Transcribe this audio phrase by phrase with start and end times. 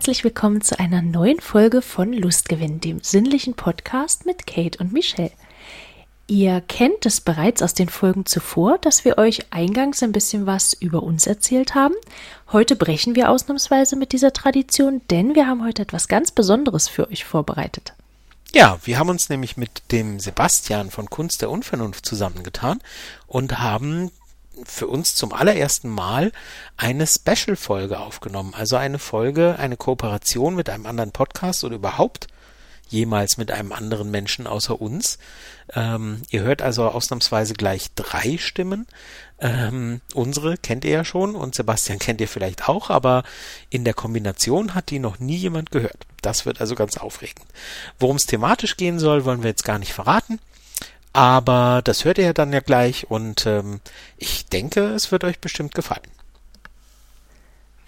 [0.00, 5.30] herzlich willkommen zu einer neuen Folge von Lustgewinn, dem sinnlichen Podcast mit Kate und Michelle.
[6.26, 10.72] Ihr kennt es bereits aus den Folgen zuvor, dass wir euch eingangs ein bisschen was
[10.72, 11.94] über uns erzählt haben.
[12.50, 17.10] Heute brechen wir ausnahmsweise mit dieser Tradition, denn wir haben heute etwas ganz Besonderes für
[17.10, 17.92] euch vorbereitet.
[18.54, 22.80] Ja, wir haben uns nämlich mit dem Sebastian von Kunst der Unvernunft zusammengetan
[23.26, 24.10] und haben
[24.64, 26.32] für uns zum allerersten Mal
[26.76, 28.54] eine Special-Folge aufgenommen.
[28.54, 32.28] Also eine Folge, eine Kooperation mit einem anderen Podcast oder überhaupt
[32.90, 35.18] jemals mit einem anderen Menschen außer uns.
[35.72, 38.86] Ähm, ihr hört also ausnahmsweise gleich drei Stimmen.
[39.38, 43.22] Ähm, unsere kennt ihr ja schon und Sebastian kennt ihr vielleicht auch, aber
[43.70, 46.06] in der Kombination hat die noch nie jemand gehört.
[46.20, 47.46] Das wird also ganz aufregend.
[47.98, 50.40] Worum es thematisch gehen soll, wollen wir jetzt gar nicht verraten.
[51.12, 53.80] Aber das hört ihr ja dann ja gleich und ähm,
[54.16, 56.06] ich denke, es wird euch bestimmt gefallen.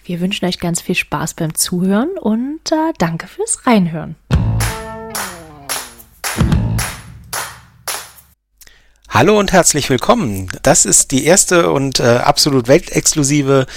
[0.03, 4.17] Wir wünschen euch ganz viel Spaß beim Zuhören und äh, danke fürs Reinhören.
[9.07, 10.49] Hallo und herzlich willkommen.
[10.63, 13.67] Das ist die erste und äh, absolut weltexklusive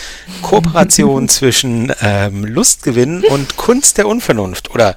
[0.42, 4.94] Kooperation zwischen ähm, Lustgewinn und Kunst der Unvernunft oder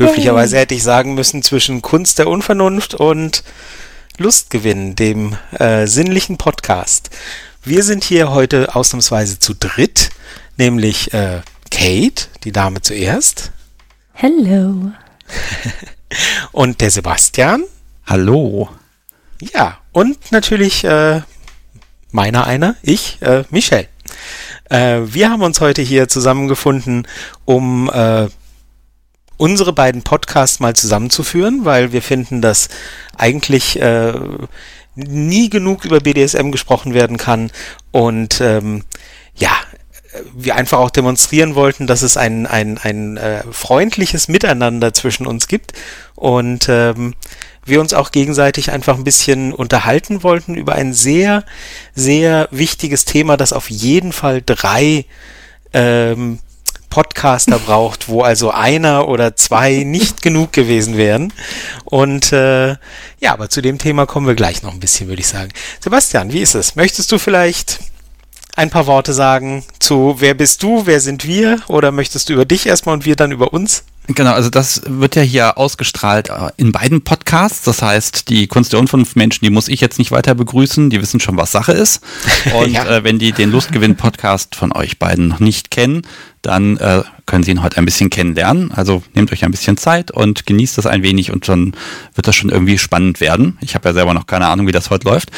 [0.00, 3.44] Höflicherweise hätte ich sagen müssen zwischen Kunst der Unvernunft und
[4.16, 7.10] Lustgewinn, dem äh, sinnlichen Podcast.
[7.62, 10.08] Wir sind hier heute ausnahmsweise zu dritt,
[10.56, 13.52] nämlich äh, Kate, die Dame zuerst.
[14.14, 14.90] Hello.
[16.52, 17.64] und der Sebastian.
[18.06, 18.70] Hallo.
[19.52, 21.20] Ja, und natürlich äh,
[22.10, 23.88] meiner einer, ich, äh, Michelle.
[24.70, 27.06] Äh, wir haben uns heute hier zusammengefunden,
[27.44, 28.28] um äh,
[29.40, 32.68] unsere beiden Podcasts mal zusammenzuführen, weil wir finden, dass
[33.16, 34.12] eigentlich äh,
[34.94, 37.50] nie genug über BDSM gesprochen werden kann.
[37.90, 38.84] Und ähm,
[39.34, 39.50] ja,
[40.34, 45.48] wir einfach auch demonstrieren wollten, dass es ein, ein, ein äh, freundliches Miteinander zwischen uns
[45.48, 45.72] gibt.
[46.16, 47.14] Und ähm,
[47.64, 51.44] wir uns auch gegenseitig einfach ein bisschen unterhalten wollten über ein sehr,
[51.94, 55.06] sehr wichtiges Thema, das auf jeden Fall drei
[55.72, 56.40] ähm,
[56.90, 61.32] Podcaster braucht, wo also einer oder zwei nicht genug gewesen wären.
[61.84, 62.70] Und äh,
[63.20, 65.50] ja, aber zu dem Thema kommen wir gleich noch ein bisschen, würde ich sagen.
[65.82, 66.76] Sebastian, wie ist es?
[66.76, 67.78] Möchtest du vielleicht
[68.56, 71.60] ein paar Worte sagen zu wer bist du, wer sind wir?
[71.68, 73.84] Oder möchtest du über dich erstmal und wir dann über uns?
[74.14, 77.62] Genau, also das wird ja hier ausgestrahlt äh, in beiden Podcasts.
[77.62, 80.90] Das heißt, die Kunst der Unvernunft Menschen, die muss ich jetzt nicht weiter begrüßen.
[80.90, 82.02] Die wissen schon, was Sache ist.
[82.58, 82.86] Und ja.
[82.86, 86.02] äh, wenn die den Lustgewinn-Podcast von euch beiden noch nicht kennen,
[86.42, 88.72] dann äh, können Sie ihn heute ein bisschen kennenlernen.
[88.72, 91.74] Also nehmt euch ein bisschen Zeit und genießt das ein wenig und dann
[92.14, 93.58] wird das schon irgendwie spannend werden.
[93.60, 95.30] Ich habe ja selber noch keine Ahnung, wie das heute läuft.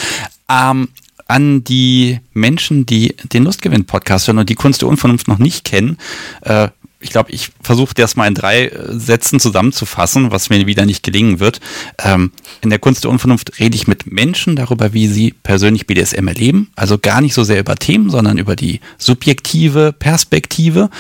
[0.48, 0.88] Ähm,
[1.28, 5.98] an die Menschen, die den Lustgewinn-Podcast hören und die Kunst der Unvernunft noch nicht kennen,
[6.42, 6.68] äh,
[7.02, 11.02] ich glaube, ich versuche das mal in drei äh, Sätzen zusammenzufassen, was mir wieder nicht
[11.02, 11.60] gelingen wird.
[11.98, 12.32] Ähm,
[12.62, 16.70] in der Kunst der Unvernunft rede ich mit Menschen darüber, wie sie persönlich BDSM erleben.
[16.76, 20.90] Also gar nicht so sehr über Themen, sondern über die subjektive Perspektive.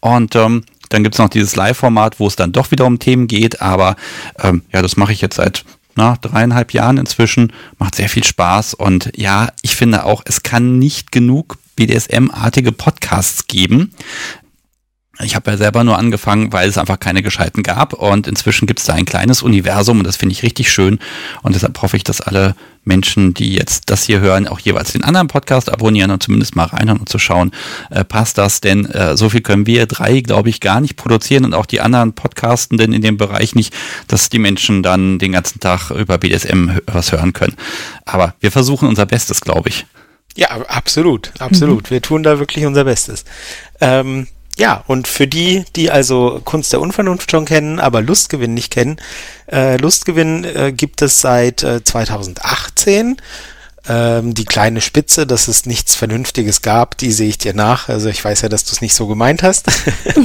[0.00, 3.26] Und ähm, dann gibt es noch dieses Live-Format, wo es dann doch wieder um Themen
[3.26, 3.60] geht.
[3.60, 3.96] Aber
[4.42, 5.64] ähm, ja, das mache ich jetzt seit
[5.96, 7.52] na, dreieinhalb Jahren inzwischen.
[7.78, 8.74] Macht sehr viel Spaß.
[8.74, 13.92] Und ja, ich finde auch, es kann nicht genug BDSM-artige Podcasts geben.
[15.22, 18.80] Ich habe ja selber nur angefangen, weil es einfach keine gescheiten gab und inzwischen gibt
[18.80, 20.98] es da ein kleines Universum und das finde ich richtig schön
[21.42, 22.54] und deshalb hoffe ich, dass alle
[22.84, 26.64] Menschen, die jetzt das hier hören, auch jeweils den anderen Podcast abonnieren und zumindest mal
[26.64, 27.50] reinhören und zu schauen,
[27.90, 31.44] äh, passt das, denn äh, so viel können wir drei, glaube ich, gar nicht produzieren
[31.44, 33.74] und auch die anderen Podcastenden in dem Bereich nicht,
[34.08, 37.54] dass die Menschen dann den ganzen Tag über BDSM was hören können.
[38.06, 39.86] Aber wir versuchen unser Bestes, glaube ich.
[40.36, 41.84] Ja, absolut, absolut.
[41.84, 41.90] Mhm.
[41.90, 43.24] Wir tun da wirklich unser Bestes.
[43.80, 44.26] Ähm
[44.58, 49.00] ja, und für die, die also Kunst der Unvernunft schon kennen, aber Lustgewinn nicht kennen,
[49.50, 53.16] äh, Lustgewinn äh, gibt es seit äh, 2018.
[53.88, 57.88] Ähm, die kleine Spitze, dass es nichts Vernünftiges gab, die sehe ich dir nach.
[57.88, 59.68] Also ich weiß ja, dass du es nicht so gemeint hast.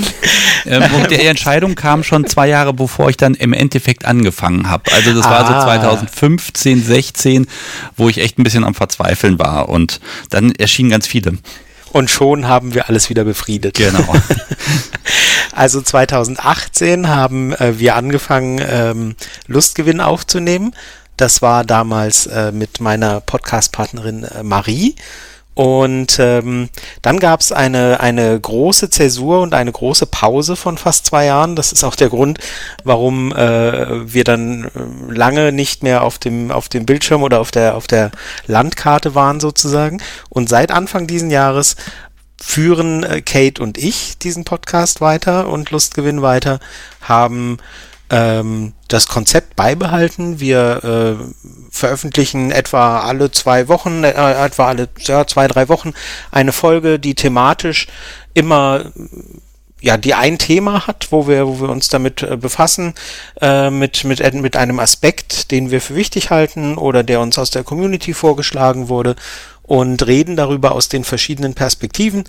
[0.65, 4.91] ähm, und die Entscheidung kam schon zwei Jahre, bevor ich dann im Endeffekt angefangen habe.
[4.91, 5.61] Also das war ah.
[5.61, 7.47] so 2015, 16,
[7.95, 9.69] wo ich echt ein bisschen am Verzweifeln war.
[9.69, 11.37] Und dann erschienen ganz viele
[11.95, 13.75] und schon haben wir alles wieder befriedet.
[13.75, 14.13] Genau.
[15.53, 19.15] also 2018 haben äh, wir angefangen, ähm,
[19.47, 20.75] Lustgewinn aufzunehmen.
[21.15, 24.95] Das war damals äh, mit meiner Podcast-Partnerin äh, Marie.
[25.55, 26.69] Und ähm,
[27.01, 31.55] dann gab es eine, eine große Zäsur und eine große Pause von fast zwei Jahren.
[31.55, 32.39] Das ist auch der Grund,
[32.83, 37.51] warum äh, wir dann äh, lange nicht mehr auf dem, auf dem Bildschirm oder auf
[37.51, 38.11] der, auf der
[38.47, 40.01] Landkarte waren sozusagen.
[40.27, 41.77] Und seit Anfang diesen Jahres
[42.41, 46.59] führen äh, Kate und ich diesen Podcast weiter und Lustgewinn weiter,
[46.99, 47.59] haben
[48.09, 50.39] ähm, das Konzept beibehalten.
[50.39, 51.23] Wir äh,
[51.71, 55.93] veröffentlichen etwa alle zwei Wochen, äh, etwa alle ja, zwei, drei Wochen
[56.31, 57.87] eine Folge, die thematisch
[58.33, 58.91] immer
[59.85, 62.95] ja, die ein Thema hat, wo wir, wo wir uns damit äh, befassen,
[63.39, 67.51] äh, mit, mit, mit einem Aspekt, den wir für wichtig halten oder der uns aus
[67.51, 69.15] der Community vorgeschlagen wurde
[69.61, 72.23] und reden darüber aus den verschiedenen Perspektiven.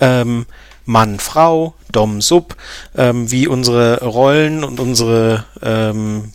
[0.00, 0.46] Ähm,
[0.90, 2.56] Mann, Frau, Dom, Sub,
[2.96, 6.32] ähm, wie unsere Rollen und unsere ähm,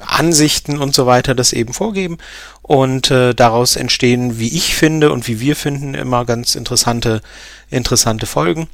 [0.00, 2.18] Ansichten und so weiter das eben vorgeben.
[2.62, 7.22] Und äh, daraus entstehen, wie ich finde und wie wir finden, immer ganz interessante,
[7.70, 8.66] interessante Folgen.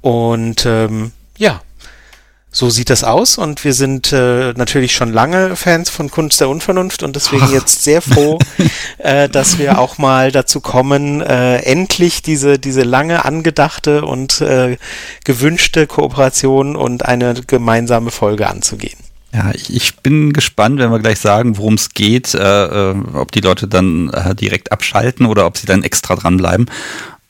[0.00, 1.60] Und ähm, ja,
[2.54, 6.50] so sieht das aus und wir sind äh, natürlich schon lange Fans von Kunst der
[6.50, 7.52] Unvernunft und deswegen Ach.
[7.52, 8.38] jetzt sehr froh,
[8.98, 14.76] äh, dass wir auch mal dazu kommen, äh, endlich diese, diese lange angedachte und äh,
[15.24, 18.98] gewünschte Kooperation und eine gemeinsame Folge anzugehen.
[19.34, 23.32] Ja, ich, ich bin gespannt, wenn wir gleich sagen, worum es geht, äh, äh, ob
[23.32, 26.66] die Leute dann äh, direkt abschalten oder ob sie dann extra dranbleiben.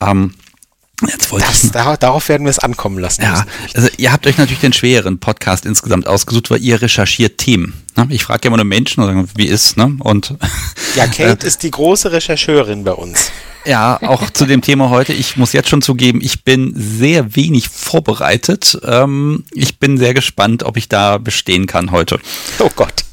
[0.01, 0.33] Ähm,
[1.01, 3.23] Jetzt wollte das, ich dar darauf werden wir es ankommen lassen.
[3.23, 7.73] Ja, also ihr habt euch natürlich den schwereren Podcast insgesamt ausgesucht, weil ihr recherchiert Themen.
[7.95, 8.07] Ne?
[8.09, 9.97] Ich frage ja immer nur Menschen, wie ist, ne?
[9.99, 10.35] Und
[10.95, 13.31] ja, Kate ist die große Rechercheurin bei uns.
[13.65, 15.13] Ja, auch zu dem Thema heute.
[15.13, 18.77] Ich muss jetzt schon zugeben, ich bin sehr wenig vorbereitet.
[18.83, 22.19] Ähm, ich bin sehr gespannt, ob ich da bestehen kann heute.
[22.59, 23.05] Oh Gott.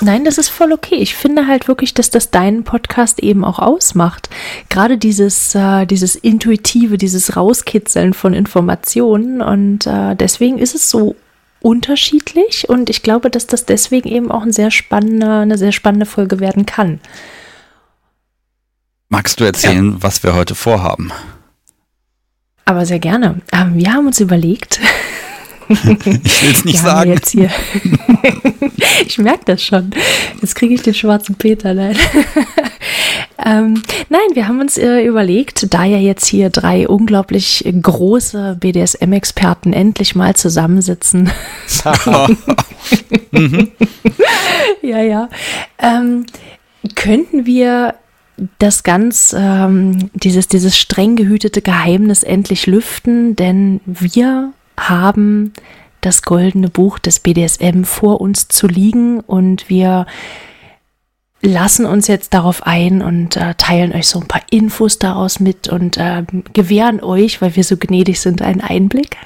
[0.00, 0.96] Nein, das ist voll okay.
[0.96, 4.28] Ich finde halt wirklich, dass das deinen Podcast eben auch ausmacht.
[4.68, 9.42] Gerade dieses, äh, dieses Intuitive, dieses Rauskitzeln von Informationen.
[9.42, 11.16] Und äh, deswegen ist es so
[11.60, 12.68] unterschiedlich.
[12.68, 16.40] Und ich glaube, dass das deswegen eben auch ein sehr spannender, eine sehr spannende Folge
[16.40, 17.00] werden kann.
[19.08, 19.96] Magst du erzählen, ja.
[20.02, 21.10] was wir heute vorhaben?
[22.64, 23.40] Aber sehr gerne.
[23.52, 24.80] Ähm, wir haben uns überlegt,
[25.68, 27.12] ich will es nicht sagen.
[27.12, 27.50] Jetzt hier.
[29.06, 29.90] ich merke das schon.
[30.40, 31.74] Jetzt kriege ich den schwarzen Peter.
[31.74, 31.96] Nein.
[33.44, 39.72] ähm, nein, wir haben uns äh, überlegt, da ja jetzt hier drei unglaublich große BDSM-Experten
[39.72, 41.30] endlich mal zusammensitzen.
[43.30, 43.70] mhm.
[44.82, 45.28] Ja, ja.
[45.78, 46.26] Ähm,
[46.94, 47.94] könnten wir
[48.58, 55.52] das ganz, ähm, dieses, dieses streng gehütete Geheimnis endlich lüften, denn wir haben
[56.00, 60.06] das goldene Buch des BDSM vor uns zu liegen und wir
[61.40, 65.68] lassen uns jetzt darauf ein und äh, teilen euch so ein paar Infos daraus mit
[65.68, 69.16] und äh, gewähren euch, weil wir so gnädig sind, einen Einblick.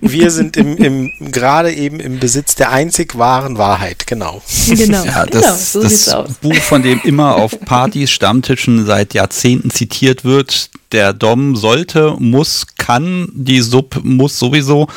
[0.00, 4.42] Wir sind im, im, gerade eben im Besitz der einzig wahren Wahrheit, genau.
[4.68, 9.70] Genau, ja, das, genau, so das Buch, von dem immer auf Partys, Stammtischen seit Jahrzehnten
[9.70, 14.88] zitiert wird, der Dom sollte, muss, kann, die Sub muss sowieso.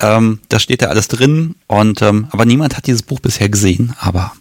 [0.00, 1.54] Ähm, da steht ja alles drin.
[1.66, 4.32] Und ähm, aber niemand hat dieses Buch bisher gesehen, aber.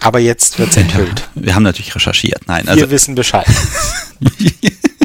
[0.00, 1.28] Aber jetzt wird es enthüllt.
[1.34, 2.42] Wir haben natürlich recherchiert.
[2.46, 3.46] Nein, also, Wir wissen Bescheid.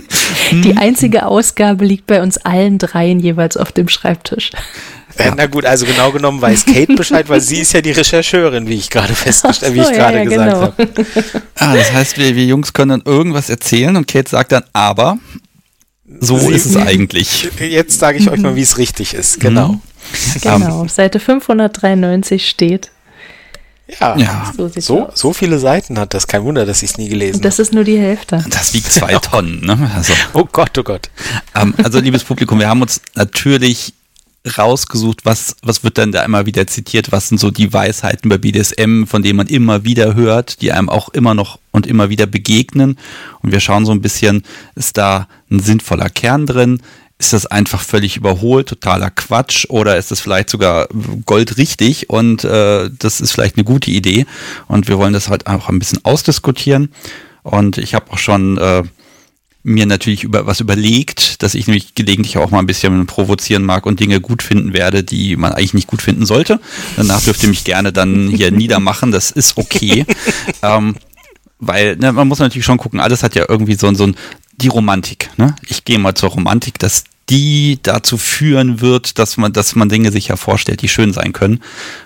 [0.52, 4.52] Die einzige Ausgabe liegt bei uns allen dreien jeweils auf dem Schreibtisch.
[5.20, 5.34] Ja.
[5.36, 8.76] Na gut, also genau genommen weiß Kate Bescheid, weil sie ist ja die Rechercheurin, wie
[8.76, 10.62] ich gerade festgestellt, so, wie ich gerade ja, gesagt genau.
[10.62, 11.06] habe.
[11.56, 15.20] Ah, das heißt, wir, wir Jungs können dann irgendwas erzählen und Kate sagt dann, aber
[16.20, 17.50] so sie, ist es eigentlich.
[17.60, 19.40] Jetzt sage ich euch mal, wie es richtig ist.
[19.40, 19.74] Genau.
[19.74, 19.82] Mhm.
[20.42, 22.92] Genau, auf Seite 593 steht.
[24.00, 24.54] Ja, ja.
[24.56, 26.28] So, so, so, viele Seiten hat das.
[26.28, 27.44] Kein Wunder, dass ich es nie gelesen habe.
[27.44, 28.44] Das ist nur die Hälfte.
[28.50, 29.66] Das wiegt zwei Tonnen.
[29.66, 29.92] Ne?
[29.96, 31.10] Also, oh Gott, oh Gott.
[31.56, 33.94] Ähm, also, liebes Publikum, wir haben uns natürlich
[34.58, 38.38] rausgesucht, was, was wird dann da immer wieder zitiert, was sind so die Weisheiten bei
[38.38, 42.26] BDSM, von denen man immer wieder hört, die einem auch immer noch und immer wieder
[42.26, 42.98] begegnen.
[43.42, 44.44] Und wir schauen so ein bisschen,
[44.76, 46.82] ist da ein sinnvoller Kern drin?
[47.24, 50.90] Ist das einfach völlig überholt, totaler Quatsch oder ist das vielleicht sogar
[51.26, 54.26] goldrichtig und äh, das ist vielleicht eine gute Idee
[54.68, 56.90] und wir wollen das halt einfach ein bisschen ausdiskutieren
[57.42, 58.84] und ich habe auch schon äh,
[59.64, 63.86] mir natürlich über was überlegt, dass ich nämlich gelegentlich auch mal ein bisschen provozieren mag
[63.86, 66.60] und Dinge gut finden werde, die man eigentlich nicht gut finden sollte.
[66.98, 70.06] Danach dürft ihr mich gerne dann hier niedermachen, das ist okay.
[70.62, 70.98] ähm,
[71.60, 74.18] weil ne, man muss natürlich schon gucken, alles hat ja irgendwie so, so ein,
[74.58, 75.30] die Romantik.
[75.38, 75.56] Ne?
[75.70, 80.12] Ich gehe mal zur Romantik, dass die dazu führen wird, dass man, dass man Dinge
[80.12, 81.62] sich ja vorstellt, die schön sein können.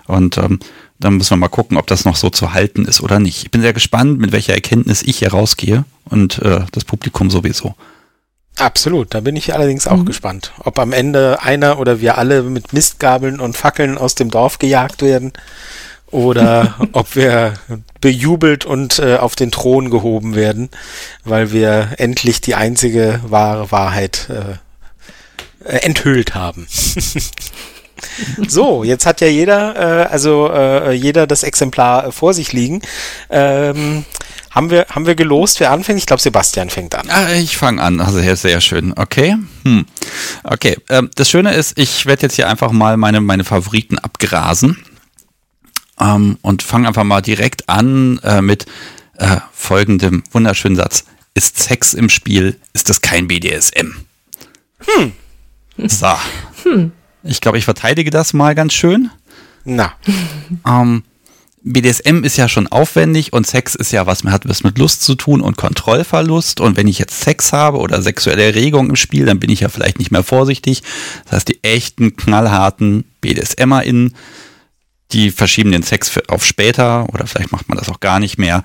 [0.05, 0.59] Und ähm,
[0.99, 3.43] dann müssen wir mal gucken, ob das noch so zu halten ist oder nicht.
[3.43, 7.75] Ich bin sehr gespannt, mit welcher Erkenntnis ich hier rausgehe und äh, das Publikum sowieso.
[8.57, 10.05] Absolut, da bin ich allerdings auch mhm.
[10.05, 14.57] gespannt, ob am Ende einer oder wir alle mit Mistgabeln und Fackeln aus dem Dorf
[14.57, 15.33] gejagt werden
[16.09, 17.53] oder ob wir
[18.01, 20.69] bejubelt und äh, auf den Thron gehoben werden,
[21.23, 24.57] weil wir endlich die einzige wahre Wahrheit äh,
[25.67, 26.67] äh enthüllt haben.
[28.47, 32.81] so, jetzt hat ja jeder, äh, also äh, jeder das Exemplar vor sich liegen.
[33.29, 34.05] Ähm,
[34.51, 35.99] haben wir, haben wir gelost, wer anfängt?
[35.99, 37.07] Ich glaube, Sebastian fängt an.
[37.09, 38.01] Ah, ich fange an.
[38.01, 38.93] Also sehr, sehr schön.
[38.95, 39.35] Okay.
[39.63, 39.85] Hm.
[40.43, 40.77] Okay.
[40.89, 44.83] Ähm, das Schöne ist, ich werde jetzt hier einfach mal meine, meine Favoriten abgrasen.
[45.99, 48.65] Ähm, und fange einfach mal direkt an äh, mit
[49.17, 51.05] äh, folgendem wunderschönen Satz.
[51.33, 53.93] Ist Sex im Spiel, ist das kein BDSM.
[54.79, 55.13] Hm.
[55.87, 56.11] So.
[56.63, 56.91] Hm.
[57.23, 59.09] Ich glaube, ich verteidige das mal ganz schön.
[59.63, 59.93] Na.
[60.65, 61.03] Ähm,
[61.61, 65.15] BDSM ist ja schon aufwendig und Sex ist ja was, hat was mit Lust zu
[65.15, 66.61] tun und Kontrollverlust.
[66.61, 69.69] Und wenn ich jetzt Sex habe oder sexuelle Erregung im Spiel, dann bin ich ja
[69.69, 70.83] vielleicht nicht mehr vorsichtig.
[71.25, 74.15] Das heißt, die echten, knallharten BDSMerInnen,
[75.11, 78.63] die verschieben den Sex auf später oder vielleicht macht man das auch gar nicht mehr.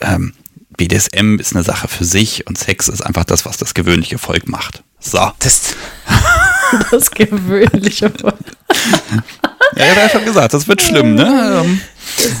[0.00, 0.34] Ähm,
[0.76, 4.48] BDSM ist eine Sache für sich und Sex ist einfach das, was das gewöhnliche Volk
[4.48, 4.84] macht.
[5.00, 5.32] So.
[5.38, 5.74] Das,
[6.90, 8.34] das gewöhnliche Volk.
[9.76, 11.62] ja, ich habe ja schon gesagt, das wird schlimm, ne?
[11.64, 11.80] Ähm,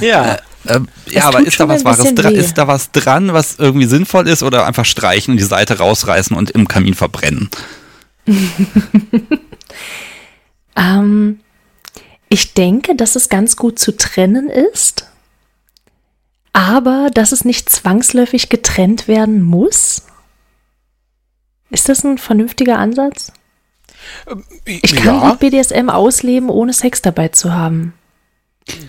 [0.00, 0.34] ja.
[0.34, 2.34] Äh, äh, ja, aber ist da was Wahres dran?
[2.34, 6.36] Ist da was dran, was irgendwie sinnvoll ist oder einfach streichen und die Seite rausreißen
[6.36, 7.48] und im Kamin verbrennen?
[10.76, 11.40] ähm,
[12.28, 15.06] ich denke, dass es ganz gut zu trennen ist,
[16.52, 20.02] aber dass es nicht zwangsläufig getrennt werden muss.
[21.70, 23.32] Ist das ein vernünftiger Ansatz?
[24.30, 25.30] Ähm, ich kann ja.
[25.30, 27.94] gut BDSM ausleben, ohne Sex dabei zu haben.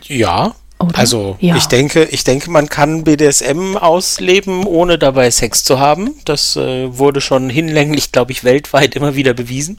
[0.04, 0.98] Ja, oder?
[0.98, 1.58] Also ja.
[1.58, 6.16] ich denke, ich denke, man kann BDSM ausleben, ohne dabei Sex zu haben.
[6.24, 9.78] Das äh, wurde schon hinlänglich, glaube ich, weltweit immer wieder bewiesen.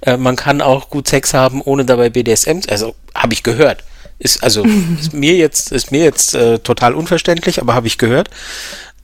[0.00, 2.60] Äh, man kann auch gut Sex haben, ohne dabei BDSM.
[2.68, 3.84] Also habe ich gehört.
[4.18, 4.64] Ist also
[5.00, 8.28] ist mir jetzt ist mir jetzt äh, total unverständlich, aber habe ich gehört.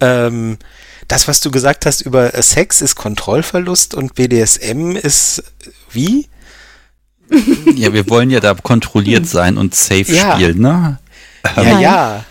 [0.01, 0.59] Ähm,
[1.09, 5.43] das, was du gesagt hast über äh, Sex, ist Kontrollverlust und BDSM ist
[5.91, 6.29] wie?
[7.75, 10.35] Ja, wir wollen ja da kontrolliert sein und safe ja.
[10.35, 10.99] spielen, ne?
[11.57, 11.81] Ja, Nein.
[11.81, 12.25] ja.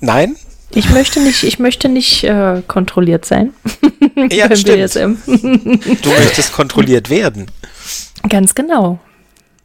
[0.00, 0.36] Nein?
[0.74, 3.52] Ich möchte nicht, ich möchte nicht äh, kontrolliert sein.
[4.30, 4.78] Ja, stimmt.
[4.78, 5.16] BSM.
[6.02, 7.46] Du möchtest kontrolliert werden.
[8.28, 8.98] Ganz genau.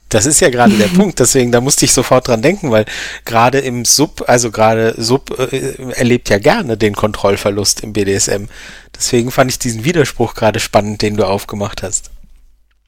[0.10, 2.86] Das ist ja gerade der Punkt, deswegen, da musste ich sofort dran denken, weil
[3.26, 8.46] gerade im Sub, also gerade Sub äh, erlebt ja gerne den Kontrollverlust im BDSM.
[8.96, 12.12] Deswegen fand ich diesen Widerspruch gerade spannend, den du aufgemacht hast.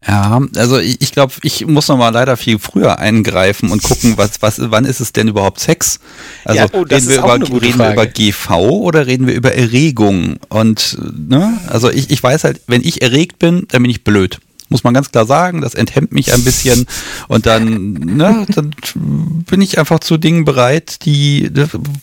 [0.07, 4.13] Ja, also ich, ich glaube, ich muss noch mal leider viel früher eingreifen und gucken,
[4.15, 5.99] was, was, wann ist es denn überhaupt Sex?
[6.45, 10.37] Also ja, oh, reden, wir über, reden wir über GV oder reden wir über Erregung?
[10.47, 14.39] Und ne, also ich, ich weiß halt, wenn ich erregt bin, dann bin ich blöd.
[14.69, 16.85] Muss man ganz klar sagen, das enthemmt mich ein bisschen
[17.27, 21.51] und dann, ne, dann bin ich einfach zu Dingen bereit, die,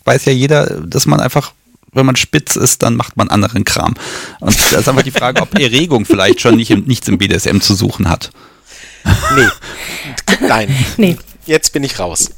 [0.05, 1.53] weiß ja jeder, dass man einfach
[1.93, 3.95] wenn man spitz ist, dann macht man anderen Kram.
[4.41, 7.75] Und da ist einfach die Frage, ob Erregung vielleicht schon nicht, nichts im BDSM zu
[7.75, 8.31] suchen hat.
[9.35, 9.49] Nee.
[10.47, 10.69] Nein.
[10.99, 11.17] Nee.
[11.47, 12.33] Jetzt bin ich raus.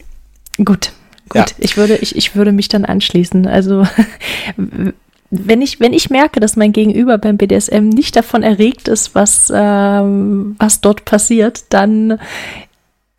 [0.58, 0.92] Gut.
[1.28, 1.34] Gut.
[1.34, 1.46] Ja.
[1.58, 3.46] Ich, würde, ich, ich würde mich dann anschließen.
[3.46, 3.86] Also
[5.30, 9.52] wenn ich, wenn ich merke, dass mein Gegenüber beim BDSM nicht davon erregt ist, was,
[9.54, 12.18] ähm, was dort passiert, dann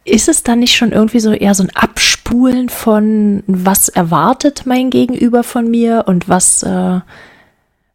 [0.05, 4.89] ist es dann nicht schon irgendwie so eher so ein Abspulen von, was erwartet mein
[4.89, 6.99] Gegenüber von mir und was, äh,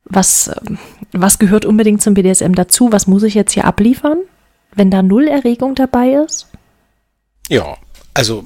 [0.05, 0.61] was, äh,
[1.13, 2.93] was gehört unbedingt zum BDSM dazu?
[2.93, 4.19] Was muss ich jetzt hier abliefern,
[4.75, 6.47] wenn da null Erregung dabei ist?
[7.49, 7.77] Ja,
[8.15, 8.45] also,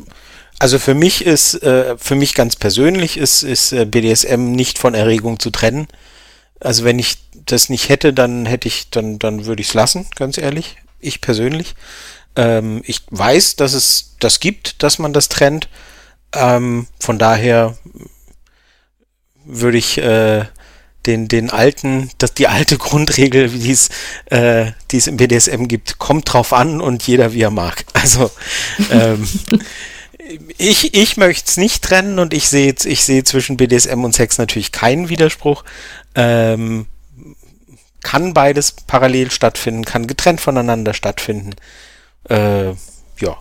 [0.59, 4.95] also für mich ist, äh, für mich ganz persönlich ist, ist äh, BDSM nicht von
[4.95, 5.87] Erregung zu trennen.
[6.61, 10.07] Also wenn ich das nicht hätte, dann hätte ich, dann, dann würde ich es lassen,
[10.17, 10.77] ganz ehrlich.
[10.99, 11.77] Ich persönlich.
[12.35, 15.69] Ähm, ich weiß, dass es das gibt, dass man das trennt.
[16.33, 17.79] Ähm, von daher
[19.45, 20.45] würde ich äh,
[21.07, 23.91] den, den alten, das, die alte Grundregel, wie es,
[24.31, 27.85] die es im BDSM gibt, kommt drauf an und jeder wie er mag.
[27.95, 28.31] Also
[28.91, 29.27] ähm,
[30.59, 34.39] ich, ich möchte es nicht trennen und ich sehe ich sehe zwischen BDSM und Sex
[34.39, 35.65] natürlich keinen Widerspruch.
[36.15, 36.87] Ähm,
[38.03, 41.55] kann beides parallel stattfinden, kann getrennt voneinander stattfinden.
[42.29, 42.69] Äh,
[43.21, 43.37] ja.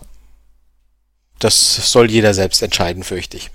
[1.40, 3.52] Das soll jeder selbst entscheiden, fürchte ich.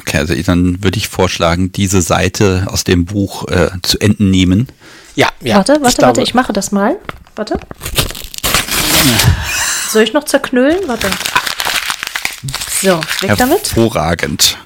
[0.00, 4.68] Okay, also dann würde ich vorschlagen, diese Seite aus dem Buch äh, zu entnehmen.
[5.14, 5.56] Ja, ja.
[5.56, 6.96] Warte, warte, ich warte, ich mache das mal.
[7.36, 7.58] Warte.
[9.90, 10.88] Soll ich noch zerknüllen?
[10.88, 11.10] Warte.
[12.82, 13.74] So, weg damit.
[13.74, 14.58] Hervorragend.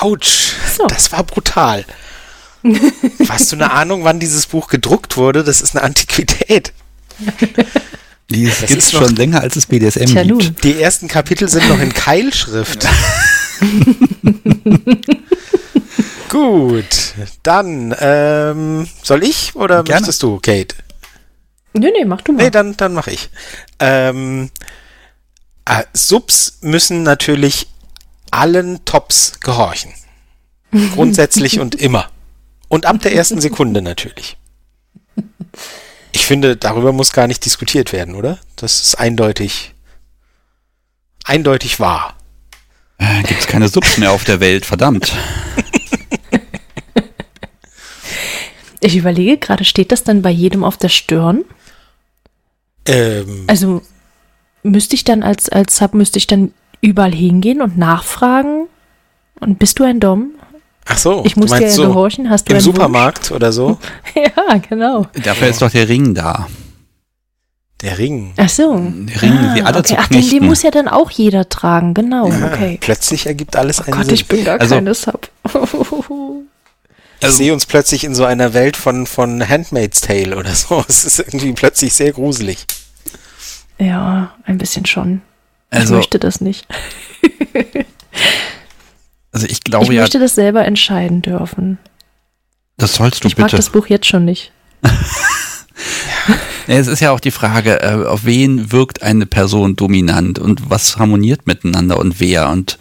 [0.00, 0.86] Autsch, so.
[0.86, 1.84] das war brutal.
[3.28, 5.44] Hast du eine Ahnung, wann dieses Buch gedruckt wurde?
[5.44, 6.72] Das ist eine Antiquität.
[8.30, 10.64] Die gibt es schon länger als es BDSM Tja, gibt.
[10.64, 12.86] Die ersten Kapitel sind noch in Keilschrift.
[16.30, 20.00] Gut, dann ähm, soll ich oder Gerne.
[20.00, 20.74] möchtest du, Kate?
[21.74, 22.44] Nee, nee, mach du mal.
[22.44, 23.28] Nee, dann, dann mach ich.
[23.78, 24.50] Ähm,
[25.64, 27.68] äh, Subs müssen natürlich
[28.30, 29.92] allen Tops gehorchen.
[30.94, 32.10] Grundsätzlich und immer.
[32.68, 34.36] Und ab der ersten Sekunde natürlich.
[36.12, 38.38] Ich finde, darüber muss gar nicht diskutiert werden, oder?
[38.56, 39.74] Das ist eindeutig,
[41.24, 42.16] eindeutig wahr.
[42.98, 45.12] Äh, Gibt es keine Subs mehr auf der Welt, verdammt.
[48.84, 51.46] Ich überlege gerade, steht das dann bei jedem auf der Stirn?
[52.84, 53.44] Ähm.
[53.46, 53.80] Also
[54.64, 58.66] müsste ich dann als, als Sub, müsste ich dann überall hingehen und nachfragen?
[59.40, 60.32] Und bist du ein Dom?
[60.86, 62.28] Ach so, ich muss dir ja so gehorchen.
[62.28, 63.36] Hast du im Supermarkt Wunsch?
[63.36, 63.78] oder so?
[64.14, 65.06] ja, genau.
[65.22, 66.48] Dafür ist doch der Ring da.
[67.80, 68.32] Der Ring.
[68.36, 68.76] Ach so.
[68.78, 69.88] Der Ring, ah, die alle okay.
[69.88, 72.28] zu Ach, den, den muss ja dann auch jeder tragen, genau.
[72.28, 72.78] Ja, okay.
[72.80, 74.14] Plötzlich ergibt alles oh einen Gott, Sinn.
[74.14, 75.28] ich bin gar also, keine Sub.
[75.44, 75.54] ich
[77.22, 80.84] also, sehe uns plötzlich in so einer Welt von, von Handmaid's Tale oder so.
[80.88, 82.66] Es ist irgendwie plötzlich sehr gruselig.
[83.78, 85.22] Ja, ein bisschen schon.
[85.70, 86.66] Also, ich möchte das nicht.
[89.32, 89.94] also ich glaube ich ja.
[89.96, 91.78] Ich möchte das selber entscheiden dürfen.
[92.76, 93.46] Das sollst du ich bitte.
[93.46, 94.52] Ich mag das Buch jetzt schon nicht.
[96.66, 100.70] ja, es ist ja auch die Frage, äh, auf wen wirkt eine Person dominant und
[100.70, 102.50] was harmoniert miteinander und wer.
[102.50, 102.78] Und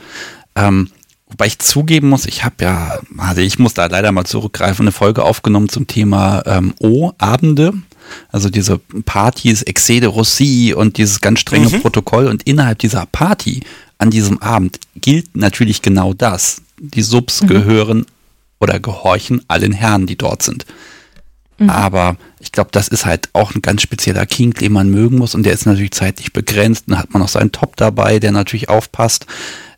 [0.55, 0.89] ähm,
[1.27, 4.91] wobei ich zugeben muss, ich habe ja, also ich muss da leider mal zurückgreifen, eine
[4.91, 7.73] Folge aufgenommen zum Thema ähm, O-Abende.
[8.29, 11.81] Also diese Partys, Excede Rossi und dieses ganz strenge mhm.
[11.81, 12.27] Protokoll.
[12.27, 13.61] Und innerhalb dieser Party
[13.97, 16.61] an diesem Abend gilt natürlich genau das.
[16.77, 17.47] Die Subs mhm.
[17.47, 18.05] gehören
[18.59, 20.65] oder gehorchen allen Herren, die dort sind.
[21.57, 21.69] Mhm.
[21.69, 25.35] Aber ich glaube, das ist halt auch ein ganz spezieller King, den man mögen muss.
[25.35, 26.85] Und der ist natürlich zeitlich begrenzt.
[26.87, 29.25] Dann hat man noch seinen Top dabei, der natürlich aufpasst.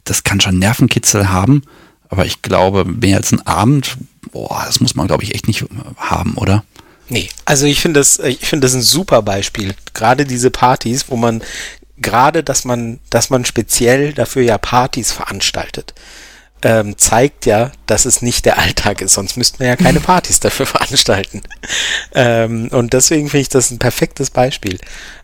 [0.03, 1.63] Das kann schon Nervenkitzel haben.
[2.09, 3.97] Aber ich glaube, mehr als ein Abend,
[4.31, 5.65] boah, das muss man, glaube ich, echt nicht
[5.97, 6.63] haben, oder?
[7.07, 9.75] Nee, also ich finde das, ich finde das ein super Beispiel.
[9.93, 11.43] Gerade diese Partys, wo man
[11.97, 15.93] gerade, dass man, dass man speziell dafür ja Partys veranstaltet,
[16.61, 19.13] ähm, zeigt ja, dass es nicht der Alltag ist.
[19.13, 21.41] Sonst müssten wir ja keine Partys dafür veranstalten.
[22.13, 24.79] ähm, und deswegen finde ich das ein perfektes Beispiel,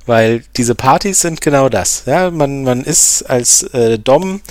[0.05, 2.03] weil diese Partys sind genau das.
[2.05, 4.41] Ja, man, man ist als äh, Dom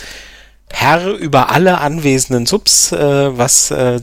[0.72, 4.00] Herr über alle anwesenden Subs, äh, was äh,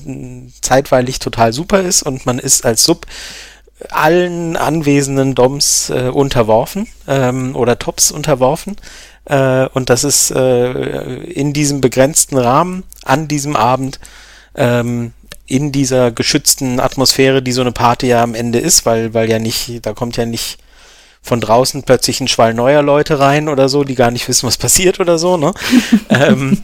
[0.62, 3.06] zeitweilig total super ist und man ist als Sub
[3.89, 8.75] allen anwesenden Doms äh, unterworfen ähm, oder Tops unterworfen.
[9.25, 13.99] Äh, und das ist äh, in diesem begrenzten Rahmen an diesem Abend
[14.56, 15.13] ähm,
[15.45, 19.39] in dieser geschützten Atmosphäre, die so eine Party ja am Ende ist, weil weil ja
[19.39, 20.58] nicht, da kommt ja nicht
[21.28, 24.58] von draußen plötzlich ein Schwall neuer Leute rein oder so, die gar nicht wissen, was
[24.58, 25.54] passiert oder so, ne?
[26.10, 26.63] ähm,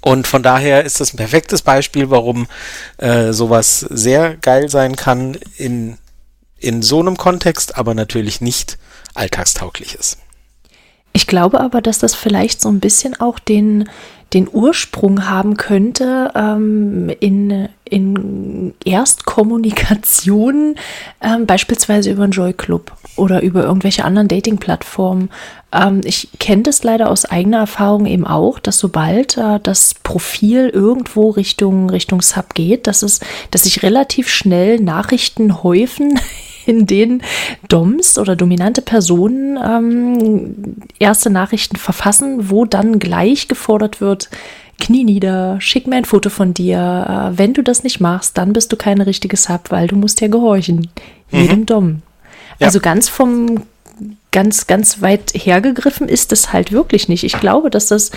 [0.00, 2.46] und von daher ist das ein perfektes Beispiel, warum
[2.98, 5.98] äh, sowas sehr geil sein kann in,
[6.58, 8.78] in so einem Kontext, aber natürlich nicht
[9.14, 10.18] alltagstauglich ist.
[11.12, 13.88] Ich glaube aber, dass das vielleicht so ein bisschen auch den,
[14.34, 20.76] den Ursprung haben könnte ähm, in, in Erstkommunikation,
[21.22, 25.30] ähm, beispielsweise über einen Joy Club oder über irgendwelche anderen Dating-Plattformen.
[25.72, 30.68] Ähm, ich kenne das leider aus eigener Erfahrung eben auch, dass sobald äh, das Profil
[30.68, 36.20] irgendwo Richtung, Richtung Sub geht, dass es, dass sich relativ schnell Nachrichten häufen,
[36.68, 37.22] in denen
[37.68, 44.28] Doms oder dominante Personen ähm, erste Nachrichten verfassen, wo dann gleich gefordert wird,
[44.78, 47.32] Knie nieder, schick mir ein Foto von dir.
[47.34, 50.20] Äh, wenn du das nicht machst, dann bist du keine richtige Sub, weil du musst
[50.20, 50.88] ja gehorchen.
[51.30, 51.38] Mhm.
[51.40, 52.02] Jedem Dom.
[52.58, 52.66] Ja.
[52.66, 53.64] Also ganz vom,
[54.30, 57.24] ganz, ganz weit hergegriffen ist es halt wirklich nicht.
[57.24, 58.12] Ich glaube, dass das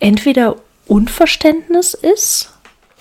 [0.00, 2.52] entweder Unverständnis ist,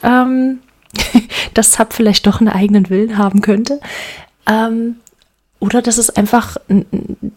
[0.03, 0.59] ähm,
[1.55, 3.79] dass Sub vielleicht doch einen eigenen Willen haben könnte,
[4.47, 4.95] ähm,
[5.59, 6.85] oder dass es einfach ein,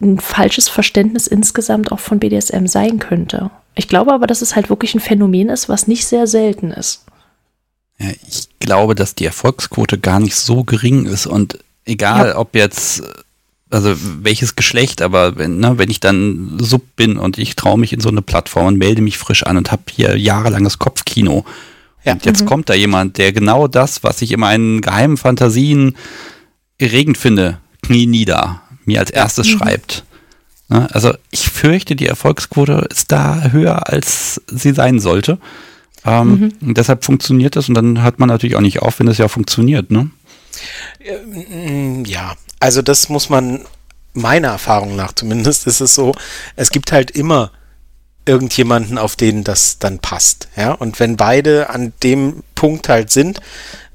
[0.01, 3.51] ein, falsches Verständnis insgesamt auch von BDSM sein könnte.
[3.75, 7.05] Ich glaube aber, dass es halt wirklich ein Phänomen ist, was nicht sehr selten ist.
[7.99, 12.39] Ja, ich glaube, dass die Erfolgsquote gar nicht so gering ist und egal, ja.
[12.39, 13.03] ob jetzt
[13.71, 17.93] also welches Geschlecht, aber wenn, ne, wenn ich dann Sub bin und ich traue mich
[17.93, 21.45] in so eine Plattform und melde mich frisch an und habe hier jahrelanges Kopfkino.
[22.05, 22.13] Ja.
[22.13, 22.47] Und jetzt mhm.
[22.47, 25.97] kommt da jemand, der genau das, was ich in meinen geheimen Fantasien
[26.79, 29.59] erregend finde, Knie nieder, mir als erstes mhm.
[29.59, 30.05] schreibt.
[30.69, 35.39] Ne, also ich fürchte, die Erfolgsquote ist da höher, als sie sein sollte.
[36.05, 36.29] Ähm,
[36.61, 36.69] mhm.
[36.69, 39.29] Und deshalb funktioniert das und dann hört man natürlich auch nicht auf, wenn es ja
[39.29, 40.11] funktioniert, ne?
[41.01, 43.65] Ähm, ja, also das muss man,
[44.15, 46.15] meiner Erfahrung nach zumindest, ist es so,
[46.55, 47.53] es gibt halt immer
[48.25, 50.49] irgendjemanden, auf den das dann passt.
[50.57, 53.41] Ja, und wenn beide an dem Punkt halt sind,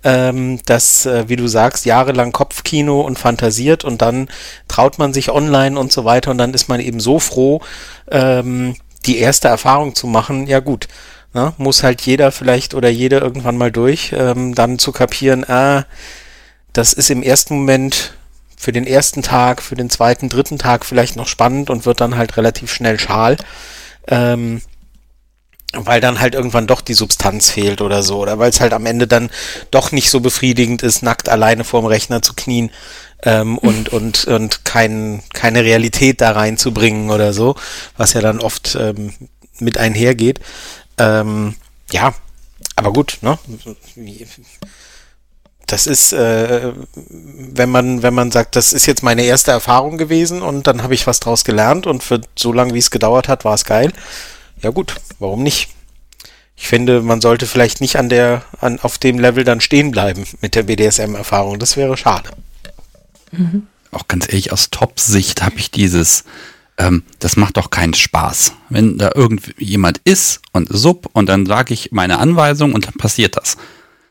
[0.04, 4.30] ähm, dass, äh, wie du sagst, jahrelang Kopfkino und fantasiert und dann
[4.68, 7.62] traut man sich online und so weiter und dann ist man eben so froh,
[8.10, 10.48] ähm, die erste Erfahrung zu machen.
[10.48, 10.88] Ja gut,
[11.34, 15.86] ne, muss halt jeder vielleicht oder jede irgendwann mal durch, ähm, dann zu kapieren, ah,
[16.74, 18.14] das ist im ersten Moment
[18.58, 22.16] für den ersten Tag, für den zweiten, dritten Tag vielleicht noch spannend und wird dann
[22.16, 23.38] halt relativ schnell schal.
[24.08, 24.62] Ähm,
[25.74, 28.86] weil dann halt irgendwann doch die Substanz fehlt oder so, oder weil es halt am
[28.86, 29.30] Ende dann
[29.72, 32.72] doch nicht so befriedigend ist, nackt alleine vorm Rechner zu knien
[33.24, 37.56] ähm, und, und, und kein, keine Realität da reinzubringen oder so,
[37.98, 39.14] was ja dann oft ähm,
[39.60, 40.40] mit einhergeht.
[40.98, 41.56] Ähm,
[41.92, 42.14] ja,
[42.76, 43.38] aber gut, ne?
[45.68, 50.42] Das ist, äh, wenn man, wenn man sagt, das ist jetzt meine erste Erfahrung gewesen
[50.42, 53.46] und dann habe ich was draus gelernt und für so lange, wie es gedauert hat,
[53.46, 53.94] war es geil
[54.62, 55.70] ja gut, warum nicht?
[56.56, 60.26] Ich finde, man sollte vielleicht nicht an der, an, auf dem Level dann stehen bleiben
[60.42, 61.58] mit der BDSM-Erfahrung.
[61.58, 62.30] Das wäre schade.
[63.32, 63.68] Mhm.
[63.92, 66.24] Auch ganz ehrlich, aus Top-Sicht habe ich dieses,
[66.78, 68.54] ähm, das macht doch keinen Spaß.
[68.70, 73.38] Wenn da irgendjemand ist und sub und dann sage ich meine Anweisung und dann passiert
[73.38, 73.58] das.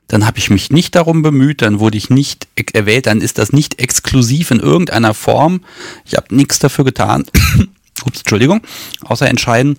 [0.09, 3.53] Dann habe ich mich nicht darum bemüht, dann wurde ich nicht erwählt, dann ist das
[3.53, 5.65] nicht exklusiv in irgendeiner Form.
[6.05, 7.27] Ich habe nichts dafür getan.
[8.05, 8.61] Ups, Entschuldigung,
[9.05, 9.79] außer entscheiden,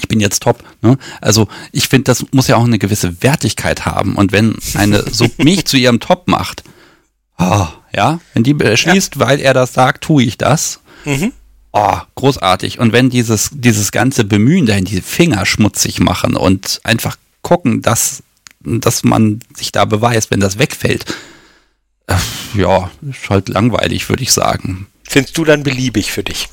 [0.00, 0.64] ich bin jetzt top.
[0.82, 0.98] Ne?
[1.20, 4.16] Also ich finde, das muss ja auch eine gewisse Wertigkeit haben.
[4.16, 6.64] Und wenn eine Sub mich zu ihrem Top macht,
[7.38, 9.20] oh, ja, wenn die beschließt, ja.
[9.20, 10.80] weil er das sagt, tue ich das.
[11.04, 11.32] Mhm.
[11.72, 12.78] Oh, großartig.
[12.78, 18.22] Und wenn dieses, dieses ganze Bemühen dahin, die Finger schmutzig machen und einfach gucken, dass,
[18.60, 21.04] dass man sich da beweist, wenn das wegfällt,
[22.06, 22.16] äh,
[22.54, 24.86] ja, ist halt langweilig, würde ich sagen.
[25.08, 26.48] Findest du dann beliebig für dich?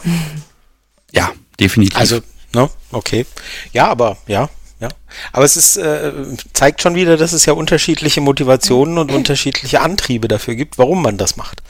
[1.12, 1.98] Ja, definitiv.
[1.98, 2.22] Also
[2.54, 2.70] No?
[2.92, 3.26] Okay.
[3.72, 4.90] Ja, aber ja, ja.
[5.32, 6.12] Aber es ist, äh,
[6.54, 11.18] zeigt schon wieder, dass es ja unterschiedliche Motivationen und unterschiedliche Antriebe dafür gibt, warum man
[11.18, 11.62] das macht.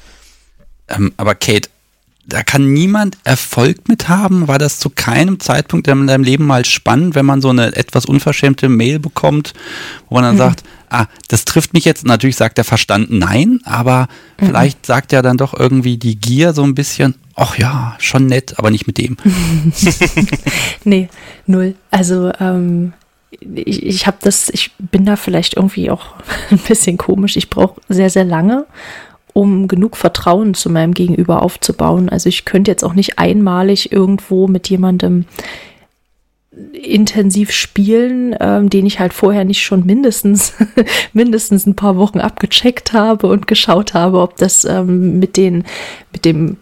[0.87, 1.69] Ähm, aber Kate,
[2.25, 4.47] da kann niemand Erfolg mit haben.
[4.47, 8.05] War das zu keinem Zeitpunkt in deinem Leben mal spannend, wenn man so eine etwas
[8.05, 9.53] unverschämte Mail bekommt,
[10.07, 10.39] wo man dann mhm.
[10.39, 12.05] sagt, ah, das trifft mich jetzt.
[12.05, 14.07] Natürlich sagt der Verstand nein, aber
[14.39, 14.47] mhm.
[14.47, 18.55] vielleicht sagt ja dann doch irgendwie die Gier so ein bisschen, ach ja, schon nett,
[18.57, 19.17] aber nicht mit dem.
[20.83, 21.09] nee,
[21.47, 21.75] null.
[21.89, 22.93] Also ähm,
[23.31, 26.15] ich, ich habe das, ich bin da vielleicht irgendwie auch
[26.51, 27.37] ein bisschen komisch.
[27.37, 28.65] Ich brauche sehr, sehr lange,
[29.33, 32.09] um genug Vertrauen zu meinem Gegenüber aufzubauen.
[32.09, 35.25] Also ich könnte jetzt auch nicht einmalig irgendwo mit jemandem
[36.73, 40.53] intensiv spielen, ähm, den ich halt vorher nicht schon mindestens
[41.13, 45.63] mindestens ein paar Wochen abgecheckt habe und geschaut habe, ob das ähm, mit den
[46.11, 46.57] mit dem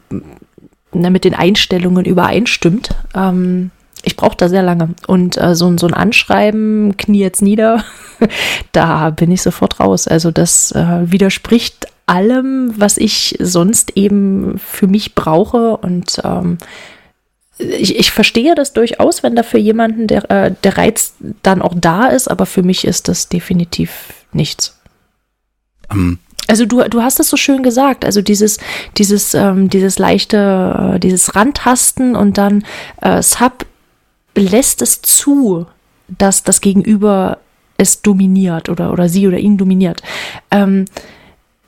[0.91, 2.89] na, mit den Einstellungen übereinstimmt.
[3.15, 3.71] Ähm,
[4.03, 4.89] ich brauche da sehr lange.
[5.07, 7.83] Und äh, so, so ein Anschreiben, knie jetzt nieder,
[8.71, 10.07] da bin ich sofort raus.
[10.07, 15.77] Also das äh, widerspricht allem, was ich sonst eben für mich brauche.
[15.77, 16.57] Und ähm,
[17.59, 21.73] ich, ich verstehe das durchaus, wenn da für jemanden der, äh, der Reiz dann auch
[21.75, 24.79] da ist, aber für mich ist das definitiv nichts.
[25.89, 28.57] Um, ähm, also du, du hast es so schön gesagt, also dieses,
[28.97, 32.65] dieses, ähm, dieses leichte, äh, dieses Randtasten und dann
[33.01, 33.67] äh, Sub
[34.35, 35.67] lässt es zu,
[36.07, 37.37] dass das Gegenüber
[37.77, 40.01] es dominiert oder, oder sie oder ihn dominiert.
[40.49, 40.85] Ähm,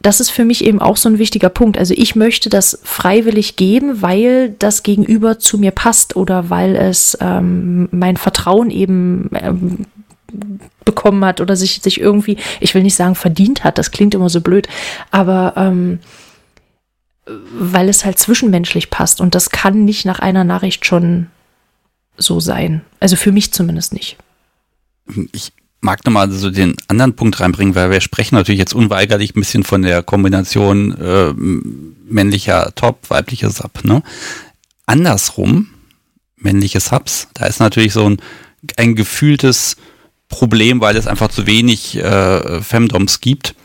[0.02, 1.78] das ist für mich eben auch so ein wichtiger Punkt.
[1.78, 7.18] Also ich möchte das freiwillig geben, weil das Gegenüber zu mir passt oder weil es
[7.22, 9.86] ähm, mein Vertrauen eben ähm,
[10.86, 14.30] bekommen hat oder sich, sich irgendwie, ich will nicht sagen verdient hat, das klingt immer
[14.30, 14.68] so blöd,
[15.12, 16.00] aber ähm,
[17.26, 21.28] weil es halt zwischenmenschlich passt und das kann nicht nach einer Nachricht schon
[22.18, 22.82] so sein.
[23.00, 24.18] Also für mich zumindest nicht.
[25.32, 29.40] Ich mag nochmal so den anderen Punkt reinbringen, weil wir sprechen natürlich jetzt unweigerlich ein
[29.40, 33.84] bisschen von der Kombination äh, männlicher Top, weiblicher Sub.
[33.84, 34.04] Ne?
[34.86, 35.70] Andersrum,
[36.38, 38.22] männliche Subs, da ist natürlich so ein,
[38.78, 39.76] ein gefühltes
[40.30, 43.56] Problem, weil es einfach zu wenig äh, Femdoms gibt.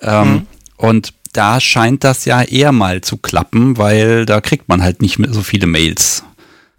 [0.00, 0.46] Ähm, mhm.
[0.76, 5.18] Und da scheint das ja eher mal zu klappen, weil da kriegt man halt nicht
[5.18, 6.22] mehr so viele Mails.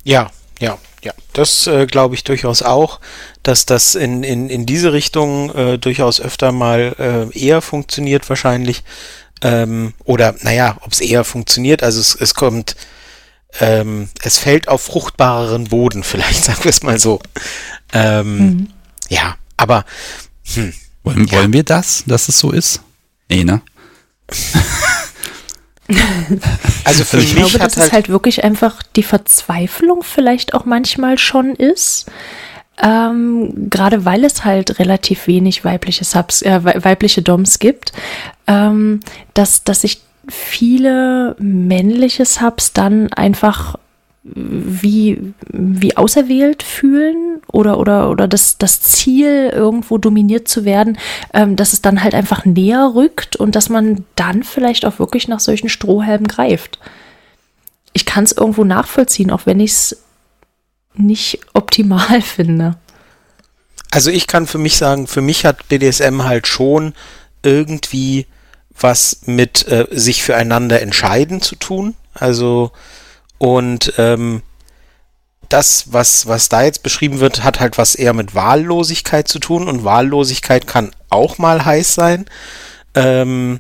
[0.03, 1.13] Ja, ja, ja.
[1.34, 3.00] Das äh, glaube ich durchaus auch,
[3.44, 8.84] dass das in, in, in diese Richtung äh, durchaus öfter mal äh, eher funktioniert wahrscheinlich.
[9.41, 12.76] Ähm, oder naja, ob es eher funktioniert, also es, es kommt,
[13.60, 17.22] ähm, es fällt auf fruchtbareren Boden, vielleicht sagen wir es mal so.
[17.94, 18.68] Ähm, mhm.
[19.10, 19.86] Ja, aber
[20.56, 21.38] hm, wollen, ja.
[21.38, 22.82] wollen wir das, dass es so ist?
[23.30, 23.62] Nee, ne?
[26.84, 30.65] also für ich mich glaube, dass halt es halt wirklich einfach die Verzweiflung vielleicht auch
[30.65, 32.06] manchmal schon ist.
[32.82, 37.93] Ähm, gerade weil es halt relativ wenig weibliche Subs, äh, weibliche Doms gibt,
[38.48, 39.00] ähm,
[39.34, 43.78] dass, dass sich viele männliche Subs dann einfach
[44.27, 50.97] wie, wie auserwählt fühlen oder, oder, oder das, das Ziel, irgendwo dominiert zu werden,
[51.31, 55.27] ähm, dass es dann halt einfach näher rückt und dass man dann vielleicht auch wirklich
[55.27, 56.79] nach solchen Strohhalmen greift.
[57.93, 59.97] Ich kann es irgendwo nachvollziehen, auch wenn ich es
[60.95, 62.77] nicht optimal finde.
[63.91, 66.93] Also ich kann für mich sagen, für mich hat BDSM halt schon
[67.43, 68.25] irgendwie
[68.77, 71.93] was mit äh, sich füreinander entscheiden zu tun.
[72.13, 72.71] Also
[73.38, 74.41] und ähm,
[75.50, 79.67] das, was, was da jetzt beschrieben wird, hat halt was eher mit Wahllosigkeit zu tun
[79.67, 82.26] und Wahllosigkeit kann auch mal heiß sein.
[82.93, 83.60] Ähm,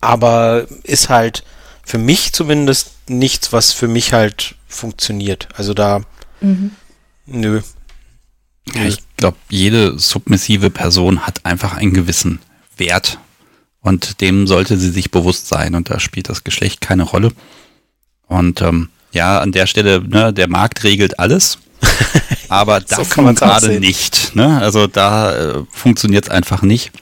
[0.00, 1.44] aber ist halt
[1.84, 5.48] für mich zumindest nichts, was für mich halt funktioniert.
[5.54, 6.02] Also da,
[6.40, 6.72] mhm.
[7.26, 7.62] nö.
[8.74, 12.40] Ja, ich glaube, jede submissive Person hat einfach einen gewissen
[12.76, 13.18] Wert
[13.80, 17.32] und dem sollte sie sich bewusst sein und da spielt das Geschlecht keine Rolle.
[18.32, 21.58] Und ähm, ja, an der Stelle, ne, der Markt regelt alles.
[22.48, 24.34] Aber das so gerade nicht.
[24.34, 24.58] Ne?
[24.60, 26.92] Also da äh, funktioniert es einfach nicht.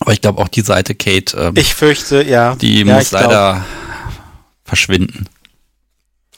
[0.00, 1.36] Aber ich glaube auch die Seite Kate.
[1.36, 2.54] Ähm, ich fürchte, ja.
[2.56, 3.62] Die ja, muss leider glaub.
[4.64, 5.28] verschwinden.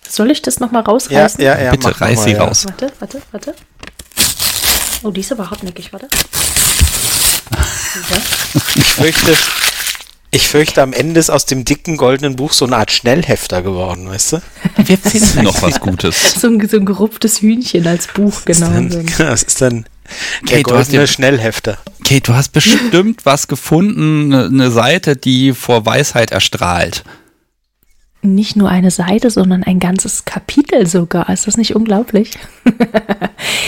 [0.09, 1.43] Soll ich das nochmal rausreißen?
[1.43, 1.71] Ja, ja, ja.
[1.73, 2.67] Bitte reiß sie raus.
[2.67, 3.55] Warte, warte, warte.
[5.03, 6.09] Oh, die ist aber hartnäckig, warte.
[8.77, 9.37] ich fürchte,
[10.31, 14.09] ich fürchte, am Ende ist aus dem dicken goldenen Buch so eine Art Schnellhefter geworden,
[14.09, 14.43] weißt du?
[14.85, 16.35] Wir finden noch was Gutes.
[16.41, 18.71] so, ein, so ein gerupptes Hühnchen als Buch, genau.
[19.19, 19.87] Das ist dann
[20.43, 21.79] der Kate, goldene ja, Schnellhefter.
[22.05, 27.05] Kate, du hast bestimmt was gefunden, eine Seite, die vor Weisheit erstrahlt.
[28.23, 31.29] Nicht nur eine Seite, sondern ein ganzes Kapitel sogar.
[31.31, 32.33] Ist das nicht unglaublich?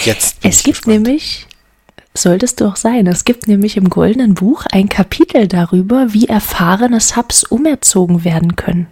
[0.04, 0.38] Jetzt.
[0.42, 1.04] es gibt gespannt.
[1.04, 1.47] nämlich
[2.14, 3.06] solltest du auch sein.
[3.06, 8.88] Es gibt nämlich im Goldenen Buch ein Kapitel darüber, wie erfahrene Subs umerzogen werden können.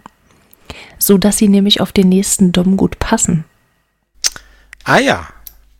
[0.99, 3.45] So dass sie nämlich auf den nächsten Dom gut passen.
[4.83, 5.27] Ah ja,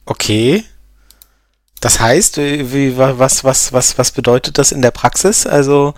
[0.06, 0.64] okay.
[1.80, 5.46] Das heißt, wie, was, was, was, was bedeutet das in der Praxis?
[5.46, 5.94] Also,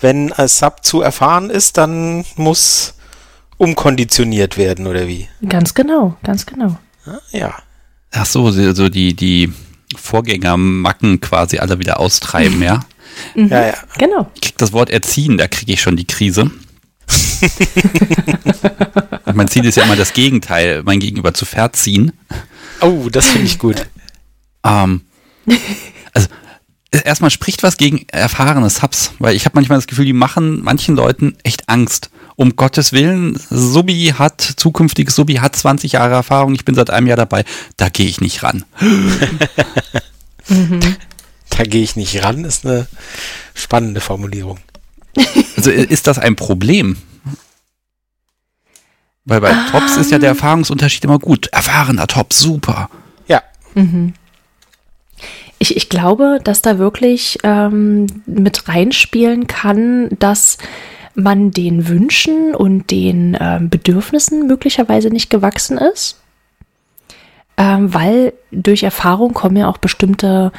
[0.00, 2.94] wenn ein Sub zu erfahren ist, dann muss
[3.58, 5.28] umkonditioniert werden, oder wie?
[5.46, 6.78] Ganz genau, ganz genau.
[7.06, 7.54] Ah, ja.
[8.10, 9.52] Ach so, so die, die
[9.96, 12.80] Vorgängermacken quasi alle wieder austreiben, ja?
[13.34, 13.48] Mhm.
[13.48, 13.74] Ja, ja.
[13.98, 14.30] Genau.
[14.34, 16.50] Ich krieg das Wort erziehen, da kriege ich schon die Krise.
[19.34, 22.12] mein Ziel ist ja immer das Gegenteil, mein Gegenüber zu verziehen.
[22.80, 23.86] Oh, das finde ich gut.
[24.64, 25.02] Ähm,
[26.12, 26.28] also
[26.90, 30.96] erstmal spricht was gegen erfahrene Subs, weil ich habe manchmal das Gefühl, die machen manchen
[30.96, 36.64] Leuten echt Angst um Gottes Willen, Subi hat, zukünftiges Subi hat 20 Jahre Erfahrung, ich
[36.64, 37.44] bin seit einem Jahr dabei,
[37.76, 38.64] da gehe ich nicht ran.
[40.48, 40.80] mhm.
[41.50, 42.86] Da gehe ich nicht ran, ist eine
[43.52, 44.58] spannende Formulierung.
[45.56, 46.96] Also ist das ein Problem?
[49.26, 49.66] Weil bei um.
[49.70, 51.48] Tops ist ja der Erfahrungsunterschied immer gut.
[51.48, 52.88] Erfahrener Top, super.
[53.26, 53.42] Ja.
[53.74, 54.14] Mhm.
[55.58, 60.56] Ich, ich glaube, dass da wirklich ähm, mit reinspielen kann, dass
[61.14, 66.20] man den Wünschen und den äh, Bedürfnissen möglicherweise nicht gewachsen ist,
[67.56, 70.52] ähm, weil durch Erfahrung kommen ja auch bestimmte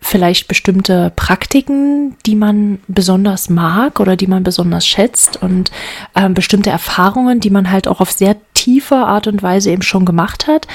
[0.00, 5.70] vielleicht bestimmte Praktiken, die man besonders mag oder die man besonders schätzt und
[6.14, 10.04] ähm, bestimmte Erfahrungen, die man halt auch auf sehr tiefe Art und Weise eben schon
[10.04, 10.66] gemacht hat,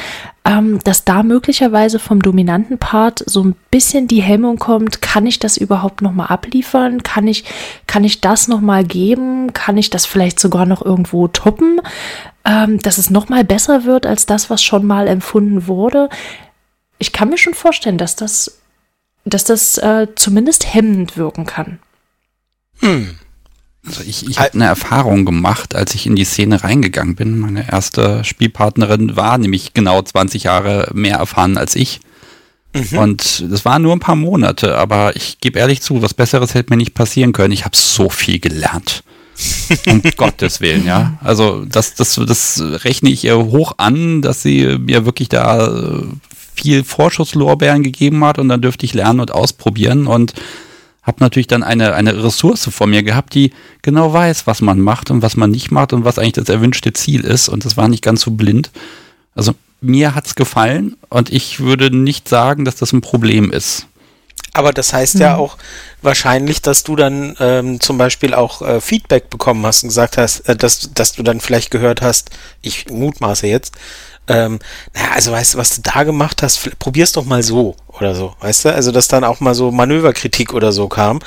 [0.46, 5.40] ähm, dass da möglicherweise vom dominanten Part so ein bisschen die Hemmung kommt, kann ich
[5.40, 7.04] das überhaupt nochmal abliefern?
[7.04, 7.44] Kann ich,
[7.88, 9.52] kann ich das nochmal geben?
[9.52, 11.82] Kann ich das vielleicht sogar noch irgendwo toppen?
[12.46, 16.08] Ähm, dass es nochmal besser wird als das, was schon mal empfunden wurde.
[16.98, 18.58] Ich kann mir schon vorstellen, dass das
[19.26, 21.78] dass das äh, zumindest hemmend wirken kann.
[22.80, 23.20] Hm.
[23.86, 27.40] Also ich, ich habe eine Erfahrung gemacht, als ich in die Szene reingegangen bin.
[27.40, 32.00] Meine erste Spielpartnerin war nämlich genau 20 Jahre mehr erfahren als ich.
[32.74, 32.98] Mhm.
[32.98, 36.72] Und das waren nur ein paar Monate, aber ich gebe ehrlich zu, was Besseres hätte
[36.72, 37.54] mir nicht passieren können.
[37.54, 39.04] Ich habe so viel gelernt.
[39.88, 41.18] um Gottes Willen, ja.
[41.24, 46.04] Also das, das, das rechne ich ihr hoch an, dass sie mir wirklich da äh,
[46.54, 50.34] viel Vorschusslorbeeren gegeben hat und dann dürfte ich lernen und ausprobieren und
[51.04, 55.10] habe natürlich dann eine, eine Ressource vor mir gehabt, die genau weiß, was man macht
[55.10, 57.88] und was man nicht macht und was eigentlich das erwünschte Ziel ist und das war
[57.88, 58.70] nicht ganz so blind.
[59.34, 63.88] Also mir hat es gefallen und ich würde nicht sagen, dass das ein Problem ist.
[64.54, 65.22] Aber das heißt mhm.
[65.22, 65.58] ja auch
[66.02, 70.42] wahrscheinlich, dass du dann ähm, zum Beispiel auch äh, Feedback bekommen hast und gesagt hast,
[70.42, 73.76] äh, dass, dass du dann vielleicht gehört hast, ich mutmaße jetzt,
[74.28, 74.60] ähm,
[74.94, 78.36] naja, also weißt du, was du da gemacht hast, probier's doch mal so oder so,
[78.40, 78.74] weißt du?
[78.74, 81.20] Also, dass dann auch mal so Manöverkritik oder so kam.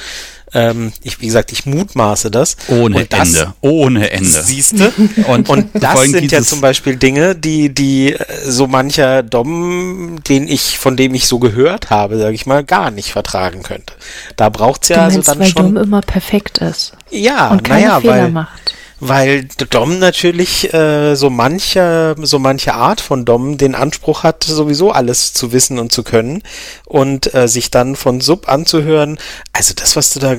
[0.55, 2.57] Ähm, ich, wie gesagt, ich mutmaße das.
[2.69, 3.55] Ohne das, Ende.
[3.61, 4.43] Ohne Ende.
[4.43, 4.93] Siehst du?
[5.27, 10.47] Und, und das sind ja zum Beispiel Dinge, die, die äh, so mancher Dom, den
[10.47, 13.95] ich, von dem ich so gehört habe, sage ich mal, gar nicht vertragen könnte.
[14.37, 15.75] Da braucht's ja du meinst, also dann weil schon.
[15.75, 16.93] Dom immer perfekt ist.
[17.11, 18.64] Ja, und keine naja, Fehler weil, macht
[19.07, 24.93] weil Dom natürlich äh, so manche so manche Art von Dom den Anspruch hat sowieso
[24.93, 26.43] alles zu wissen und zu können
[26.87, 29.19] und äh, sich dann von Sub anzuhören.
[29.53, 30.37] Also das was du da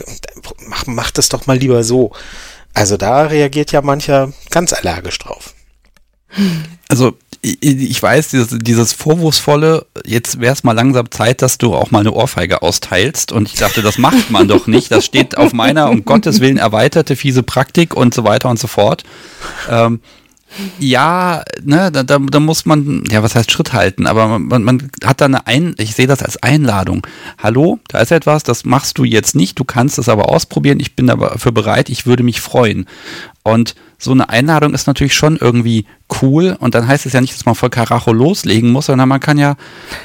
[0.67, 2.11] mach, mach das doch mal lieber so.
[2.73, 5.53] Also da reagiert ja mancher ganz allergisch drauf.
[6.89, 11.91] Also ich weiß, dieses, dieses Vorwurfsvolle, jetzt wäre es mal langsam Zeit, dass du auch
[11.91, 13.31] mal eine Ohrfeige austeilst.
[13.31, 14.91] Und ich dachte, das macht man doch nicht.
[14.91, 18.67] Das steht auf meiner, um Gottes Willen, erweiterte fiese Praktik und so weiter und so
[18.67, 19.03] fort.
[19.69, 19.99] Ähm,
[20.79, 25.21] ja, ne, da, da, muss man, ja, was heißt Schritt halten, aber man, man hat
[25.21, 27.05] da eine Ein, ich sehe das als Einladung.
[27.41, 30.95] Hallo, da ist etwas, das machst du jetzt nicht, du kannst es aber ausprobieren, ich
[30.95, 32.85] bin dafür bereit, ich würde mich freuen.
[33.43, 35.85] Und so eine Einladung ist natürlich schon irgendwie
[36.21, 39.19] cool und dann heißt es ja nicht, dass man voll Karacho loslegen muss, sondern man
[39.19, 39.55] kann ja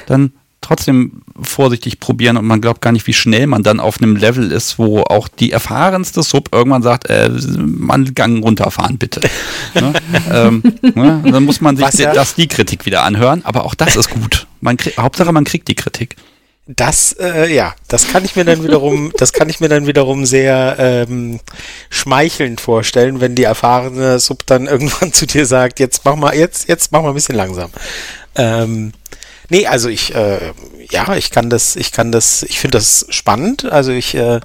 [0.05, 4.15] dann trotzdem vorsichtig probieren und man glaubt gar nicht, wie schnell man dann auf einem
[4.15, 9.21] Level ist, wo auch die erfahrenste Sub irgendwann sagt, äh, man Gang runterfahren bitte.
[9.73, 9.93] ne?
[10.31, 11.23] ähm, ne?
[11.25, 12.13] Dann muss man sich ja?
[12.13, 14.47] das die Kritik wieder anhören, aber auch das ist gut.
[14.61, 16.15] Man krieg, Hauptsache man kriegt die Kritik.
[16.67, 20.25] Das, äh, ja, das kann ich mir dann wiederum, das kann ich mir dann wiederum
[20.25, 21.39] sehr ähm,
[21.89, 26.69] schmeichelnd vorstellen, wenn die erfahrene Sub dann irgendwann zu dir sagt, jetzt mach mal, jetzt,
[26.69, 27.71] jetzt mach mal ein bisschen langsam.
[28.35, 28.93] Ähm,
[29.51, 30.53] nee, also ich, äh,
[30.89, 33.65] ja, ich kann das, ich kann das, ich finde das spannend.
[33.65, 34.39] Also ich äh,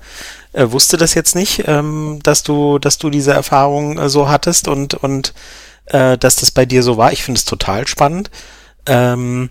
[0.53, 4.69] äh, wusste das jetzt nicht, ähm, dass du, dass du diese Erfahrung äh, so hattest
[4.69, 5.33] und und
[5.87, 7.13] äh, dass das bei dir so war.
[7.13, 8.31] Ich finde es total spannend.
[8.87, 9.51] Ähm,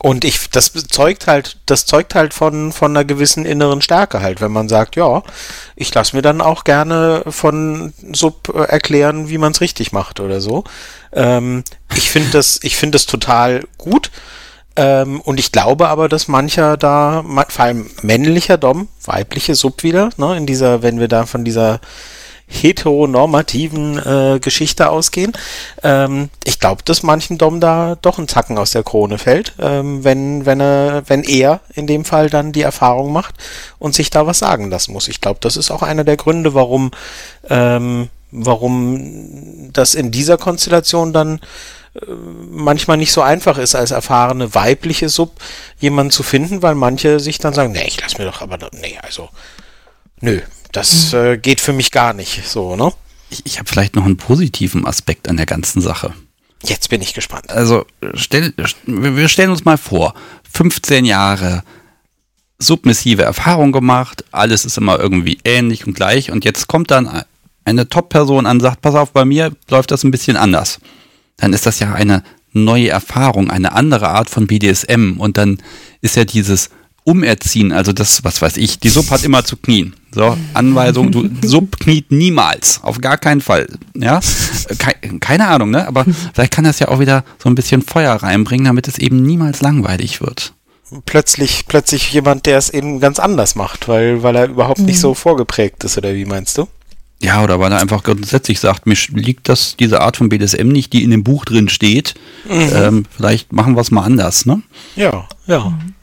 [0.00, 4.40] und ich, das zeugt halt, das zeugt halt von, von einer gewissen inneren Stärke halt,
[4.40, 5.24] wenn man sagt, ja,
[5.74, 10.20] ich lasse mir dann auch gerne von Sub äh, erklären, wie man es richtig macht
[10.20, 10.62] oder so.
[11.12, 11.64] Ähm,
[11.96, 14.10] ich finde das, ich finde das total gut.
[14.78, 20.10] Ähm, und ich glaube aber, dass mancher da, vor allem männlicher Dom, weibliche Sub wieder,
[20.16, 21.80] ne, in dieser, wenn wir da von dieser
[22.46, 25.32] heteronormativen äh, Geschichte ausgehen.
[25.82, 30.04] Ähm, ich glaube, dass manchen Dom da doch ein Zacken aus der Krone fällt, ähm,
[30.04, 33.34] wenn, wenn, er, wenn er in dem Fall dann die Erfahrung macht
[33.80, 35.08] und sich da was sagen lassen muss.
[35.08, 36.92] Ich glaube, das ist auch einer der Gründe, warum,
[37.50, 41.40] ähm, warum das in dieser Konstellation dann
[42.06, 45.40] manchmal nicht so einfach ist, als erfahrene weibliche Sub
[45.78, 48.98] jemanden zu finden, weil manche sich dann sagen, nee, ich lass mir doch aber, nee,
[49.02, 49.28] also,
[50.20, 50.40] nö,
[50.72, 52.92] das äh, geht für mich gar nicht so, ne?
[53.30, 56.14] Ich, ich habe vielleicht noch einen positiven Aspekt an der ganzen Sache.
[56.64, 57.50] Jetzt bin ich gespannt.
[57.50, 58.52] Also, stell,
[58.84, 60.14] wir stellen uns mal vor,
[60.52, 61.62] 15 Jahre
[62.58, 67.22] submissive Erfahrung gemacht, alles ist immer irgendwie ähnlich und gleich und jetzt kommt dann
[67.64, 70.80] eine Top-Person an und sagt, pass auf, bei mir läuft das ein bisschen anders.
[71.38, 72.22] Dann ist das ja eine
[72.52, 75.58] neue Erfahrung, eine andere Art von BDSM und dann
[76.00, 76.70] ist ja dieses
[77.04, 79.94] Umerziehen, also das, was weiß ich, die Sub hat immer zu knien.
[80.12, 83.66] So, Anweisung, du Sub kniet niemals, auf gar keinen Fall.
[83.94, 84.20] Ja,
[85.20, 85.88] keine, Ahnung, ne?
[85.88, 89.22] Aber vielleicht kann das ja auch wieder so ein bisschen Feuer reinbringen, damit es eben
[89.22, 90.52] niemals langweilig wird.
[91.06, 95.00] Plötzlich, plötzlich jemand, der es eben ganz anders macht, weil, weil er überhaupt nicht mhm.
[95.00, 96.68] so vorgeprägt ist, oder wie meinst du?
[97.20, 100.92] Ja, oder weil er einfach grundsätzlich sagt, mir liegt das, diese Art von BDSM nicht,
[100.92, 102.14] die in dem Buch drin steht.
[102.48, 102.70] Mhm.
[102.72, 104.62] Ähm, vielleicht machen wir es mal anders, ne?
[104.94, 105.70] Ja, ja.
[105.70, 105.94] Mhm.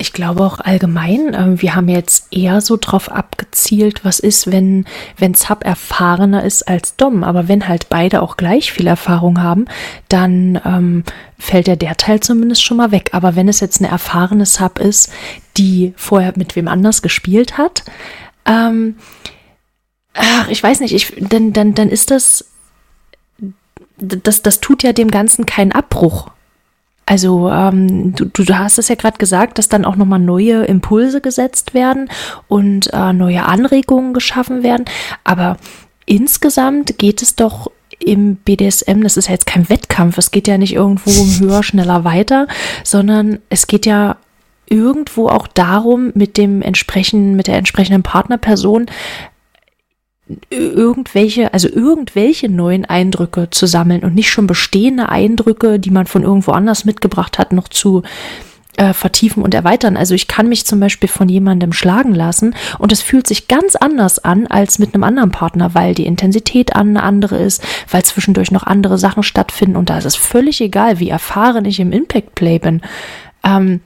[0.00, 4.86] Ich glaube auch allgemein, äh, wir haben jetzt eher so drauf abgezielt, was ist, wenn,
[5.18, 7.22] wenn Sub erfahrener ist als Dom.
[7.22, 9.66] Aber wenn halt beide auch gleich viel Erfahrung haben,
[10.08, 11.04] dann ähm,
[11.38, 13.10] fällt ja der Teil zumindest schon mal weg.
[13.12, 15.12] Aber wenn es jetzt eine erfahrene Sub ist,
[15.58, 17.84] die vorher mit wem anders gespielt hat,
[18.46, 18.96] ähm,
[20.14, 22.46] ach, ich weiß nicht, ich, dann, dann, dann ist das,
[23.98, 26.30] das, das tut ja dem Ganzen keinen Abbruch.
[27.06, 31.20] Also ähm, du, du hast es ja gerade gesagt, dass dann auch nochmal neue Impulse
[31.20, 32.08] gesetzt werden
[32.46, 34.84] und äh, neue Anregungen geschaffen werden.
[35.24, 35.56] Aber
[36.06, 40.56] insgesamt geht es doch im BDSM, das ist ja jetzt kein Wettkampf, es geht ja
[40.56, 42.46] nicht irgendwo um höher, schneller, weiter,
[42.84, 44.16] sondern es geht ja
[44.66, 48.86] irgendwo auch darum, mit dem entsprechenden, mit der entsprechenden Partnerperson
[50.50, 56.22] irgendwelche, also irgendwelche neuen Eindrücke zu sammeln und nicht schon bestehende Eindrücke, die man von
[56.22, 58.02] irgendwo anders mitgebracht hat, noch zu
[58.76, 59.96] äh, vertiefen und erweitern.
[59.96, 63.76] Also ich kann mich zum Beispiel von jemandem schlagen lassen und es fühlt sich ganz
[63.76, 68.50] anders an als mit einem anderen Partner, weil die Intensität eine andere ist, weil zwischendurch
[68.50, 72.34] noch andere Sachen stattfinden und da ist es völlig egal, wie erfahren ich im Impact
[72.34, 72.80] Play bin.
[73.44, 73.80] Ähm,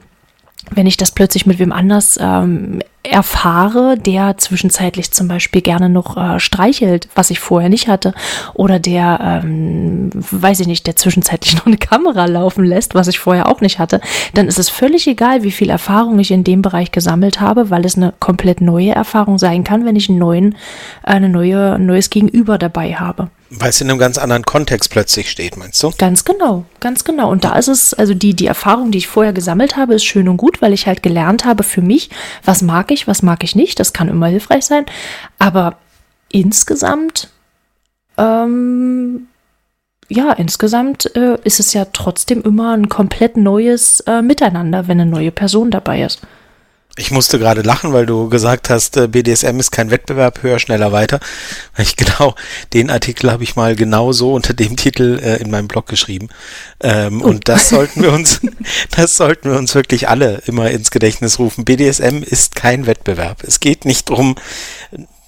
[0.70, 6.16] wenn ich das plötzlich mit wem anders ähm, erfahre, der zwischenzeitlich zum Beispiel gerne noch
[6.16, 8.14] äh, streichelt, was ich vorher nicht hatte,
[8.54, 13.18] oder der, ähm, weiß ich nicht, der zwischenzeitlich noch eine Kamera laufen lässt, was ich
[13.18, 14.00] vorher auch nicht hatte,
[14.32, 17.84] dann ist es völlig egal, wie viel Erfahrung ich in dem Bereich gesammelt habe, weil
[17.84, 20.56] es eine komplett neue Erfahrung sein kann, wenn ich einen neuen,
[21.02, 23.28] eine neue, ein neues Gegenüber dabei habe.
[23.50, 25.92] Weil es in einem ganz anderen Kontext plötzlich steht, meinst du?
[25.96, 27.30] Ganz genau, ganz genau.
[27.30, 30.28] Und da ist es, also die, die Erfahrung, die ich vorher gesammelt habe, ist schön
[30.28, 32.10] und gut, weil ich halt gelernt habe für mich,
[32.44, 33.78] was mag ich, was mag ich nicht.
[33.80, 34.86] Das kann immer hilfreich sein.
[35.38, 35.78] Aber
[36.30, 37.28] insgesamt,
[38.16, 39.28] ähm,
[40.08, 45.10] ja, insgesamt äh, ist es ja trotzdem immer ein komplett neues äh, Miteinander, wenn eine
[45.10, 46.20] neue Person dabei ist.
[46.96, 50.92] Ich musste gerade lachen, weil du gesagt hast, äh, BDSM ist kein Wettbewerb, höher, schneller,
[50.92, 51.18] weiter.
[51.76, 52.36] Ich genau,
[52.72, 56.28] den Artikel habe ich mal genau so unter dem Titel äh, in meinem Blog geschrieben.
[56.80, 57.26] Ähm, oh.
[57.26, 58.40] Und das sollten wir uns,
[58.96, 61.64] das sollten wir uns wirklich alle immer ins Gedächtnis rufen.
[61.64, 63.42] BDSM ist kein Wettbewerb.
[63.42, 64.36] Es geht nicht darum,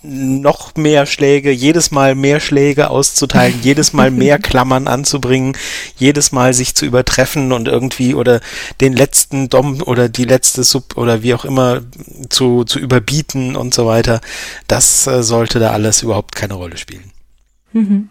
[0.07, 5.57] noch mehr Schläge, jedes Mal mehr Schläge auszuteilen, jedes Mal mehr Klammern anzubringen,
[5.97, 8.41] jedes Mal sich zu übertreffen und irgendwie oder
[8.81, 11.83] den letzten Dom oder die letzte Sub oder wie auch immer
[12.29, 14.21] zu, zu überbieten und so weiter.
[14.69, 17.13] Das äh, sollte da alles überhaupt keine Rolle spielen.
[17.73, 18.09] Mhm.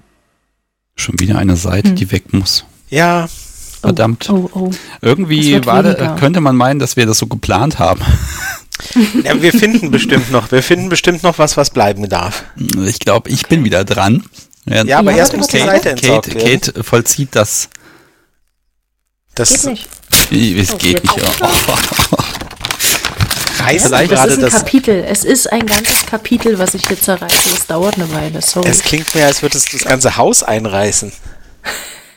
[0.95, 1.95] Schon wieder eine Seite, mhm.
[1.95, 2.65] die weg muss.
[2.89, 3.27] Ja.
[3.85, 4.29] Verdammt.
[4.29, 4.71] Oh, oh, oh.
[5.01, 5.83] Irgendwie war,
[6.17, 8.01] könnte man meinen, dass wir das so geplant haben.
[9.23, 12.43] Ja, wir finden bestimmt noch, wir finden bestimmt noch was, was bleiben darf.
[12.85, 14.23] Ich glaube, ich bin wieder dran.
[14.65, 16.61] Ja, ja aber ja, erst muss die Seite entsorgt Kate, werden.
[16.61, 17.69] Kate vollzieht das.
[19.33, 19.87] Das geht nicht.
[20.59, 21.21] Es oh, geht nicht.
[21.41, 22.17] Oh.
[23.63, 25.05] Reißt ja, das ist ein das Kapitel.
[25.07, 27.49] Es ist ein ganzes Kapitel, was ich hier zerreiße.
[27.49, 28.41] Das dauert eine Weile.
[28.41, 28.69] Sorry.
[28.69, 31.11] Es klingt mir, als würde es das ganze Haus einreißen.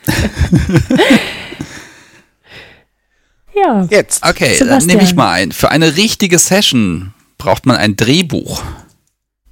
[3.59, 3.87] Ja.
[3.91, 4.25] Jetzt.
[4.25, 4.69] Okay, Sebastian.
[4.69, 5.53] dann nehme ich mal ein.
[5.53, 8.63] Für eine richtige Session braucht man ein Drehbuch.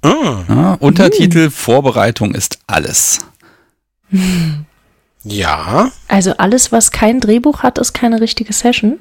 [0.03, 0.07] Mm.
[0.49, 1.51] Ja, Untertitel mm.
[1.51, 3.19] Vorbereitung ist alles.
[5.23, 5.91] Ja.
[6.07, 8.99] Also alles, was kein Drehbuch hat, ist keine richtige Session.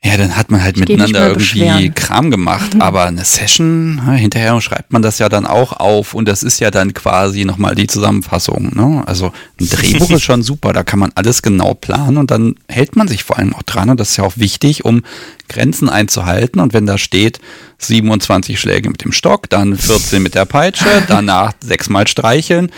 [0.00, 1.94] Ja, dann hat man halt ich miteinander irgendwie beschweren.
[1.94, 2.74] Kram gemacht.
[2.74, 2.82] Mhm.
[2.82, 6.70] Aber eine Session, hinterher schreibt man das ja dann auch auf und das ist ja
[6.70, 8.70] dann quasi nochmal die Zusammenfassung.
[8.76, 9.02] Ne?
[9.06, 12.94] Also ein Drehbuch ist schon super, da kann man alles genau planen und dann hält
[12.94, 15.02] man sich vor allem auch dran und das ist ja auch wichtig, um
[15.48, 16.60] Grenzen einzuhalten.
[16.60, 17.40] Und wenn da steht
[17.78, 22.70] 27 Schläge mit dem Stock, dann 14 mit der Peitsche, danach sechsmal streicheln,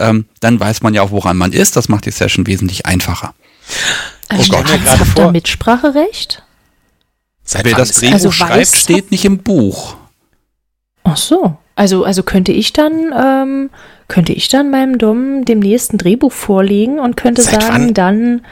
[0.00, 1.76] ähm, dann weiß man ja auch, woran man ist.
[1.76, 3.32] Das macht die Session wesentlich einfacher.
[4.28, 6.43] Also oh Gott, hat da Mitspracherecht?
[7.44, 9.96] Seit Wer das Drehbuch also schreibt, steht nicht im Buch.
[11.04, 11.56] Ach so.
[11.76, 13.70] Also, also könnte ich dann, ähm,
[14.08, 17.94] könnte ich dann meinem Dom dem nächsten Drehbuch vorlegen und könnte Seit sagen, wann?
[17.94, 18.46] dann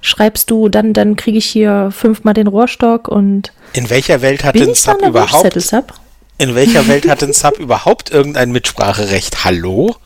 [0.00, 3.52] schreibst du, dann, dann kriege ich hier fünfmal den Rohrstock und.
[3.72, 5.60] In welcher Welt hat ein Sub überhaupt?
[5.60, 5.94] Sub?
[6.36, 9.44] In welcher Welt hat ein Sub überhaupt irgendein Mitspracherecht?
[9.44, 9.96] Hallo?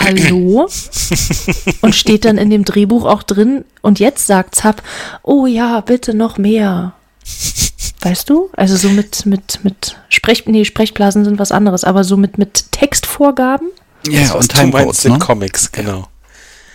[0.00, 0.68] Hallo?
[1.80, 4.82] und steht dann in dem Drehbuch auch drin, und jetzt sagt Sub,
[5.22, 6.94] oh ja, bitte noch mehr.
[8.00, 8.50] Weißt du?
[8.54, 12.70] Also so mit, mit, mit Sprech, nee, Sprechblasen sind was anderes, aber so mit, mit
[12.70, 13.68] Textvorgaben?
[14.06, 15.18] Ja, und Timecodes, ne?
[15.18, 16.06] Comics, genau.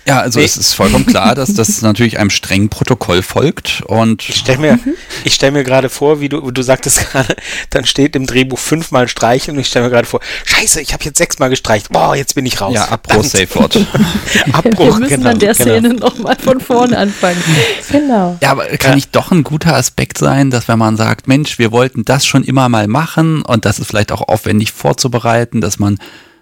[0.09, 0.45] Ja, also nee.
[0.45, 4.73] es ist vollkommen klar, dass das natürlich einem strengen Protokoll folgt und ich stelle mir,
[4.73, 4.95] mhm.
[5.23, 7.35] ich stell mir gerade vor, wie du, du sagtest gerade,
[7.69, 11.03] dann steht im Drehbuch fünfmal streicheln und ich stelle mir gerade vor, scheiße, ich habe
[11.03, 12.73] jetzt sechsmal gestreicht, boah, jetzt bin ich raus.
[12.73, 13.75] Ja, Abbruch, Safe Wort.
[14.51, 15.69] Abbruch, Wir müssen genau, an der genau.
[15.69, 17.43] Szene nochmal von vorne anfangen.
[17.91, 18.35] genau.
[18.41, 18.95] Ja, aber kann ja.
[18.95, 22.43] nicht doch ein guter Aspekt sein, dass wenn man sagt, Mensch, wir wollten das schon
[22.43, 25.99] immer mal machen und das ist vielleicht auch aufwendig vorzubereiten, dass man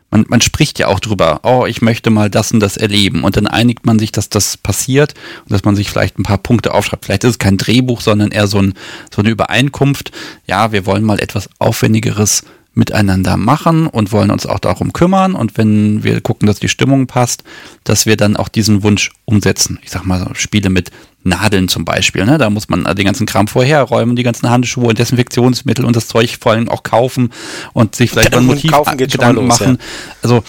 [0.09, 3.23] man, man spricht ja auch drüber, oh, ich möchte mal das und das erleben.
[3.23, 6.37] Und dann einigt man sich, dass das passiert und dass man sich vielleicht ein paar
[6.37, 7.05] Punkte aufschreibt.
[7.05, 8.73] Vielleicht ist es kein Drehbuch, sondern eher so, ein,
[9.13, 10.11] so eine Übereinkunft.
[10.45, 12.43] Ja, wir wollen mal etwas Aufwendigeres
[12.77, 15.33] miteinander machen und wollen uns auch darum kümmern.
[15.33, 17.43] Und wenn wir gucken, dass die Stimmung passt,
[17.83, 19.79] dass wir dann auch diesen Wunsch umsetzen.
[19.83, 20.91] Ich sag mal, Spiele mit
[21.23, 22.25] Nadeln zum Beispiel.
[22.25, 22.37] Ne?
[22.37, 26.37] Da muss man den ganzen Kram vorherräumen, die ganzen Handschuhe und Desinfektionsmittel und das Zeug
[26.39, 27.31] vor allem auch kaufen
[27.73, 29.77] und sich vielleicht ein Motiv Gedanken los, machen.
[29.79, 30.15] Ja.
[30.21, 30.43] Also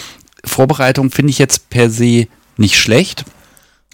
[0.45, 3.24] Vorbereitung finde ich jetzt per se nicht schlecht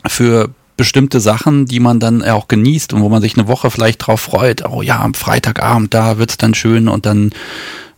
[0.07, 4.07] für bestimmte Sachen, die man dann auch genießt und wo man sich eine Woche vielleicht
[4.07, 4.65] drauf freut.
[4.69, 7.31] Oh ja, am Freitagabend, da wird es dann schön und dann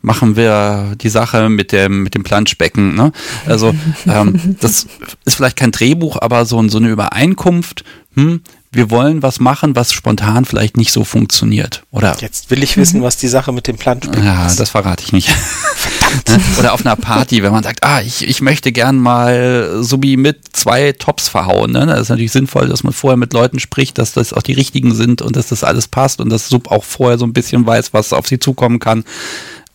[0.06, 2.94] machen wir die Sache mit dem, mit dem Planschbecken.
[2.94, 3.10] Ne?
[3.44, 3.74] Also
[4.06, 4.86] ähm, das
[5.24, 7.84] ist vielleicht kein Drehbuch, aber so, so eine Übereinkunft,
[8.14, 8.40] hm,
[8.70, 11.82] wir wollen was machen, was spontan vielleicht nicht so funktioniert.
[11.90, 14.52] Oder Jetzt will ich wissen, was die Sache mit dem Planspiel ja, ist.
[14.52, 15.28] Ja, das verrate ich nicht.
[15.28, 16.44] Verdammt.
[16.58, 20.40] Oder auf einer Party, wenn man sagt, ah, ich, ich möchte gern mal Subi mit
[20.52, 21.72] zwei Tops verhauen.
[21.72, 21.86] Ne?
[21.86, 24.94] Das ist natürlich sinnvoll, dass man vorher mit Leuten spricht, dass das auch die richtigen
[24.94, 27.92] sind und dass das alles passt und dass Sub auch vorher so ein bisschen weiß,
[27.92, 29.04] was auf sie zukommen kann.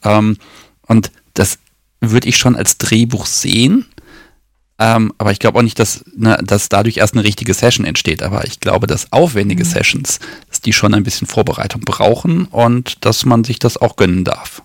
[0.04, 0.38] Ähm,
[0.88, 1.60] und das
[2.00, 3.86] würde ich schon als Drehbuch sehen.
[4.80, 8.24] Ähm, aber ich glaube auch nicht, dass, ne, dass dadurch erst eine richtige Session entsteht.
[8.24, 9.70] Aber ich glaube, dass aufwendige mhm.
[9.70, 14.24] Sessions, dass die schon ein bisschen Vorbereitung brauchen und dass man sich das auch gönnen
[14.24, 14.64] darf.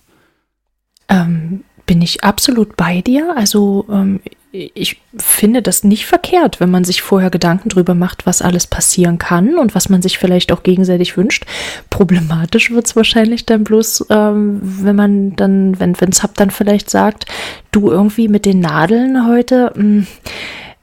[1.09, 3.35] Ähm, bin ich absolut bei dir.
[3.37, 4.21] Also ähm,
[4.75, 9.19] ich finde das nicht verkehrt, wenn man sich vorher Gedanken drüber macht, was alles passieren
[9.19, 11.45] kann und was man sich vielleicht auch gegenseitig wünscht.
[11.91, 16.91] Problematisch wird es wahrscheinlich dann bloß, ähm, wenn man dann, wenn, wenn Zap dann vielleicht
[16.91, 17.27] sagt,
[17.73, 20.07] du irgendwie mit den Nadeln heute, mh, hm,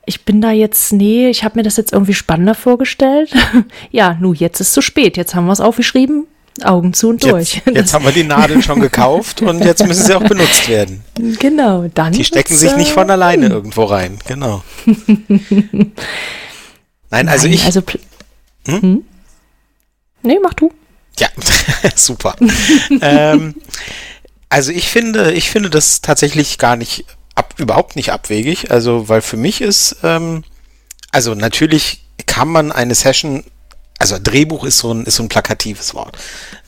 [0.05, 3.33] ich bin da jetzt, nee, ich habe mir das jetzt irgendwie spannender vorgestellt.
[3.91, 5.15] ja, nu, jetzt ist zu spät.
[5.15, 6.27] Jetzt haben wir es aufgeschrieben.
[6.61, 7.61] Augen zu und durch.
[7.65, 11.03] Jetzt, jetzt haben wir die Nadeln schon gekauft und jetzt müssen sie auch benutzt werden.
[11.39, 12.11] Genau, dann.
[12.11, 13.51] Die stecken sich nicht von alleine hm.
[13.51, 14.63] irgendwo rein, genau.
[17.09, 17.65] Nein, also Nein, ich.
[17.65, 17.81] Also,
[18.65, 18.81] hm?
[18.81, 19.03] Hm?
[20.23, 20.71] Nee, mach du.
[21.19, 21.27] Ja,
[21.95, 22.35] super.
[23.01, 23.55] ähm,
[24.49, 28.71] also ich finde, ich finde das tatsächlich gar nicht ab, überhaupt nicht abwegig.
[28.71, 30.43] Also, weil für mich ist, ähm,
[31.11, 33.43] also natürlich kann man eine Session
[34.03, 36.17] also Drehbuch ist so ein, ist so ein plakatives Wort.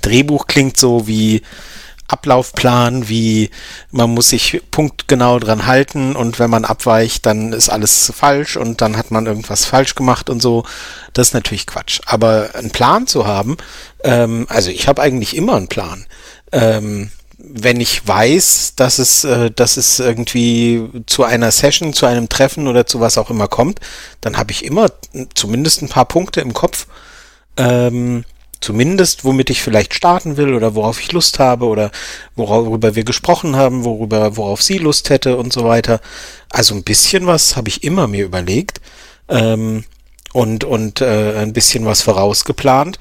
[0.02, 1.42] Drehbuch klingt so wie
[2.08, 3.50] Ablaufplan, wie
[3.92, 8.80] man muss sich punktgenau dran halten und wenn man abweicht, dann ist alles falsch und
[8.80, 10.64] dann hat man irgendwas falsch gemacht und so.
[11.12, 12.00] Das ist natürlich Quatsch.
[12.06, 13.58] Aber einen Plan zu haben,
[14.06, 16.06] ähm, also ich habe eigentlich immer einen Plan.
[16.54, 22.30] Ähm, wenn ich weiß, dass es, äh, dass es irgendwie zu einer Session, zu einem
[22.30, 23.82] Treffen oder zu was auch immer kommt,
[24.22, 24.88] dann habe ich immer
[25.34, 26.88] zumindest ein paar Punkte im Kopf,
[27.58, 28.24] ähm,
[28.62, 31.92] zumindest, womit ich vielleicht starten will oder worauf ich Lust habe oder
[32.36, 36.02] worüber wir gesprochen haben, worüber, worauf sie Lust hätte und so weiter.
[36.50, 38.82] Also ein bisschen was habe ich immer mir überlegt
[39.30, 39.84] ähm,
[40.34, 42.98] und, und äh, ein bisschen was vorausgeplant.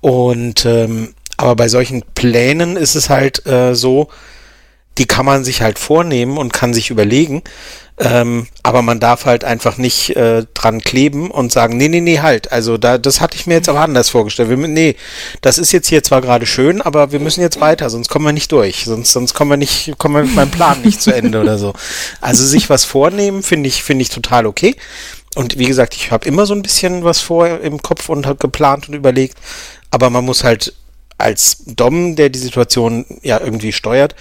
[0.00, 4.08] Und ähm, aber bei solchen Plänen ist es halt äh, so,
[4.98, 7.42] die kann man sich halt vornehmen und kann sich überlegen.
[8.02, 12.20] Ähm, aber man darf halt einfach nicht äh, dran kleben und sagen, nee, nee, nee,
[12.20, 12.50] halt.
[12.50, 14.48] Also da, das hatte ich mir jetzt aber anders vorgestellt.
[14.48, 14.96] Wir, nee,
[15.42, 18.32] das ist jetzt hier zwar gerade schön, aber wir müssen jetzt weiter, sonst kommen wir
[18.32, 18.84] nicht durch.
[18.86, 21.74] Sonst, sonst kommen wir nicht, kommen wir mit meinem Plan nicht zu Ende oder so.
[22.22, 24.76] Also sich was vornehmen, finde ich, finde ich total okay.
[25.34, 28.38] Und wie gesagt, ich habe immer so ein bisschen was vor im Kopf und habe
[28.38, 29.36] geplant und überlegt.
[29.90, 30.72] Aber man muss halt
[31.20, 34.14] als Dom, der die Situation ja irgendwie steuert,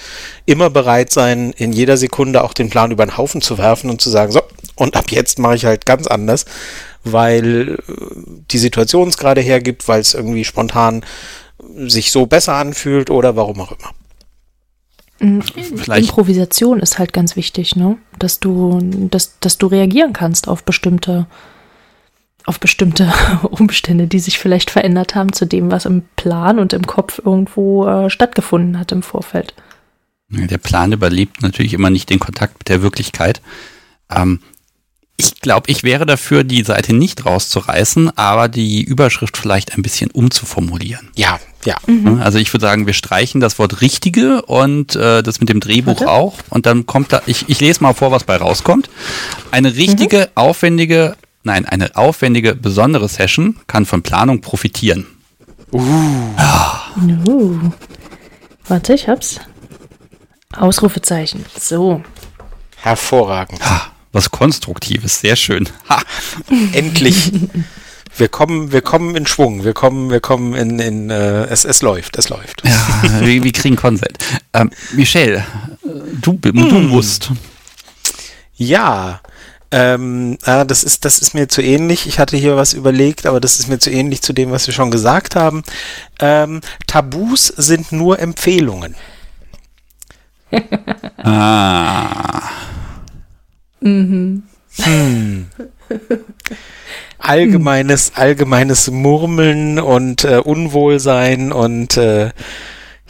[0.45, 4.02] immer bereit sein, in jeder Sekunde auch den Plan über den Haufen zu werfen und
[4.02, 4.41] zu sagen, so,
[4.76, 6.45] und ab jetzt mache ich halt ganz anders,
[7.04, 7.93] weil äh,
[8.52, 11.06] die Situation es gerade hergibt, weil es irgendwie spontan
[11.88, 13.91] sich so besser anfühlt oder warum auch immer.
[15.20, 15.41] Mhm.
[15.41, 16.10] Vielleicht.
[16.10, 17.97] Improvisation ist halt ganz wichtig, ne?
[18.18, 21.28] Dass du, dass, dass du reagieren kannst auf bestimmte
[22.50, 26.86] auf bestimmte Umstände, die sich vielleicht verändert haben zu dem, was im Plan und im
[26.86, 29.54] Kopf irgendwo äh, stattgefunden hat im Vorfeld.
[30.30, 33.41] Der Plan überlebt natürlich immer nicht den Kontakt mit der Wirklichkeit.
[34.12, 34.41] Ähm,
[35.18, 40.12] ich glaube, ich wäre dafür, die Seite nicht rauszureißen, aber die Überschrift vielleicht ein bisschen
[40.12, 41.10] umzuformulieren.
[41.16, 41.76] Ja, ja.
[41.88, 42.22] Mhm.
[42.22, 46.00] Also ich würde sagen, wir streichen das Wort richtige und äh, das mit dem Drehbuch
[46.00, 46.12] Warte.
[46.12, 46.38] auch.
[46.50, 48.89] Und dann kommt da, ich, ich lese mal vor, was bei rauskommt.
[49.52, 50.28] Eine richtige, mhm.
[50.36, 51.16] aufwendige
[51.50, 55.08] Nein, eine aufwendige, besondere Session kann von Planung profitieren.
[55.72, 55.82] Uh.
[56.38, 56.91] Ja.
[57.28, 57.72] Uh.
[58.68, 59.39] Warte, ich hab's.
[60.56, 61.43] Ausrufezeichen.
[61.60, 62.04] So.
[62.76, 63.68] Hervorragend.
[63.68, 65.68] Ha, was Konstruktives, sehr schön.
[65.89, 66.04] Ha.
[66.74, 67.32] Endlich.
[68.16, 71.82] Wir kommen, wir kommen in Schwung, wir kommen, wir kommen in, in äh, es, es
[71.82, 72.62] läuft, es läuft.
[72.64, 74.20] Ja, wir, wir kriegen Konsent.
[74.54, 75.47] Ähm, Michelle,
[76.22, 76.89] du, du hm.
[76.89, 77.32] musst.
[78.56, 79.22] Ja,
[79.72, 82.07] ähm, ah, das ist, das ist mir zu ähnlich.
[82.07, 84.74] Ich hatte hier was überlegt, aber das ist mir zu ähnlich zu dem, was wir
[84.74, 85.63] schon gesagt haben.
[86.20, 88.95] Ähm, Tabus sind nur Empfehlungen.
[91.17, 92.41] ah.
[93.82, 94.43] Mhm.
[94.78, 95.47] Hm.
[97.20, 102.32] Allgemeines, allgemeines Murmeln und äh, Unwohlsein und äh,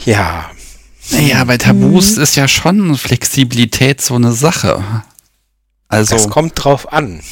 [0.06, 0.50] ja.
[1.12, 2.24] Naja, bei Tabus mhm.
[2.24, 4.84] ist ja schon Flexibilität so eine Sache.
[5.90, 7.20] Also, das kommt drauf an.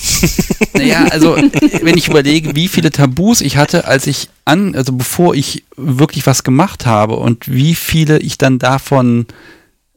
[0.74, 5.34] Naja, also wenn ich überlege, wie viele Tabus ich hatte, als ich an, also bevor
[5.34, 9.26] ich wirklich was gemacht habe und wie viele ich dann davon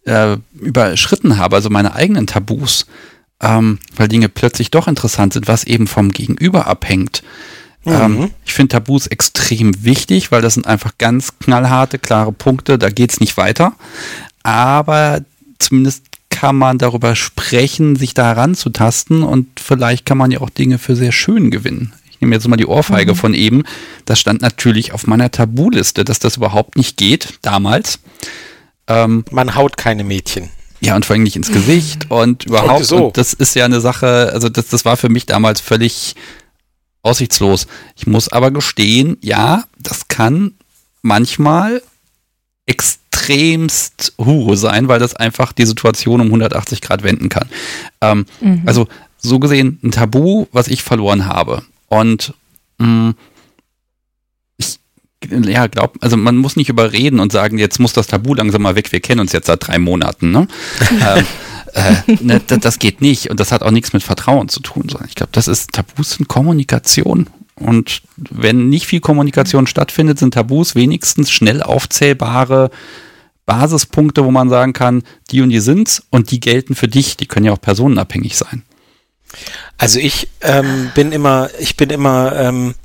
[0.06, 2.86] äh, überschritten habe, also meine eigenen Tabus,
[3.42, 7.22] ähm, weil Dinge plötzlich doch interessant sind, was eben vom Gegenüber abhängt.
[7.84, 7.92] Mhm.
[7.92, 12.88] Ähm, ich finde Tabus extrem wichtig, weil das sind einfach ganz knallharte, klare Punkte, da
[12.88, 13.74] geht es nicht weiter.
[14.42, 15.20] Aber
[15.58, 16.09] zumindest
[16.40, 20.96] kann man darüber sprechen, sich da heranzutasten und vielleicht kann man ja auch Dinge für
[20.96, 21.92] sehr schön gewinnen.
[22.10, 23.16] Ich nehme jetzt mal die Ohrfeige mhm.
[23.16, 23.64] von eben.
[24.06, 27.98] Das stand natürlich auf meiner Tabuliste, dass das überhaupt nicht geht, damals.
[28.86, 30.48] Ähm, man haut keine Mädchen.
[30.80, 32.80] Ja, und vor allem nicht ins Gesicht und überhaupt.
[32.80, 33.06] Und so.
[33.08, 36.14] und das ist ja eine Sache, also das, das war für mich damals völlig
[37.02, 37.66] aussichtslos.
[37.96, 40.54] Ich muss aber gestehen, ja, das kann
[41.02, 41.82] manchmal
[43.30, 47.48] extremst Hure sein, weil das einfach die Situation um 180 Grad wenden kann.
[48.00, 48.62] Ähm, mhm.
[48.66, 51.62] Also so gesehen ein Tabu, was ich verloren habe.
[51.88, 52.34] Und
[52.78, 53.14] mh, mm,
[54.58, 54.78] ich
[55.48, 58.74] ja, glaube, also man muss nicht überreden und sagen, jetzt muss das Tabu langsam mal
[58.74, 60.30] weg, wir kennen uns jetzt seit drei Monaten.
[60.30, 60.48] Ne?
[60.90, 61.24] ähm,
[61.74, 65.08] äh, ne, das geht nicht und das hat auch nichts mit Vertrauen zu tun, sondern
[65.08, 67.28] ich glaube, das ist Tabus sind Kommunikation.
[67.54, 72.70] Und wenn nicht viel Kommunikation stattfindet, sind Tabus wenigstens schnell aufzählbare
[73.50, 77.16] Basispunkte, wo man sagen kann, die und die sind's und die gelten für dich.
[77.16, 78.62] Die können ja auch personenabhängig sein.
[79.76, 82.76] Also ich ähm, bin immer, ich bin immer, ähm,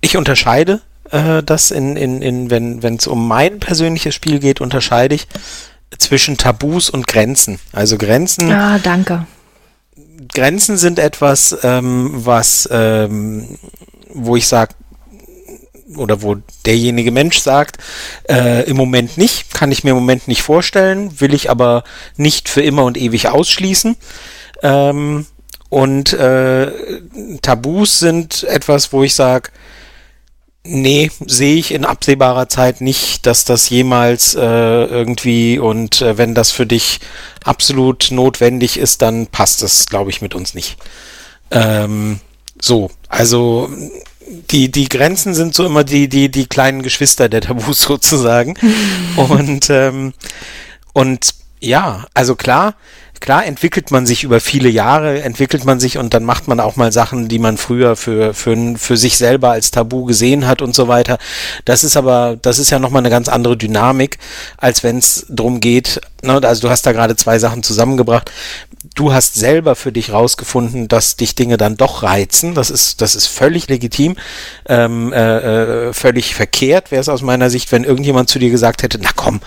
[0.00, 0.80] ich unterscheide
[1.10, 5.26] äh, das in, in, in wenn es um mein persönliches Spiel geht, unterscheide ich
[5.98, 7.58] zwischen Tabus und Grenzen.
[7.72, 8.52] Also Grenzen.
[8.52, 9.26] Ah, danke.
[10.32, 13.58] Grenzen sind etwas, ähm, was, ähm,
[14.08, 14.74] wo ich sage,
[15.96, 16.36] oder wo
[16.66, 17.78] derjenige Mensch sagt,
[18.28, 21.84] äh, im Moment nicht, kann ich mir im Moment nicht vorstellen, will ich aber
[22.16, 23.96] nicht für immer und ewig ausschließen.
[24.62, 25.26] Ähm,
[25.68, 26.72] und äh,
[27.42, 29.50] Tabus sind etwas, wo ich sage,
[30.62, 36.34] Nee, sehe ich in absehbarer Zeit nicht, dass das jemals äh, irgendwie und äh, wenn
[36.34, 37.00] das für dich
[37.42, 40.76] absolut notwendig ist, dann passt es, glaube ich, mit uns nicht.
[41.50, 42.20] Ähm,
[42.60, 43.70] so, also
[44.50, 48.54] die, die Grenzen sind so immer die, die, die kleinen Geschwister der Tabus sozusagen.
[49.16, 50.12] und, ähm,
[50.92, 52.74] und ja, also klar,
[53.20, 56.76] klar entwickelt man sich über viele Jahre, entwickelt man sich und dann macht man auch
[56.76, 60.74] mal Sachen, die man früher für, für, für sich selber als Tabu gesehen hat und
[60.74, 61.18] so weiter.
[61.64, 64.18] Das ist aber, das ist ja nochmal eine ganz andere Dynamik,
[64.56, 68.30] als wenn es darum geht, ne, also du hast da gerade zwei Sachen zusammengebracht.
[68.94, 72.54] Du hast selber für dich rausgefunden, dass dich Dinge dann doch reizen.
[72.54, 74.16] Das ist, das ist völlig legitim,
[74.66, 78.82] ähm, äh, äh völlig verkehrt wäre es aus meiner Sicht, wenn irgendjemand zu dir gesagt
[78.82, 79.40] hätte, na komm,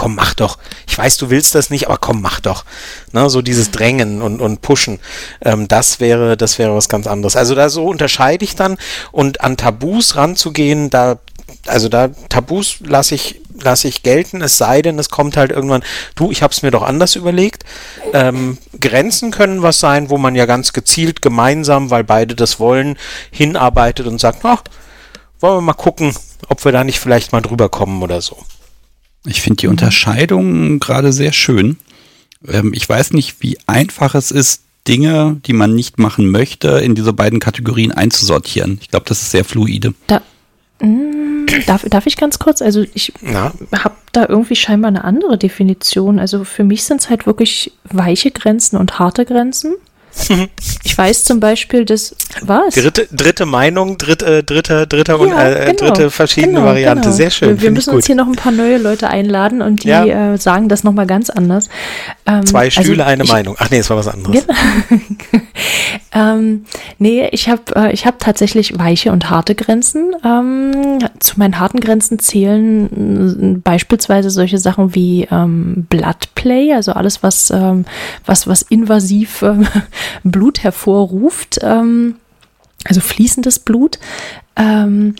[0.00, 0.56] komm, mach doch.
[0.88, 2.64] Ich weiß, du willst das nicht, aber komm, mach doch.
[3.12, 4.98] Ne, so dieses Drängen und, und Pushen,
[5.42, 7.36] ähm, das wäre, das wäre was ganz anderes.
[7.36, 8.78] Also da so unterscheide ich dann
[9.12, 11.18] und an Tabus ranzugehen, da,
[11.66, 15.82] also da Tabus lasse ich lasse ich gelten, es sei denn, es kommt halt irgendwann,
[16.14, 17.64] du, ich habe es mir doch anders überlegt.
[18.14, 22.96] Ähm, Grenzen können was sein, wo man ja ganz gezielt gemeinsam, weil beide das wollen,
[23.30, 24.62] hinarbeitet und sagt, ach,
[25.40, 26.16] wollen wir mal gucken,
[26.48, 28.38] ob wir da nicht vielleicht mal drüber kommen oder so.
[29.26, 31.76] Ich finde die Unterscheidung gerade sehr schön.
[32.46, 36.94] Ähm, ich weiß nicht, wie einfach es ist, Dinge, die man nicht machen möchte, in
[36.94, 38.78] diese beiden Kategorien einzusortieren.
[38.80, 39.94] Ich glaube, das ist sehr fluide.
[40.06, 40.22] Da,
[40.80, 42.62] mh, mm, darf, darf ich ganz kurz?
[42.62, 46.18] Also ich habe da irgendwie scheinbar eine andere Definition.
[46.18, 49.74] Also für mich sind es halt wirklich weiche Grenzen und harte Grenzen.
[50.82, 52.74] Ich weiß zum Beispiel, dass was?
[52.74, 57.02] Dritte, dritte Meinung, dritte, dritte, dritte, ja, äh, genau, dritte verschiedene genau, Variante.
[57.02, 57.14] Genau.
[57.14, 57.48] Sehr schön.
[57.50, 60.34] Wir, wir müssen uns hier noch ein paar neue Leute einladen und die ja.
[60.34, 61.68] äh, sagen das nochmal ganz anders.
[62.26, 63.56] Ähm, Zwei also Stühle, also eine ich, Meinung.
[63.58, 64.46] Ach nee, es war was anderes.
[64.46, 64.58] Genau.
[66.12, 66.64] ähm,
[66.98, 70.14] nee, ich habe äh, ich hab tatsächlich weiche und harte Grenzen.
[70.24, 77.22] Ähm, zu meinen harten Grenzen zählen äh, beispielsweise solche Sachen wie ähm, Bloodplay, also alles,
[77.22, 77.84] was, ähm,
[78.26, 79.66] was, was invasiv ähm,
[80.24, 82.16] Blut hervorruft, ähm,
[82.84, 83.98] also fließendes Blut.
[84.56, 85.14] Ähm,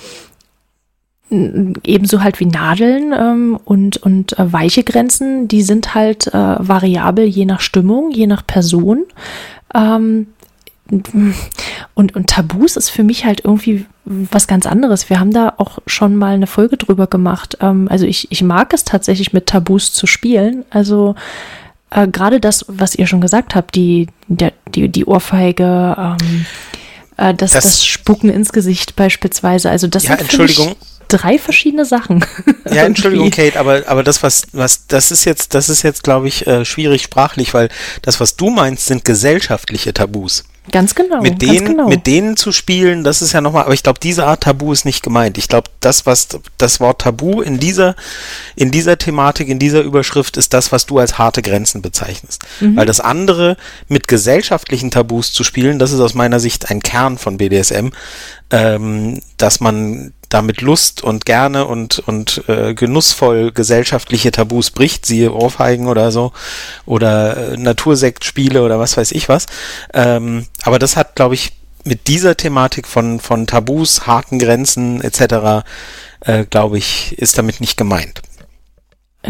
[1.30, 7.24] ebenso halt wie Nadeln ähm, und, und äh, weiche Grenzen, die sind halt äh, variabel
[7.24, 9.04] je nach Stimmung, je nach Person.
[9.74, 10.26] Ähm,
[11.94, 15.08] und, und Tabus ist für mich halt irgendwie was ganz anderes.
[15.08, 17.58] Wir haben da auch schon mal eine Folge drüber gemacht.
[17.60, 20.64] Ähm, also ich, ich mag es tatsächlich mit Tabus zu spielen.
[20.70, 21.14] Also
[21.90, 26.46] äh, gerade das, was ihr schon gesagt habt, die, der, die, die Ohrfeige, ähm,
[27.16, 29.70] äh, das, das, das, Spucken ins Gesicht beispielsweise.
[29.70, 30.76] Also das ja, sind Entschuldigung.
[31.08, 32.24] drei verschiedene Sachen.
[32.72, 36.28] Ja, Entschuldigung, Kate, aber, aber das, was, was, das ist jetzt, das ist jetzt, glaube
[36.28, 37.68] ich, äh, schwierig sprachlich, weil
[38.02, 40.44] das, was du meinst, sind gesellschaftliche Tabus.
[40.70, 41.20] Ganz genau.
[41.20, 41.88] Mit denen, genau.
[41.88, 44.84] mit denen zu spielen, das ist ja nochmal, aber ich glaube, diese Art Tabu ist
[44.84, 45.38] nicht gemeint.
[45.38, 47.96] Ich glaube, das, was das Wort Tabu in dieser,
[48.56, 52.44] in dieser Thematik, in dieser Überschrift ist das, was du als harte Grenzen bezeichnest.
[52.60, 52.76] Mhm.
[52.76, 53.56] Weil das andere
[53.88, 57.88] mit gesellschaftlichen Tabus zu spielen, das ist aus meiner Sicht ein Kern von BDSM,
[58.50, 65.34] ähm, dass man damit Lust und gerne und, und äh, genussvoll gesellschaftliche Tabus bricht, siehe
[65.34, 66.32] Ohrfeigen oder so,
[66.86, 69.46] oder äh, Natursektspiele oder was weiß ich was.
[69.92, 71.52] Ähm, aber das hat, glaube ich,
[71.84, 75.66] mit dieser Thematik von, von Tabus, harten Grenzen etc.,
[76.20, 78.22] äh, glaube ich, ist damit nicht gemeint.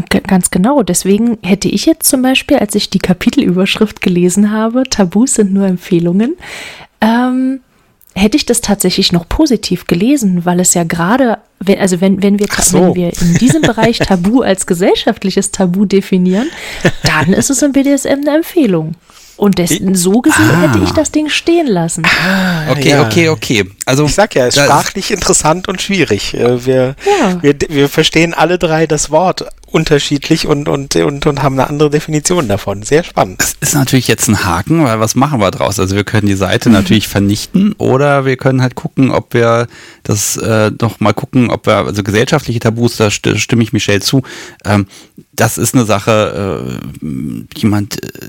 [0.08, 0.84] Ganz genau.
[0.84, 5.66] Deswegen hätte ich jetzt zum Beispiel, als ich die Kapitelüberschrift gelesen habe, Tabus sind nur
[5.66, 6.36] Empfehlungen,
[7.00, 7.60] ähm,
[8.14, 11.38] hätte ich das tatsächlich noch positiv gelesen, weil es ja gerade,
[11.78, 12.80] also wenn, wenn, wir, so.
[12.80, 16.50] wenn wir in diesem Bereich Tabu als gesellschaftliches Tabu definieren,
[17.04, 18.94] dann ist es im BDSM eine Empfehlung.
[19.36, 20.60] Und dessen, so gesehen ah.
[20.60, 22.04] hätte ich das Ding stehen lassen.
[22.04, 23.06] Ah, okay, ja.
[23.06, 23.64] okay, okay.
[23.86, 26.34] Also ich sag ja, es ist sprachlich interessant und schwierig.
[26.34, 27.42] Äh, wir, ja.
[27.42, 31.90] wir, wir verstehen alle drei das Wort unterschiedlich und, und, und, und haben eine andere
[31.90, 32.82] Definition davon.
[32.82, 33.40] Sehr spannend.
[33.40, 35.78] Das ist natürlich jetzt ein Haken, weil was machen wir draus?
[35.78, 36.76] Also wir können die Seite mhm.
[36.76, 39.68] natürlich vernichten oder wir können halt gucken, ob wir
[40.02, 44.22] das äh, noch mal gucken, ob wir, also gesellschaftliche Tabus, da stimme ich Michelle zu,
[44.64, 44.86] ähm,
[45.32, 47.06] das ist eine Sache, äh,
[47.56, 48.28] jemand äh,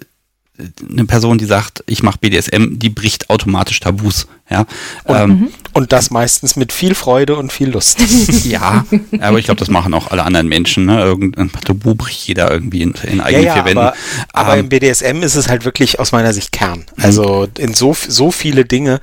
[0.89, 4.27] eine Person, die sagt, ich mache BDSM, die bricht automatisch Tabus.
[4.49, 4.65] Ja,
[5.05, 5.47] und, ähm, mhm.
[5.73, 7.99] und, das meistens mit viel Freude und viel Lust.
[8.43, 8.85] ja,
[9.21, 10.85] aber ich glaube, das machen auch alle anderen Menschen.
[10.85, 11.01] Ne?
[11.01, 13.77] Irgendein Tabu bricht jeder irgendwie in, in eigenen ja, ja, vier Wänden.
[13.79, 13.93] Aber,
[14.33, 16.83] aber ähm, im BDSM ist es halt wirklich aus meiner Sicht Kern.
[16.97, 18.99] Also in so, so viele Dinge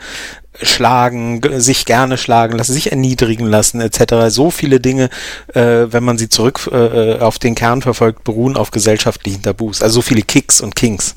[0.61, 4.29] schlagen, sich gerne schlagen lassen, sich erniedrigen lassen, etc.
[4.29, 5.09] So viele Dinge,
[5.55, 9.83] äh, wenn man sie zurück äh, auf den Kern verfolgt, beruhen auf gesellschaftlichen Tabus.
[9.83, 11.15] Also so viele Kicks und Kings.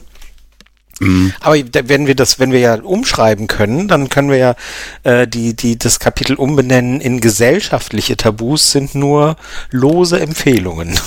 [1.02, 1.34] Mhm.
[1.39, 4.56] Aber wenn wir das, wenn wir ja umschreiben können, dann können wir ja
[5.04, 9.36] äh, die, die, das Kapitel umbenennen in gesellschaftliche Tabus sind nur
[9.72, 10.99] lose Empfehlungen.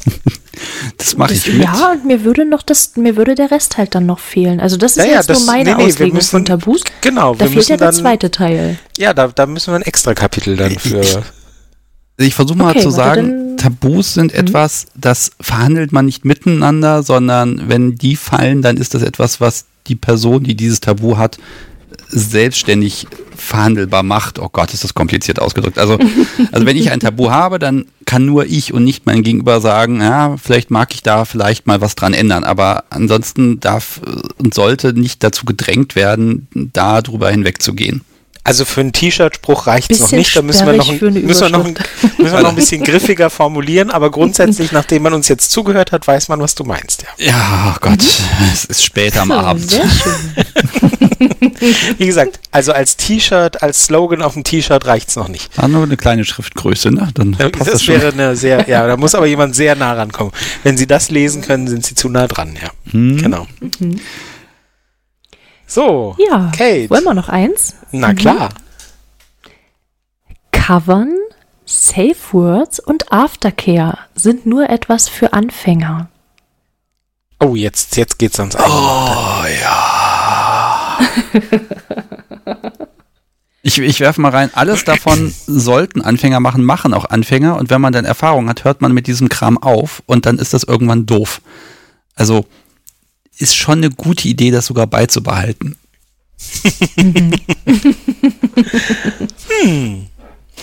[0.96, 1.64] das mache ich mit.
[1.64, 4.60] Ja, und mir würde noch das, mir würde der Rest halt dann noch fehlen.
[4.60, 6.82] Also das ist ja, jetzt das, nur meine nee, nee, Auslegung müssen, von Tabus.
[7.02, 8.78] Genau, da fehlt ja der dann, zweite Teil.
[8.96, 11.22] Ja, da, da müssen wir ein extra Kapitel dann für.
[12.16, 14.40] Ich versuche mal okay, zu sagen, Tabus sind mhm.
[14.40, 19.66] etwas, das verhandelt man nicht miteinander, sondern wenn die fallen, dann ist das etwas, was
[19.86, 21.38] die Person, die dieses Tabu hat,
[22.08, 23.06] selbstständig
[23.36, 24.40] verhandelbar macht.
[24.40, 25.78] Oh Gott, ist das kompliziert ausgedrückt.
[25.78, 25.96] Also,
[26.52, 30.00] also wenn ich ein Tabu habe, dann kann nur ich und nicht mein Gegenüber sagen,
[30.00, 32.42] ja, vielleicht mag ich da vielleicht mal was dran ändern.
[32.42, 34.00] Aber ansonsten darf
[34.38, 38.02] und sollte nicht dazu gedrängt werden, da drüber hinwegzugehen.
[38.44, 40.34] Also für einen T-Shirt-Spruch reicht es noch nicht.
[40.34, 41.74] Da müssen wir noch, ein, müssen wir noch, ein,
[42.18, 43.90] müssen wir noch ein bisschen griffiger formulieren.
[43.90, 47.04] Aber grundsätzlich, nachdem man uns jetzt zugehört hat, weiß man, was du meinst.
[47.18, 48.50] Ja, ja oh Gott, mhm.
[48.52, 49.70] es ist spät am Abend.
[49.70, 50.14] Sehr schön.
[51.98, 55.50] Wie gesagt, also als T-Shirt, als Slogan auf dem T-Shirt reicht es noch nicht.
[55.56, 57.10] Ah, nur eine kleine Schriftgröße, ne?
[57.14, 60.32] Dann das, das wäre eine sehr, ja, da muss aber jemand sehr nah rankommen.
[60.64, 62.70] Wenn Sie das lesen können, sind Sie zu nah dran, ja.
[62.90, 63.18] Hm.
[63.18, 63.46] Genau.
[63.60, 64.00] Mhm.
[65.72, 66.52] So, ja.
[66.54, 66.90] Kate.
[66.90, 67.76] Wollen wir noch eins?
[67.92, 68.16] Na mhm.
[68.16, 68.50] klar.
[70.50, 71.14] Covern,
[71.64, 76.10] Safe Words und Aftercare sind nur etwas für Anfänger.
[77.40, 78.70] Oh, jetzt, jetzt geht's ans eigene.
[78.70, 80.98] Oh, ja.
[83.62, 87.56] ich, ich werfe mal rein, alles davon sollten Anfänger machen, machen auch Anfänger.
[87.56, 90.52] Und wenn man dann Erfahrung hat, hört man mit diesem Kram auf und dann ist
[90.52, 91.40] das irgendwann doof.
[92.14, 92.44] Also,
[93.42, 95.76] ist schon eine gute Idee, das sogar beizubehalten.
[99.62, 100.06] hm.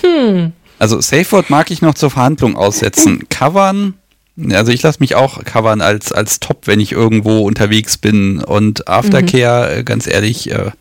[0.01, 0.53] Hm.
[0.79, 3.27] Also Safe Word mag ich noch zur Verhandlung aussetzen.
[3.29, 3.95] Covern,
[4.51, 8.41] also ich lasse mich auch covern als, als Top, wenn ich irgendwo unterwegs bin.
[8.41, 9.85] Und Aftercare, mhm.
[9.85, 10.71] ganz ehrlich, äh,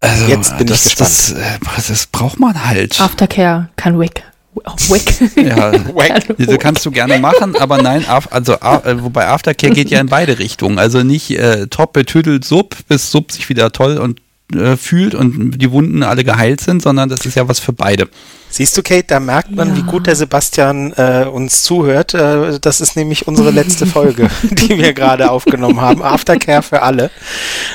[0.00, 1.40] also Jetzt bin das, ich gespannt.
[1.76, 3.00] Das, das, braucht man halt.
[3.00, 4.22] Aftercare kann weg.
[4.54, 5.36] Wack.
[5.36, 6.36] Ja, Wack.
[6.38, 10.38] diese kannst du gerne machen, aber nein, also äh, wobei Aftercare geht ja in beide
[10.38, 10.78] Richtungen.
[10.78, 14.20] Also nicht äh, top betüdelt Sub, bis Sub sich wieder toll und
[14.54, 18.08] äh, fühlt und die Wunden alle geheilt sind, sondern das ist ja was für beide.
[18.50, 19.76] Siehst du, Kate, da merkt man, ja.
[19.78, 22.14] wie gut der Sebastian äh, uns zuhört.
[22.14, 26.02] Äh, das ist nämlich unsere letzte Folge, die wir gerade aufgenommen haben.
[26.02, 27.10] Aftercare für alle.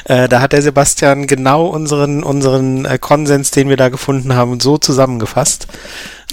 [0.06, 4.60] Äh, da hat der Sebastian genau unseren, unseren äh, Konsens, den wir da gefunden haben,
[4.60, 5.68] so zusammengefasst.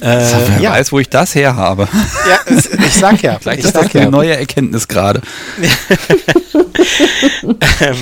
[0.01, 0.71] Äh, wer ja.
[0.73, 1.89] weiß, wo ich das her habe.
[2.29, 3.39] Ja, ich sag ja.
[3.41, 4.03] Vielleicht ich ist das ja.
[4.03, 5.23] eine neue Erkenntnis gerade.
[7.81, 7.97] ähm,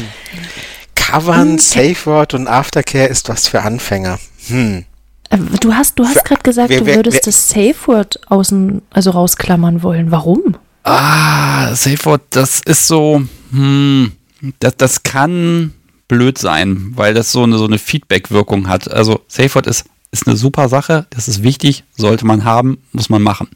[0.94, 1.58] Covern, hm.
[1.58, 4.18] Safe Word und Aftercare ist was für Anfänger.
[4.48, 4.84] Hm.
[5.30, 8.18] Äh, du hast, du hast gerade gesagt, wer, wer, du würdest wer, das Safe Word
[8.28, 10.10] außen, also rausklammern wollen.
[10.10, 10.56] Warum?
[10.82, 13.22] Ah, Safe Word, das ist so,
[13.52, 14.12] hm,
[14.58, 15.72] das, das kann
[16.08, 18.90] blöd sein, weil das so eine, so eine Feedback-Wirkung hat.
[18.90, 19.84] Also SafeWord ist,
[20.14, 23.48] ist eine super Sache, das ist wichtig, sollte man haben, muss man machen.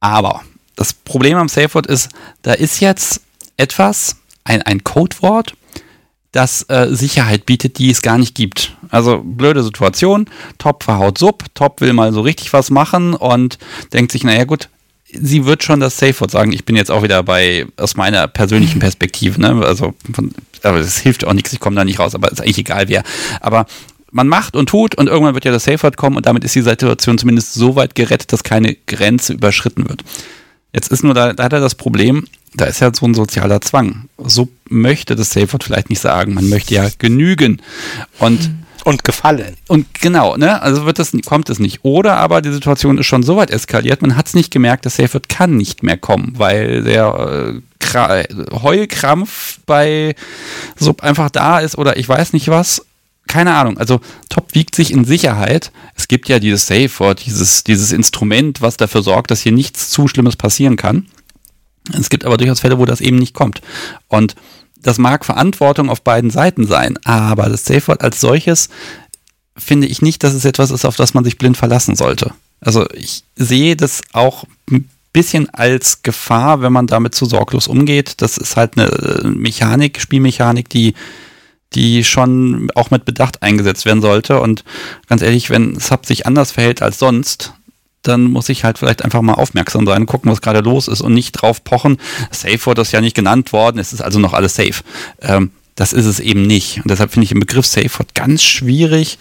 [0.00, 0.42] Aber
[0.76, 2.08] das Problem am SafeWord ist,
[2.42, 3.20] da ist jetzt
[3.56, 5.54] etwas, ein, ein Codewort,
[6.30, 8.76] das äh, Sicherheit bietet, die es gar nicht gibt.
[8.90, 10.26] Also blöde Situation,
[10.58, 13.58] Top verhaut Sub, Top will mal so richtig was machen und
[13.92, 14.68] denkt sich, naja gut,
[15.12, 16.52] sie wird schon das Safe Word sagen.
[16.52, 19.64] Ich bin jetzt auch wieder bei, aus meiner persönlichen Perspektive, ne?
[19.64, 22.58] Also, von, aber das hilft auch nichts, ich komme da nicht raus, aber ist eigentlich
[22.58, 23.02] egal wer.
[23.40, 23.66] Aber
[24.16, 26.54] man macht und tut und irgendwann wird ja das Safe Word kommen und damit ist
[26.54, 30.02] die Situation zumindest so weit gerettet, dass keine Grenze überschritten wird.
[30.72, 33.60] Jetzt ist nur da, da hat er das Problem, da ist ja so ein sozialer
[33.60, 34.08] Zwang.
[34.18, 36.34] So möchte das Safe Word vielleicht nicht sagen.
[36.34, 37.62] Man möchte ja genügen.
[38.18, 38.50] Und
[38.84, 39.56] und gefallen.
[39.66, 40.62] Und genau, ne?
[40.62, 41.80] Also wird das, kommt es nicht.
[41.82, 44.92] Oder aber die Situation ist schon so weit eskaliert, man hat es nicht gemerkt, der
[44.92, 47.60] Safeword kann nicht mehr kommen, weil der
[47.94, 50.14] äh, Heulkrampf bei
[50.76, 52.86] Sub einfach da ist oder ich weiß nicht was.
[53.26, 53.78] Keine Ahnung.
[53.78, 55.72] Also Top wiegt sich in Sicherheit.
[55.94, 60.08] Es gibt ja dieses Safeword, dieses, dieses Instrument, was dafür sorgt, dass hier nichts zu
[60.08, 61.06] Schlimmes passieren kann.
[61.92, 63.60] Es gibt aber durchaus Fälle, wo das eben nicht kommt.
[64.08, 64.34] Und
[64.82, 68.68] das mag Verantwortung auf beiden Seiten sein, aber das Safe Word als solches
[69.56, 72.32] finde ich nicht, dass es etwas ist, auf das man sich blind verlassen sollte.
[72.60, 78.20] Also ich sehe das auch ein bisschen als Gefahr, wenn man damit zu sorglos umgeht.
[78.20, 80.94] Das ist halt eine äh, Mechanik, Spielmechanik, die
[81.74, 84.40] die schon auch mit Bedacht eingesetzt werden sollte.
[84.40, 84.64] Und
[85.08, 87.52] ganz ehrlich, wenn Sub sich anders verhält als sonst,
[88.02, 91.14] dann muss ich halt vielleicht einfach mal aufmerksam sein, gucken, was gerade los ist und
[91.14, 91.98] nicht drauf pochen.
[92.30, 94.82] Safe wurde das ja nicht genannt worden, es ist also noch alles safe.
[95.20, 96.78] Ähm, das ist es eben nicht.
[96.78, 99.18] Und deshalb finde ich den Begriff Safe ganz schwierig.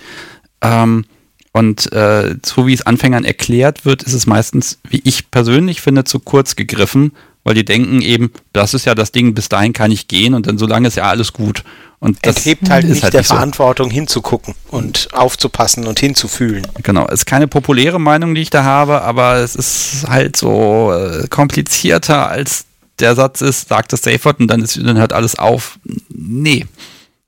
[0.62, 1.06] Ähm,
[1.52, 6.04] und äh, so wie es Anfängern erklärt wird, ist es meistens, wie ich persönlich finde,
[6.04, 9.91] zu kurz gegriffen, weil die denken eben, das ist ja das Ding, bis dahin kann
[9.91, 11.64] ich gehen und dann solange ist ja alles gut.
[12.00, 13.93] Und das hebt halt nicht halt der nicht Verantwortung so.
[13.93, 16.68] hinzugucken und aufzupassen und hinzufühlen.
[16.84, 21.28] Genau, ist keine populäre Meinung, die ich da habe, aber es ist halt so äh,
[21.28, 22.66] komplizierter als
[23.00, 25.80] der Satz ist, sagt das Safe Word und dann, ist, dann hört alles auf.
[26.10, 26.66] Nee,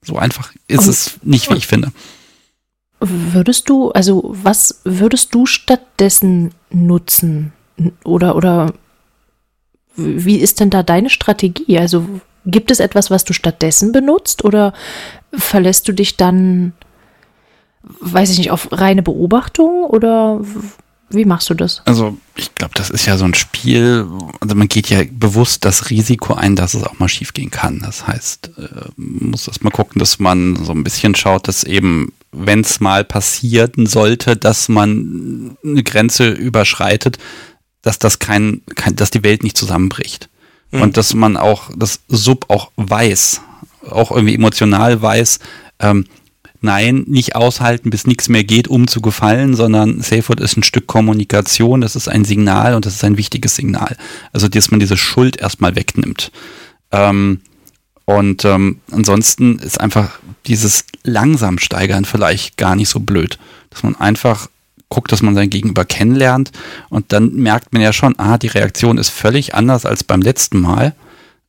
[0.01, 1.91] so einfach ist und, es nicht, wie ich finde.
[2.99, 7.53] Würdest du, also was würdest du stattdessen nutzen?
[8.03, 8.74] Oder, oder
[9.95, 11.78] wie ist denn da deine Strategie?
[11.78, 12.07] Also
[12.50, 14.74] Gibt es etwas, was du stattdessen benutzt oder
[15.34, 16.72] verlässt du dich dann,
[18.00, 20.39] weiß ich nicht, auf reine Beobachtung oder
[21.10, 21.82] wie machst du das?
[21.86, 24.08] Also ich glaube, das ist ja so ein Spiel,
[24.39, 27.80] also man geht ja bewusst das Risiko ein, dass es auch mal schief gehen kann.
[27.80, 32.14] Das heißt, äh, muss erst mal gucken, dass man so ein bisschen schaut, dass eben,
[32.32, 37.18] wenn es mal passieren sollte, dass man eine Grenze überschreitet,
[37.82, 40.30] dass das kein, kein dass die Welt nicht zusammenbricht.
[40.72, 40.82] Mhm.
[40.82, 43.41] Und dass man auch das Sub auch weiß,
[43.89, 45.39] auch irgendwie emotional weiß,
[45.80, 46.05] ähm,
[46.61, 50.88] nein, nicht aushalten, bis nichts mehr geht, um zu gefallen, sondern Safeword ist ein Stück
[50.88, 53.95] Kommunikation, das ist ein Signal und das ist ein wichtiges Signal.
[54.34, 56.32] Also, dass man diese Schuld erstmal wegnimmt.
[56.91, 57.41] Ähm,
[58.05, 63.38] und ähm, ansonsten ist einfach dieses langsam steigern vielleicht gar nicht so blöd,
[63.70, 64.47] dass man einfach
[64.89, 66.51] guckt, dass man sein Gegenüber kennenlernt
[66.89, 70.59] und dann merkt man ja schon, ah, die Reaktion ist völlig anders als beim letzten
[70.59, 70.95] Mal.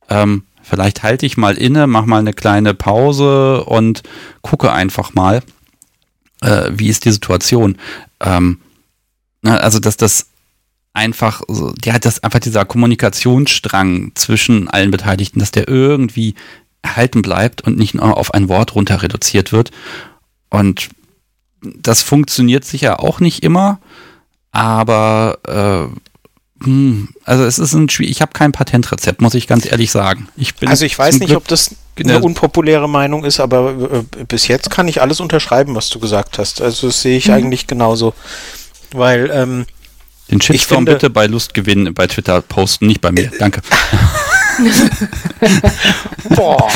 [0.09, 4.03] Ähm, vielleicht halte ich mal inne, mache mal eine kleine Pause und
[4.41, 5.41] gucke einfach mal,
[6.41, 7.77] äh, wie ist die Situation.
[8.19, 8.59] Ähm,
[9.43, 10.27] also, dass das
[10.93, 16.35] einfach, so, ja, dass einfach dieser Kommunikationsstrang zwischen allen Beteiligten, dass der irgendwie
[16.81, 19.71] erhalten bleibt und nicht nur auf ein Wort runter reduziert wird.
[20.49, 20.89] Und
[21.61, 23.79] das funktioniert sicher auch nicht immer,
[24.51, 29.65] aber äh, hm, also es ist ein Spiel, ich habe kein Patentrezept, muss ich ganz
[29.65, 30.27] ehrlich sagen.
[30.35, 34.47] Ich also ich weiß nicht, Glück ob das eine unpopuläre Meinung ist, aber äh, bis
[34.47, 36.61] jetzt kann ich alles unterschreiben, was du gesagt hast.
[36.61, 37.33] Also das sehe ich mhm.
[37.33, 38.13] eigentlich genauso.
[38.91, 39.65] Weil ähm,
[40.31, 43.25] den Shitstorm finde, bitte bei Lustgewinn bei Twitter posten, nicht bei mir.
[43.25, 43.61] Äh, Danke.
[46.29, 46.69] Boah,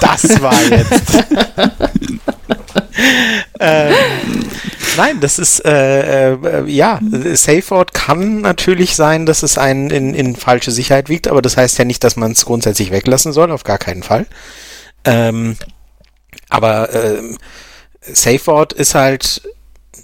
[0.00, 1.24] das war jetzt.
[3.60, 3.94] ähm,
[4.96, 7.00] nein, das ist, äh, äh, ja,
[7.34, 11.78] Safeword kann natürlich sein, dass es einen in, in falsche Sicherheit wiegt, aber das heißt
[11.78, 14.26] ja nicht, dass man es grundsätzlich weglassen soll, auf gar keinen Fall.
[15.04, 15.56] Ähm,
[16.48, 17.22] aber äh,
[18.02, 19.42] Safeword ist halt,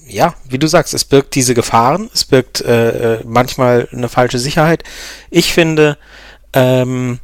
[0.07, 4.39] ja, wie du sagst, es birgt diese Gefahren, es birgt äh, äh manchmal eine falsche
[4.39, 4.83] Sicherheit.
[5.31, 5.99] Ich finde,
[6.53, 7.20] ähm,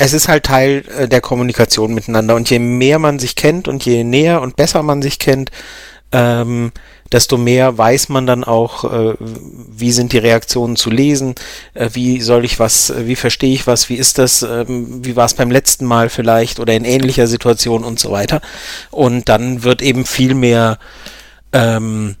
[0.00, 3.84] es ist halt Teil äh, der Kommunikation miteinander und je mehr man sich kennt und
[3.84, 5.50] je näher und besser man sich kennt,
[6.10, 6.72] ähm,
[7.12, 11.34] desto mehr weiß man dann auch, äh, wie sind die Reaktionen zu lesen,
[11.74, 15.16] äh, wie soll ich was, äh, wie verstehe ich was, wie ist das, ähm, wie
[15.16, 18.40] war es beim letzten Mal vielleicht oder in ähnlicher Situation und so weiter.
[18.90, 20.78] Und dann wird eben viel mehr
[21.52, 22.16] ähm,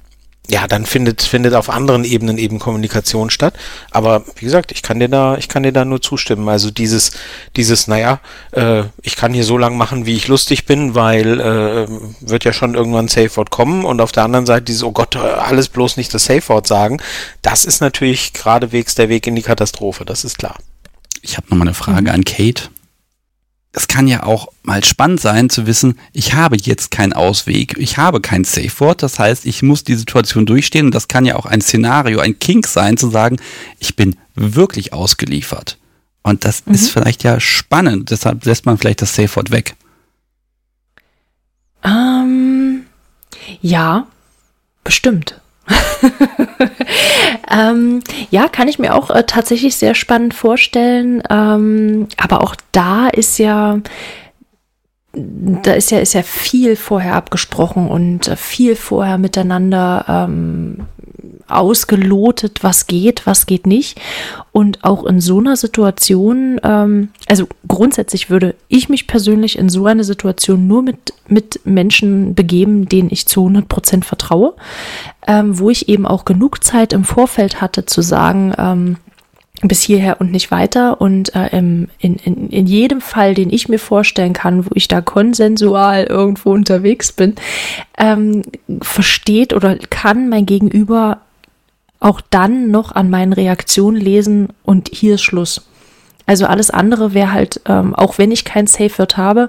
[0.50, 3.54] ja, dann findet, findet auf anderen Ebenen eben Kommunikation statt.
[3.92, 6.48] Aber wie gesagt, ich kann dir da, ich kann dir da nur zustimmen.
[6.48, 7.12] Also dieses,
[7.54, 8.18] dieses, naja,
[8.50, 11.86] äh, ich kann hier so lang machen, wie ich lustig bin, weil äh,
[12.20, 15.14] wird ja schon irgendwann Safe Word kommen und auf der anderen Seite dieses, oh Gott,
[15.14, 17.00] alles bloß nicht das Safe Word sagen,
[17.42, 20.56] das ist natürlich geradewegs der Weg in die Katastrophe, das ist klar.
[21.22, 22.08] Ich habe nochmal eine Frage mhm.
[22.08, 22.70] an Kate
[23.72, 27.98] es kann ja auch mal spannend sein zu wissen, ich habe jetzt keinen Ausweg, ich
[27.98, 31.36] habe kein Safe Word, das heißt, ich muss die Situation durchstehen und das kann ja
[31.36, 33.36] auch ein Szenario, ein Kink sein, zu sagen,
[33.78, 35.78] ich bin wirklich ausgeliefert.
[36.22, 36.74] Und das mhm.
[36.74, 39.76] ist vielleicht ja spannend, deshalb lässt man vielleicht das Safe Word weg.
[41.84, 42.86] Ähm,
[43.62, 44.06] ja,
[44.82, 45.39] bestimmt.
[47.50, 48.00] ähm,
[48.30, 51.22] ja, kann ich mir auch äh, tatsächlich sehr spannend vorstellen.
[51.30, 53.80] Ähm, aber auch da ist ja,
[55.12, 60.86] da ist ja, ist ja viel vorher abgesprochen und äh, viel vorher miteinander ähm,
[61.48, 64.00] ausgelotet, was geht, was geht nicht.
[64.52, 69.86] Und auch in so einer Situation, ähm, also grundsätzlich würde ich mich persönlich in so
[69.86, 74.54] eine Situation nur mit, mit Menschen begeben, denen ich zu 100 Prozent vertraue,
[75.26, 78.96] ähm, wo ich eben auch genug Zeit im Vorfeld hatte zu sagen, ähm,
[79.62, 81.00] bis hierher und nicht weiter.
[81.00, 85.00] Und äh, in, in, in jedem Fall, den ich mir vorstellen kann, wo ich da
[85.00, 87.34] konsensual irgendwo unterwegs bin,
[87.98, 88.42] ähm,
[88.80, 91.20] versteht oder kann mein Gegenüber
[91.98, 95.66] auch dann noch an meinen Reaktionen lesen und hier ist Schluss.
[96.24, 99.48] Also alles andere wäre halt, ähm, auch wenn ich kein Safe Word habe,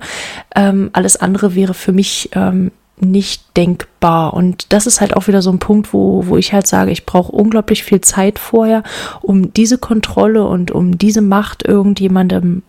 [0.55, 4.33] ähm, alles andere wäre für mich ähm, nicht denkbar.
[4.33, 7.05] Und das ist halt auch wieder so ein Punkt, wo, wo ich halt sage, ich
[7.05, 8.83] brauche unglaublich viel Zeit vorher,
[9.21, 12.63] um diese Kontrolle und um diese Macht irgendjemandem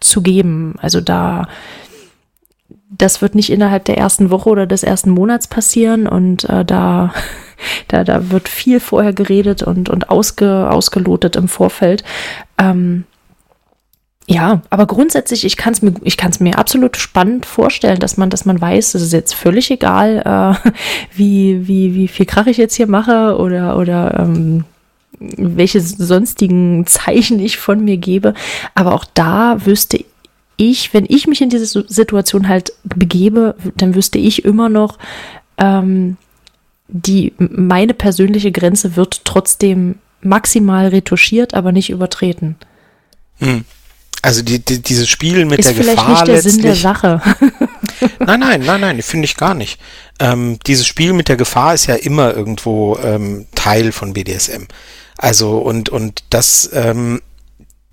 [0.00, 0.74] zu geben.
[0.80, 1.48] Also da,
[2.90, 7.12] das wird nicht innerhalb der ersten Woche oder des ersten Monats passieren und äh, da
[7.88, 12.04] da, da wird viel vorher geredet und, und ausge, ausgelotet im Vorfeld.
[12.58, 13.04] Ähm,
[14.28, 15.94] ja, aber grundsätzlich, ich kann es mir,
[16.40, 20.22] mir absolut spannend vorstellen, dass man, dass man weiß, es ist jetzt völlig egal,
[20.64, 20.70] äh,
[21.16, 24.64] wie, wie, wie viel Krach ich jetzt hier mache oder, oder ähm,
[25.18, 28.34] welche sonstigen Zeichen ich von mir gebe.
[28.74, 30.04] Aber auch da wüsste
[30.56, 34.98] ich, wenn ich mich in diese Situation halt begebe, dann wüsste ich immer noch,
[35.58, 36.16] ähm,
[36.88, 42.56] die meine persönliche Grenze wird trotzdem maximal retuschiert, aber nicht übertreten.
[43.38, 43.64] Hm.
[44.22, 46.42] Also die, die, dieses Spiel mit ist der vielleicht Gefahr nicht der.
[46.42, 47.20] Sinn der Sache.
[48.20, 49.80] nein, nein, nein, nein, finde ich gar nicht.
[50.20, 54.66] Ähm, dieses Spiel mit der Gefahr ist ja immer irgendwo ähm, Teil von BDSM.
[55.18, 57.20] Also und und das ähm,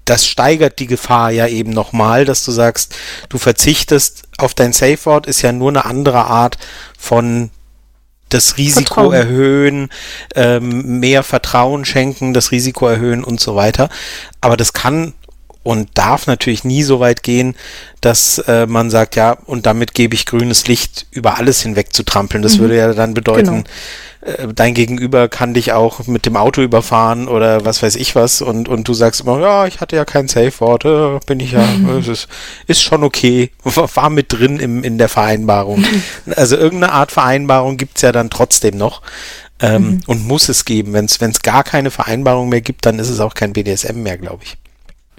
[0.06, 2.96] das steigert die Gefahr ja eben nochmal, dass du sagst,
[3.30, 6.58] du verzichtest auf dein Safe Word, ist ja nur eine andere Art
[6.98, 7.52] von
[8.30, 9.14] das Risiko Vertrauen.
[9.14, 9.90] erhöhen,
[10.36, 13.90] ähm, mehr Vertrauen schenken, das Risiko erhöhen und so weiter.
[14.42, 15.14] Aber das kann
[15.64, 17.55] und darf natürlich nie so weit gehen,
[18.01, 22.03] dass äh, man sagt, ja, und damit gebe ich grünes Licht über alles hinweg zu
[22.03, 22.41] trampeln.
[22.41, 22.60] Das mhm.
[22.62, 23.66] würde ja dann bedeuten,
[24.22, 24.34] genau.
[24.38, 28.41] äh, dein Gegenüber kann dich auch mit dem Auto überfahren oder was weiß ich was
[28.41, 31.66] und, und du sagst immer, ja, ich hatte ja kein Safe-Wort, äh, bin ich ja,
[31.66, 31.89] mhm.
[31.99, 32.28] es ist,
[32.68, 35.84] ist schon okay, war mit drin im, in der Vereinbarung.
[36.38, 39.01] also irgendeine Art Vereinbarung gibt's ja dann trotzdem noch.
[39.62, 39.99] Ähm, mhm.
[40.07, 40.93] Und muss es geben.
[40.93, 44.45] Wenn es gar keine Vereinbarung mehr gibt, dann ist es auch kein BDSM mehr, glaube
[44.45, 44.57] ich.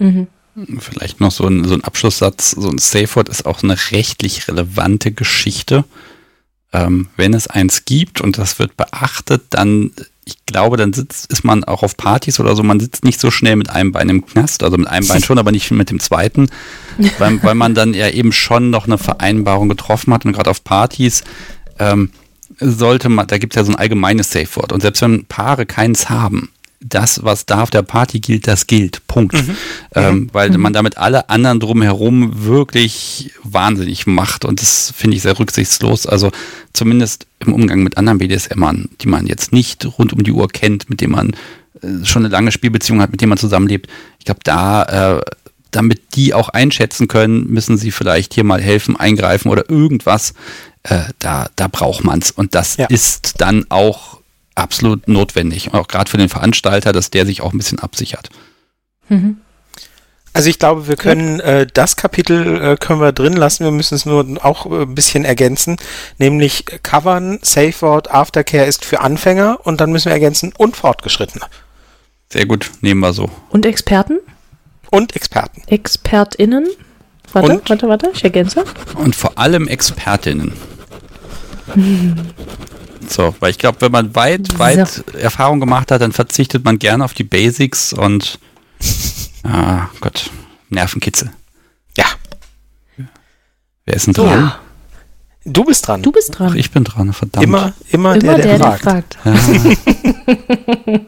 [0.01, 0.27] Mhm.
[0.79, 2.51] Vielleicht noch so ein, so ein Abschlusssatz.
[2.51, 5.85] So ein Safe Word ist auch eine rechtlich relevante Geschichte.
[6.73, 9.91] Ähm, wenn es eins gibt und das wird beachtet, dann,
[10.25, 13.33] ich glaube, dann sitzt, ist man auch auf Partys oder so, man sitzt nicht so
[13.33, 15.99] schnell mit einem Bein im Knast, also mit einem Bein schon, aber nicht mit dem
[15.99, 16.49] zweiten,
[17.19, 20.63] weil, weil man dann ja eben schon noch eine Vereinbarung getroffen hat und gerade auf
[20.63, 21.25] Partys
[21.81, 22.11] ähm,
[22.61, 25.67] sollte man, da gibt es ja so ein allgemeines Safe Word und selbst wenn Paare
[25.67, 29.07] keins haben, das, was da auf der Party gilt, das gilt.
[29.07, 29.35] Punkt.
[29.35, 29.57] Mhm.
[29.95, 30.31] Ähm, mhm.
[30.33, 30.61] weil mhm.
[30.61, 34.45] man damit alle anderen drumherum wirklich wahnsinnig macht.
[34.45, 36.07] Und das finde ich sehr rücksichtslos.
[36.07, 36.33] Also
[36.73, 40.89] zumindest im Umgang mit anderen BDSMern, die man jetzt nicht rund um die Uhr kennt,
[40.89, 41.31] mit denen man
[41.83, 43.89] äh, schon eine lange Spielbeziehung hat, mit denen man zusammenlebt.
[44.19, 45.21] Ich glaube, da, äh,
[45.71, 50.33] damit die auch einschätzen können, müssen sie vielleicht hier mal helfen, eingreifen oder irgendwas.
[50.83, 52.31] Äh, da, da braucht man es.
[52.31, 52.87] Und das ja.
[52.87, 54.20] ist dann auch
[54.61, 55.73] absolut notwendig.
[55.73, 58.31] Und auch gerade für den Veranstalter, dass der sich auch ein bisschen absichert.
[59.09, 59.39] Mhm.
[60.33, 63.65] Also ich glaube, wir können äh, das Kapitel äh, können wir drin lassen.
[63.65, 65.77] Wir müssen es nur auch äh, ein bisschen ergänzen,
[66.19, 71.47] nämlich covern, Safe Word, Aftercare ist für Anfänger und dann müssen wir ergänzen und Fortgeschrittene.
[72.33, 73.29] Sehr gut, nehmen wir so.
[73.49, 74.21] Und Experten?
[74.91, 75.63] Und Experten.
[75.67, 76.69] ExpertInnen?
[77.33, 77.69] Warte, Und?
[77.69, 78.65] warte, warte, ich ergänze.
[78.95, 80.53] Und vor allem Expertinnen.
[83.11, 87.05] So, weil ich glaube, wenn man weit, weit Erfahrung gemacht hat, dann verzichtet man gerne
[87.05, 88.39] auf die Basics und
[89.43, 90.31] ah Gott,
[90.69, 91.31] Nervenkitzel.
[91.97, 92.05] Ja,
[93.87, 94.27] Wer ist denn dran?
[94.45, 94.59] Ja,
[95.45, 96.03] du bist dran.
[96.03, 96.57] du bist Ach, dran.
[96.57, 97.43] ich bin dran, verdammt.
[97.45, 98.83] immer, immer, Immer der, der, fragt.
[98.85, 99.19] fragt.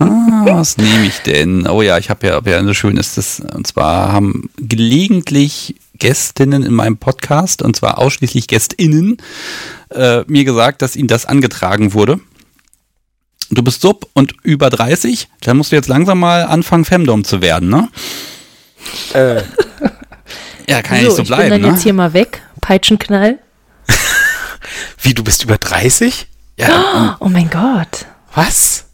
[0.01, 1.67] Ah, was nehme ich denn?
[1.69, 3.41] Oh ja, ich habe ja, ja so schön ist das.
[3.55, 9.19] Und zwar haben gelegentlich Gästinnen in meinem Podcast, und zwar ausschließlich GästInnen,
[9.95, 12.19] äh, mir gesagt, dass ihnen das angetragen wurde.
[13.51, 17.41] Du bist sub und über 30, dann musst du jetzt langsam mal anfangen, Femdom zu
[17.41, 17.89] werden, ne?
[19.13, 19.43] Äh,
[20.69, 21.69] Ja, kann ja so, nicht so ich bleiben, bin dann ne?
[21.69, 22.43] jetzt hier mal weg.
[22.61, 23.39] Peitschenknall.
[25.03, 26.27] wie, du bist über 30?
[26.59, 28.07] Ja, Oh mein Gott.
[28.35, 28.87] Was?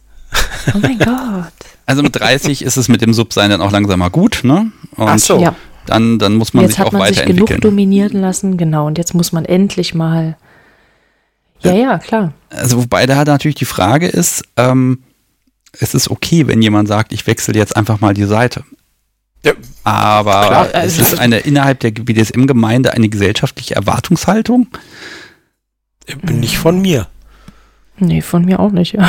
[0.74, 1.52] Oh mein Gott.
[1.86, 4.72] also mit 30 ist es mit dem Sub-Sein dann auch langsam mal gut, ne?
[4.96, 5.40] Und Ach so.
[5.40, 5.54] Ja,
[5.88, 7.60] dann, dann muss man jetzt sich hat auch man sich genug weiterentwickeln.
[7.60, 8.86] dominieren lassen, genau.
[8.86, 10.36] Und jetzt muss man endlich mal.
[11.60, 12.32] Ja, ja, klar.
[12.50, 15.02] Also wobei da natürlich die Frage ist, ähm,
[15.72, 18.64] es ist okay, wenn jemand sagt, ich wechsle jetzt einfach mal die Seite.
[19.44, 19.52] Ja,
[19.84, 24.68] Aber Klar, es ist eine innerhalb der BDSM-Gemeinde eine gesellschaftliche Erwartungshaltung.
[26.22, 27.06] nicht von mir.
[28.00, 28.96] Nee, von mir auch nicht.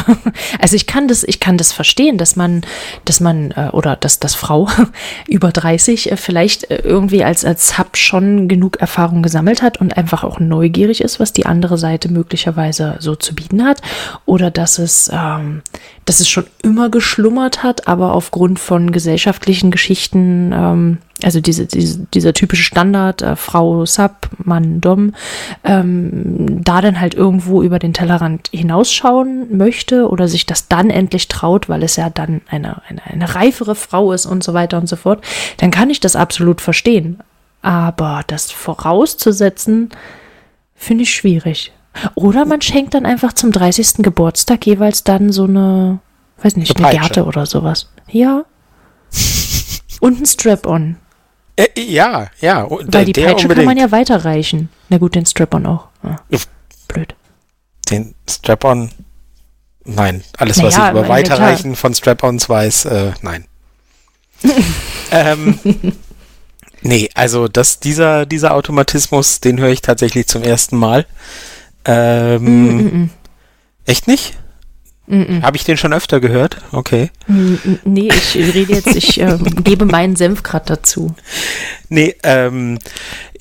[0.60, 2.62] Also ich kann das, ich kann das verstehen, dass man,
[3.06, 4.68] dass man äh, oder dass das Frau
[5.28, 9.96] über 30 äh, vielleicht äh, irgendwie als als Sub schon genug Erfahrung gesammelt hat und
[9.96, 13.82] einfach auch neugierig ist, was die andere Seite möglicherweise so zu bieten hat,
[14.26, 15.62] oder dass es, ähm,
[16.06, 22.06] dass es schon immer geschlummert hat, aber aufgrund von gesellschaftlichen Geschichten, ähm, also diese, diese,
[22.14, 25.14] dieser typische Standard, äh, Frau Sub, Mann Dom,
[25.64, 31.28] ähm, da dann halt irgendwo über den Tellerrand hinausschauen möchte oder sich das dann endlich
[31.28, 34.88] traut, weil es ja dann eine, eine, eine reifere Frau ist und so weiter und
[34.88, 35.24] so fort,
[35.58, 37.20] dann kann ich das absolut verstehen.
[37.62, 39.90] Aber das vorauszusetzen,
[40.76, 41.74] finde ich schwierig.
[42.16, 43.96] Oder man schenkt dann einfach zum 30.
[43.98, 46.00] Geburtstag jeweils dann so eine,
[46.42, 46.98] weiß nicht, Eine.
[46.98, 47.90] Gerte oder sowas.
[48.08, 48.46] Ja.
[50.00, 50.96] Und ein Strap-on.
[51.60, 52.62] Äh, ja, ja.
[52.64, 53.66] und Weil die der Peitsche kann unbedingt.
[53.68, 54.70] man ja weiterreichen.
[54.90, 55.88] Na gut, den Strap-on auch.
[56.04, 56.16] Ja.
[56.32, 56.48] Uff.
[56.88, 57.16] Blöd.
[57.90, 58.92] Den Strap-on.
[59.86, 63.46] Nein, alles, was Naja, ich über Weiterreichen von Strap-ons weiß, äh, nein.
[65.12, 65.60] ähm,
[66.82, 71.06] nee, also das, dieser, dieser Automatismus, den höre ich tatsächlich zum ersten Mal.
[71.86, 72.44] Ähm,
[72.78, 73.10] Mm, mm,
[73.86, 74.38] Echt nicht?
[75.10, 76.58] Mm, Habe ich den schon öfter gehört?
[76.72, 77.12] Okay.
[77.28, 81.16] Nee, ich rede jetzt, ich ähm, gebe meinen Senf gerade dazu.
[81.90, 82.80] Nee, ähm,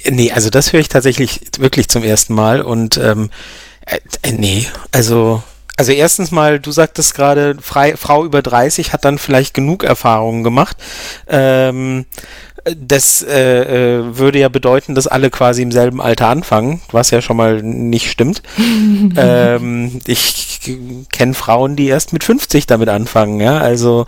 [0.08, 3.30] nee, also das höre ich tatsächlich wirklich zum ersten Mal und ähm,
[3.86, 5.42] äh, äh, nee, also
[5.78, 10.76] also erstens mal, du sagtest gerade, Frau über 30 hat dann vielleicht genug Erfahrungen gemacht.
[11.28, 12.04] Ähm,
[12.76, 17.20] das äh, äh, würde ja bedeuten, dass alle quasi im selben Alter anfangen, was ja
[17.22, 18.42] schon mal nicht stimmt.
[19.16, 20.60] ähm, ich
[21.12, 23.58] kenne Frauen, die erst mit 50 damit anfangen, ja.
[23.58, 24.04] Also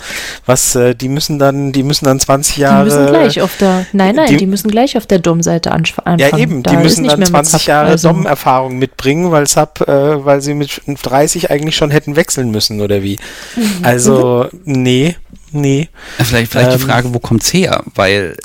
[0.47, 2.85] was, äh, die müssen dann, die müssen dann 20 Die Jahre.
[2.85, 6.19] müssen gleich auf der, nein, nein, die- die, müssen gleich auf der Dom-Seite anf- anfangen.
[6.19, 9.31] Ja, eben, Da die müssen nicht dann mehr mit 20 Sub, Jahre also- Dom-Erfahrung mitbringen,
[9.31, 13.19] weil Sub, äh, weil sie mit 30 eigentlich schon hätten wechseln müssen, oder wie?
[13.57, 13.63] Mhm.
[13.83, 15.17] Also, nee,
[15.53, 15.89] nee.
[16.19, 17.83] Ja, Vielleicht, vielleicht die Ähm, Frage, wo kommt's her?
[17.95, 18.37] Weil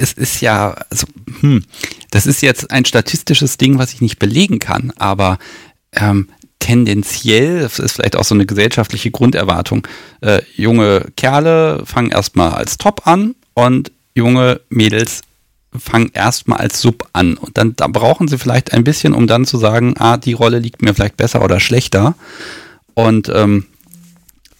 [0.00, 1.06] es ist ja, also,
[1.40, 1.64] hm,
[2.10, 5.38] das ist jetzt ein statistisches Ding, was ich nicht belegen kann, aber
[5.92, 6.28] ähm,
[6.58, 9.86] tendenziell, das ist vielleicht auch so eine gesellschaftliche Grunderwartung,
[10.20, 15.22] äh, junge Kerle fangen erstmal als Top an und junge Mädels
[15.76, 17.36] fangen erstmal als Sub an.
[17.36, 20.58] Und dann da brauchen sie vielleicht ein bisschen, um dann zu sagen, ah, die Rolle
[20.58, 22.14] liegt mir vielleicht besser oder schlechter.
[22.94, 23.66] Und ähm,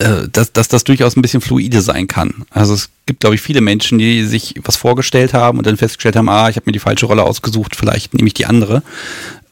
[0.00, 2.46] äh, dass, dass das durchaus ein bisschen fluide sein kann.
[2.50, 6.16] Also es gibt, glaube ich, viele Menschen, die sich was vorgestellt haben und dann festgestellt
[6.16, 8.82] haben, ah, ich habe mir die falsche Rolle ausgesucht, vielleicht nehme ich die andere.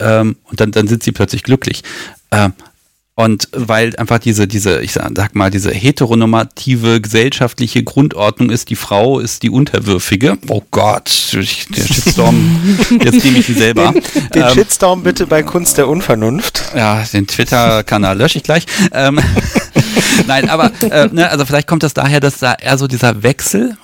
[0.01, 1.85] Ähm, und dann, dann sind sie plötzlich glücklich.
[2.31, 2.55] Ähm,
[3.19, 9.19] und weil einfach diese, diese, ich sag mal, diese heteronormative gesellschaftliche Grundordnung ist, die Frau
[9.19, 10.39] ist die Unterwürfige.
[10.49, 13.93] Oh Gott, ich- der Shitstorm, jetzt nehme ich die selber.
[14.35, 16.63] Den Ähm, Shitstorm bitte bei Kunst der Unvernunft.
[16.77, 18.67] ja, den Twitter-Kanal lösche ich gleich.
[18.93, 19.19] Ähm,
[20.29, 23.77] Nein, aber äh, ne, also vielleicht kommt das daher, dass da eher so dieser Wechsel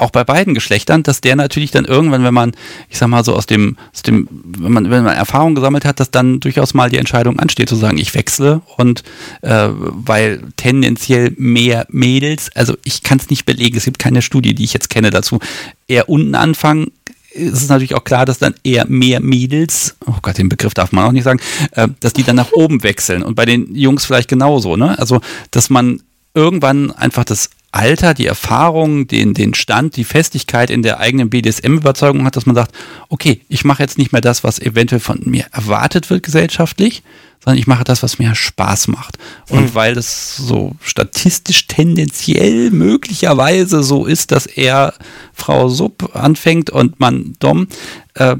[0.00, 2.52] auch bei beiden Geschlechtern, dass der natürlich dann irgendwann, wenn man,
[2.88, 6.00] ich sag mal so aus dem, aus dem, wenn man, wenn man Erfahrung gesammelt hat,
[6.00, 9.02] dass dann durchaus mal die Entscheidung ansteht, zu sagen, ich wechsle und
[9.42, 14.54] äh, weil tendenziell mehr Mädels, also ich kann es nicht belegen, es gibt keine Studie,
[14.54, 15.38] die ich jetzt kenne dazu,
[15.86, 16.92] eher unten anfangen,
[17.30, 20.92] ist es natürlich auch klar, dass dann eher mehr Mädels, oh Gott, den Begriff darf
[20.92, 21.40] man auch nicht sagen,
[21.72, 24.98] äh, dass die dann nach oben wechseln und bei den Jungs vielleicht genauso, ne?
[24.98, 25.20] Also,
[25.50, 26.00] dass man
[26.34, 32.24] irgendwann einfach das Alter, die Erfahrung, den, den Stand, die Festigkeit in der eigenen BDSM-Überzeugung
[32.24, 32.74] hat, dass man sagt,
[33.08, 37.02] okay, ich mache jetzt nicht mehr das, was eventuell von mir erwartet wird gesellschaftlich,
[37.44, 39.18] sondern ich mache das, was mir Spaß macht.
[39.50, 39.74] Und mhm.
[39.74, 44.94] weil es so statistisch tendenziell möglicherweise so ist, dass er
[45.34, 47.68] Frau Sub anfängt und man Dom,
[48.14, 48.36] äh,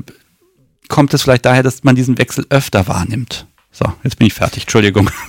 [0.89, 3.47] kommt es vielleicht daher, dass man diesen Wechsel öfter wahrnimmt.
[3.79, 4.65] So, jetzt bin ich fertig.
[4.65, 5.11] Entschuldigung.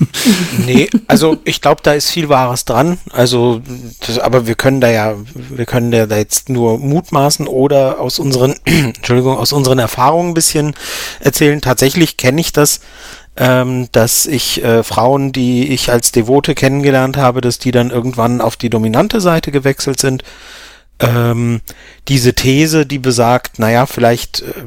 [0.66, 2.98] Nee, also ich glaube, da ist viel Wahres dran.
[3.12, 3.62] Also,
[4.06, 8.56] das, aber wir können da ja, wir können da jetzt nur mutmaßen oder aus unseren,
[8.66, 10.76] Entschuldigung, aus unseren Erfahrungen ein bisschen
[11.20, 11.62] erzählen.
[11.62, 12.82] Tatsächlich kenne ich das,
[13.38, 18.42] ähm, dass ich äh, Frauen, die ich als Devote kennengelernt habe, dass die dann irgendwann
[18.42, 20.24] auf die dominante Seite gewechselt sind.
[21.00, 21.62] Ähm,
[22.08, 24.66] diese These, die besagt, naja, vielleicht äh,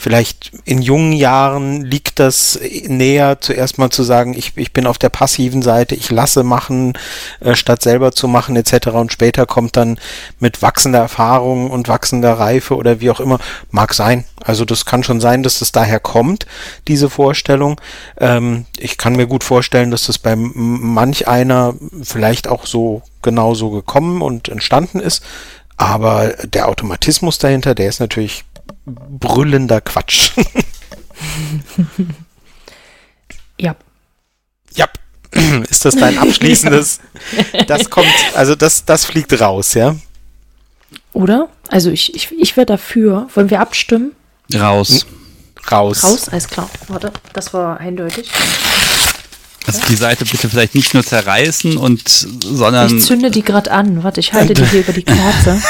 [0.00, 4.96] vielleicht in jungen Jahren liegt das näher, zuerst mal zu sagen, ich, ich bin auf
[4.96, 6.94] der passiven Seite, ich lasse machen,
[7.40, 8.88] äh, statt selber zu machen, etc.
[8.88, 9.98] Und später kommt dann
[10.38, 13.38] mit wachsender Erfahrung und wachsender Reife oder wie auch immer,
[13.70, 14.24] mag sein.
[14.42, 16.46] Also das kann schon sein, dass das daher kommt,
[16.88, 17.78] diese Vorstellung.
[18.16, 23.68] Ähm, ich kann mir gut vorstellen, dass das bei manch einer vielleicht auch so genauso
[23.68, 25.22] gekommen und entstanden ist.
[25.76, 28.44] Aber der Automatismus dahinter, der ist natürlich
[28.86, 30.32] brüllender Quatsch.
[33.58, 33.76] ja.
[34.74, 34.88] Ja.
[35.68, 37.00] Ist das dein abschließendes?
[37.66, 39.94] Das kommt, also das, das fliegt raus, ja?
[41.12, 41.48] Oder?
[41.68, 43.28] Also ich, ich, ich wäre dafür.
[43.34, 44.12] Wollen wir abstimmen?
[44.54, 45.06] Raus.
[45.70, 46.02] Raus.
[46.02, 46.68] Raus, alles klar.
[46.88, 48.30] Warte, das war eindeutig.
[49.66, 52.98] Also die Seite bitte vielleicht nicht nur zerreißen und sondern.
[52.98, 54.02] Ich zünde die gerade an.
[54.02, 55.62] Warte, ich halte die hier über die Kerze.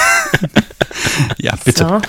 [1.38, 1.86] ja, bitte.
[1.86, 2.00] So.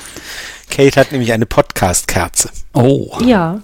[0.72, 2.49] Kate hat nämlich eine Podcast-Kerze.
[2.73, 3.18] Oh.
[3.23, 3.61] Ja.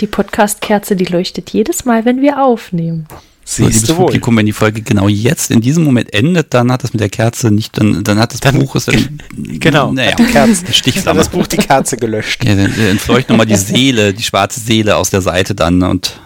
[0.00, 3.06] Die Podcast-Kerze, die leuchtet jedes Mal, wenn wir aufnehmen.
[3.46, 4.06] Siehst du wohl.
[4.06, 7.10] Publikum, wenn die Folge genau jetzt in diesem Moment endet, dann hat das mit der
[7.10, 11.18] Kerze nicht, dann, dann hat das dann, Buch es dann, genau, naja, die Kerze, Stichflamme.
[11.18, 12.44] das Buch die Kerze gelöscht.
[12.44, 16.18] Ja, dann entfleucht nochmal die Seele, die schwarze Seele aus der Seite dann und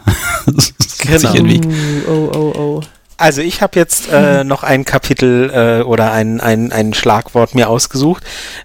[0.99, 1.19] genau.
[1.19, 1.61] sich irgendwie.
[2.09, 2.83] Oh, oh, oh.
[3.19, 7.69] Also ich habe jetzt äh, noch ein Kapitel äh, oder ein, ein, ein Schlagwort mir
[7.69, 8.23] ausgesucht.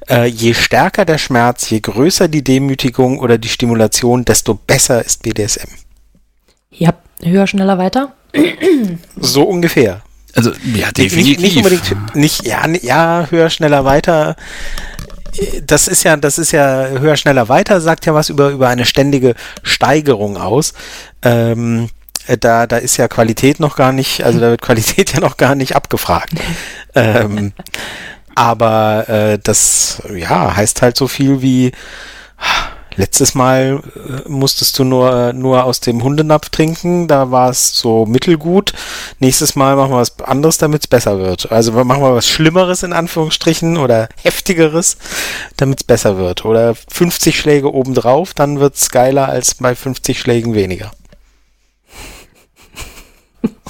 [0.08, 5.24] Äh, je stärker der Schmerz, je größer die Demütigung oder die Stimulation, desto besser ist
[5.24, 5.70] BDSM.
[6.72, 8.14] Ja, höher, schneller, weiter.
[9.20, 10.02] So ungefähr.
[10.36, 11.40] Also ja, definitiv.
[11.40, 14.36] Nicht, nicht unbedingt, nicht ja, ja, höher, schneller, weiter.
[15.66, 17.82] Das ist ja, das ist ja höher, schneller, weiter.
[17.82, 20.74] Sagt ja was über über eine ständige Steigerung aus.
[21.24, 22.03] Ähm, äh,
[22.40, 25.56] da, da ist ja Qualität noch gar nicht, also da wird Qualität ja noch gar
[25.56, 26.34] nicht abgefragt.
[26.95, 27.54] ähm,
[28.36, 31.72] aber äh, das ja heißt halt so viel wie
[32.95, 38.06] letztes Mal äh, musstest du nur nur aus dem Hundenapf trinken, da war es so
[38.06, 38.74] mittelgut.
[39.20, 41.52] Nächstes Mal machen wir was anderes, damit es besser wird.
[41.52, 44.98] Also machen wir was Schlimmeres in Anführungsstrichen oder heftigeres,
[45.58, 46.45] damit es besser wird.
[46.45, 50.91] Oder 50 Schläge obendrauf, dann wird's geiler als bei 50 Schlägen weniger.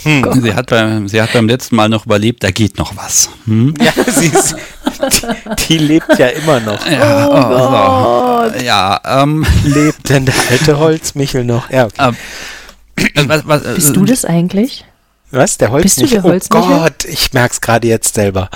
[0.03, 0.41] Hm.
[0.41, 3.29] Sie, hat beim, sie hat beim letzten Mal noch überlebt, da geht noch was.
[3.45, 3.73] Hm?
[3.79, 4.55] Ja, sie ist,
[5.11, 6.85] die, die, lebt ja immer noch.
[6.85, 11.69] Ja, oh, oh, ja ähm, lebt denn der alte Holzmichel noch?
[11.69, 12.15] Ja, okay.
[13.15, 14.83] ähm, was, was, Bist äh, du das eigentlich?
[15.31, 15.57] Was?
[15.57, 16.03] Der Holzmichel?
[16.03, 16.71] Bist du der Holzmichel?
[16.71, 18.49] Oh Gott, ich merke es gerade jetzt selber.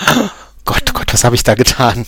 [0.65, 2.05] Gott, oh Gott, was habe ich da getan?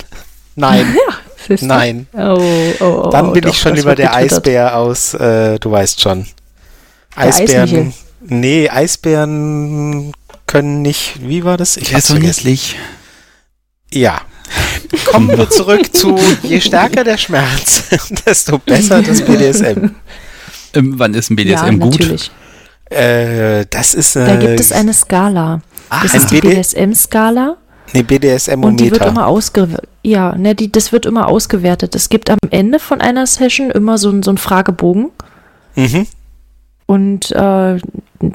[0.55, 0.97] Nein.
[1.47, 2.05] Ja, Nein.
[2.13, 2.37] Oh,
[2.79, 6.27] oh, oh, Dann bin doch, ich schon lieber der Eisbär aus, äh, du weißt schon.
[7.15, 7.93] Eisbären.
[8.21, 10.11] Nee, Eisbären
[10.45, 11.19] können nicht.
[11.21, 11.77] Wie war das?
[11.77, 12.75] Ich ja, so niedlich.
[13.93, 14.21] Ja.
[15.05, 17.83] Kommen wir zurück zu je stärker der Schmerz,
[18.25, 19.91] desto besser das BDSM.
[20.73, 21.99] Ähm, wann ist ein BDSM ja, gut?
[21.99, 22.31] Natürlich.
[22.89, 24.15] Äh, das ist.
[24.15, 25.61] Äh, da gibt es eine Skala.
[25.89, 27.57] Ach, das ist die BDSM-Skala.
[27.93, 29.89] Nee, BDSM und die wird immer ausgewertet.
[30.03, 31.95] Ja, ne, die, das wird immer ausgewertet.
[31.95, 35.09] Es gibt am Ende von einer Session immer so, so einen Fragebogen.
[35.75, 36.05] Mhm.
[36.89, 37.77] Und äh,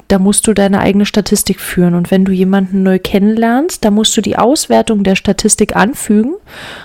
[0.07, 1.93] da musst du deine eigene Statistik führen.
[1.93, 6.35] Und wenn du jemanden neu kennenlernst, da musst du die Auswertung der Statistik anfügen.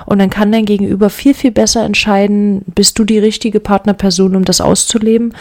[0.04, 4.44] Und dann kann dein Gegenüber viel, viel besser entscheiden, bist du die richtige Partnerperson, um
[4.44, 5.32] das auszuleben?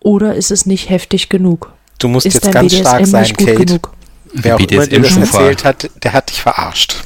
[0.00, 1.70] Oder ist es nicht heftig genug?
[1.98, 3.66] Du musst ist jetzt ganz BDSM stark sein, Kate.
[3.66, 3.92] Genug?
[4.32, 6.96] Wer auch immer dir das erzählt hat, der hat dich verarscht.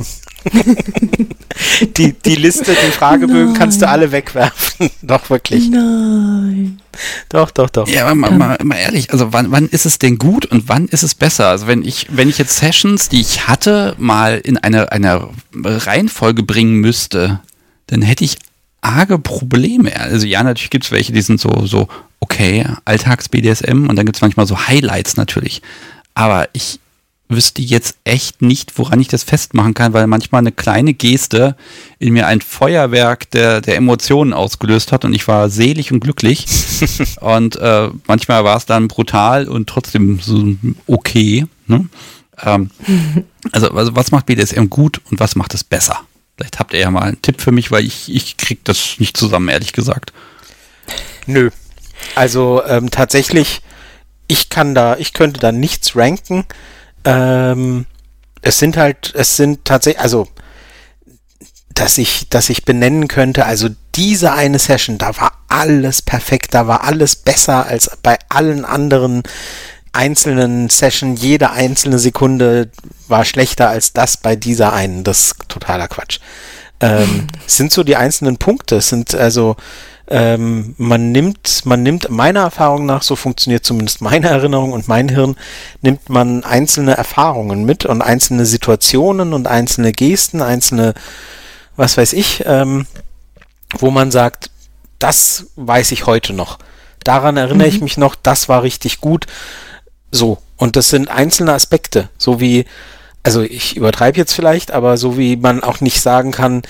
[1.97, 3.55] Die, die Liste, die Fragebögen Nein.
[3.55, 4.91] kannst du alle wegwerfen.
[5.03, 5.69] doch, wirklich.
[5.69, 6.81] Nein.
[7.29, 7.89] Doch, doch, doch.
[7.89, 10.87] Ja, aber mal, mal, mal, ehrlich, also wann, wann ist es denn gut und wann
[10.87, 11.49] ist es besser?
[11.49, 16.43] Also wenn ich, wenn ich jetzt Sessions, die ich hatte, mal in eine, eine Reihenfolge
[16.43, 17.41] bringen müsste,
[17.87, 18.39] dann hätte ich
[18.81, 19.95] arge Probleme.
[19.99, 21.89] Also ja, natürlich gibt es welche, die sind so, so
[22.21, 25.63] okay, Alltags-BDSM und dann gibt es manchmal so Highlights natürlich.
[26.15, 26.81] Aber ich
[27.29, 31.57] wüsste jetzt echt nicht, woran ich das festmachen kann, weil manchmal eine kleine Geste
[31.99, 36.47] in mir ein Feuerwerk der, der Emotionen ausgelöst hat und ich war selig und glücklich.
[37.21, 40.55] und äh, manchmal war es dann brutal und trotzdem so
[40.87, 41.47] okay.
[41.67, 41.89] Ne?
[42.43, 42.71] Ähm,
[43.53, 46.01] also, also was macht BDSM gut und was macht es besser?
[46.37, 49.17] Vielleicht habt ihr ja mal einen Tipp für mich, weil ich, ich krieg das nicht
[49.17, 50.13] zusammen, ehrlich gesagt.
[51.27, 51.51] Nö.
[52.15, 53.63] Also ähm, tatsächlich,
[54.29, 56.45] ich kann da, ich könnte da nichts ranken.
[57.07, 57.87] Ähm,
[58.43, 60.29] es sind halt, es sind tatsächlich, also
[61.73, 66.67] dass ich, dass ich benennen könnte, also diese eine Session, da war alles perfekt, da
[66.67, 69.23] war alles besser als bei allen anderen
[69.93, 71.17] einzelnen Session.
[71.17, 72.71] Jede einzelne Sekunde
[73.09, 75.05] war schlechter als das bei dieser einen.
[75.05, 76.19] Das ist totaler Quatsch.
[76.81, 78.77] Ähm, sind so die einzelnen Punkte.
[78.77, 79.57] Es sind also
[80.09, 85.09] ähm, man nimmt, man nimmt meiner Erfahrung nach, so funktioniert zumindest meine Erinnerung und mein
[85.09, 85.37] Hirn,
[85.83, 90.95] nimmt man einzelne Erfahrungen mit und einzelne Situationen und einzelne Gesten, einzelne,
[91.77, 92.87] was weiß ich, ähm,
[93.79, 94.51] wo man sagt,
[94.99, 96.59] das weiß ich heute noch.
[97.03, 97.75] Daran erinnere mhm.
[97.75, 99.27] ich mich noch, das war richtig gut.
[100.11, 100.39] So.
[100.57, 102.65] Und das sind einzelne Aspekte, so wie,
[103.23, 106.63] also ich übertreibe jetzt vielleicht, aber so wie man auch nicht sagen kann,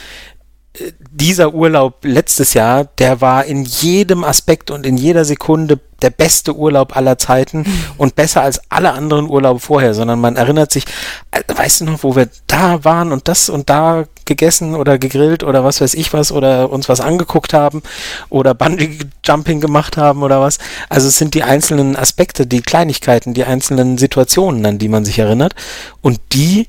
[1.11, 6.55] dieser Urlaub letztes Jahr, der war in jedem Aspekt und in jeder Sekunde der beste
[6.55, 7.65] Urlaub aller Zeiten
[7.99, 10.85] und besser als alle anderen Urlaube vorher, sondern man erinnert sich,
[11.31, 15.45] äh, weißt du noch, wo wir da waren und das und da gegessen oder gegrillt
[15.45, 17.83] oder was weiß ich was oder uns was angeguckt haben
[18.29, 20.59] oder Bungee Jumping gemacht haben oder was.
[20.89, 25.19] Also es sind die einzelnen Aspekte, die Kleinigkeiten, die einzelnen Situationen, an die man sich
[25.19, 25.55] erinnert
[26.03, 26.69] und die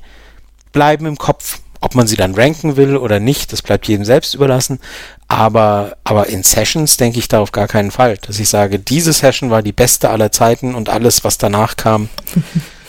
[0.72, 4.34] bleiben im Kopf ob man sie dann ranken will oder nicht, das bleibt jedem selbst
[4.34, 4.80] überlassen.
[5.28, 9.12] Aber, aber in Sessions denke ich da auf gar keinen Fall, dass ich sage, diese
[9.12, 12.08] Session war die beste aller Zeiten und alles, was danach kam,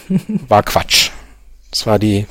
[0.48, 1.12] war Quatsch.
[1.72, 2.26] Das war die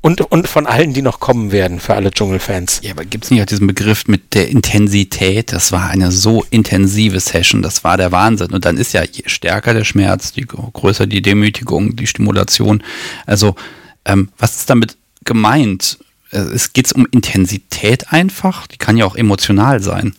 [0.00, 2.80] und, und von allen, die noch kommen werden, für alle Dschungelfans.
[2.84, 5.52] Ja, aber gibt es nicht auch diesen Begriff mit der Intensität?
[5.52, 8.52] Das war eine so intensive Session, das war der Wahnsinn.
[8.52, 12.84] Und dann ist ja, je stärker der Schmerz, je größer die Demütigung, die Stimulation.
[13.26, 13.56] Also,
[14.04, 14.96] ähm, was ist damit
[15.28, 15.98] gemeint?
[16.32, 20.14] Äh, es geht um Intensität einfach, die kann ja auch emotional sein.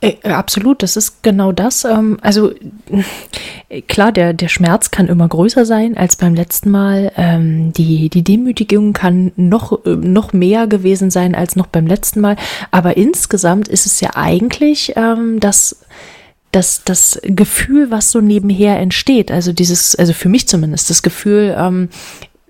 [0.00, 1.84] Äh, absolut, das ist genau das.
[1.84, 2.52] Ähm, also
[3.88, 7.10] klar, der, der Schmerz kann immer größer sein als beim letzten Mal.
[7.16, 12.20] Ähm, die, die Demütigung kann noch, äh, noch mehr gewesen sein als noch beim letzten
[12.20, 12.36] Mal.
[12.70, 15.80] Aber insgesamt ist es ja eigentlich ähm, das,
[16.52, 19.32] das, das Gefühl, was so nebenher entsteht.
[19.32, 21.56] Also dieses, also für mich zumindest, das Gefühl,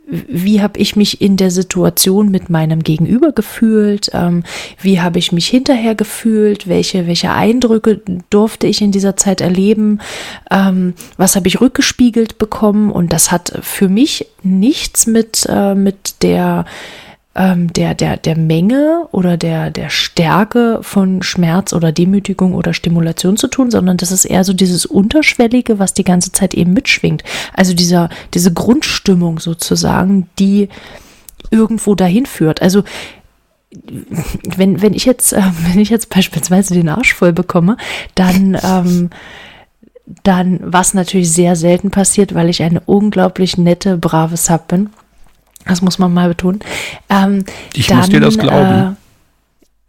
[0.09, 4.43] wie habe ich mich in der Situation mit meinem Gegenüber gefühlt, ähm,
[4.81, 10.01] wie habe ich mich hinterher gefühlt, welche, welche Eindrücke durfte ich in dieser Zeit erleben,
[10.51, 12.91] ähm, was habe ich rückgespiegelt bekommen?
[12.91, 16.65] Und das hat für mich nichts mit, äh, mit der
[17.39, 23.37] ähm, der, der, der Menge oder der, der Stärke von Schmerz oder Demütigung oder Stimulation
[23.37, 27.23] zu tun, sondern das ist eher so dieses Unterschwellige, was die ganze Zeit eben mitschwingt.
[27.55, 30.69] Also dieser, diese Grundstimmung sozusagen, die
[31.51, 32.61] irgendwo dahin führt.
[32.61, 32.83] Also
[34.57, 37.77] wenn, wenn ich jetzt, äh, wenn ich jetzt beispielsweise den Arsch voll bekomme,
[38.17, 39.11] dann, ähm,
[40.25, 44.91] dann, was natürlich sehr selten passiert, weil ich eine unglaublich nette, brave Sub bin,
[45.69, 46.61] das muss man mal betonen.
[47.09, 48.93] Ähm, ich dann, muss dir das glauben.
[48.93, 49.09] Äh,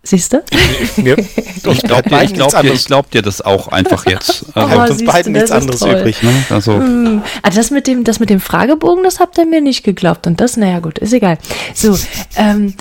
[0.02, 0.44] Siehst du?
[1.04, 1.16] Ja.
[1.18, 4.46] Ich glaube dir, glaub dir, glaub dir das auch einfach jetzt.
[4.56, 6.24] Also oh, uns beiden nichts anderes übrig.
[6.24, 6.32] Ne?
[6.50, 6.78] Also.
[6.78, 7.22] Mm.
[7.42, 10.26] also das, mit dem, das mit dem Fragebogen, das habt ihr mir nicht geglaubt.
[10.26, 11.38] Und das, naja gut, ist egal.
[11.74, 11.98] So,
[12.38, 12.74] ähm,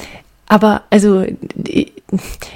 [0.46, 1.26] aber also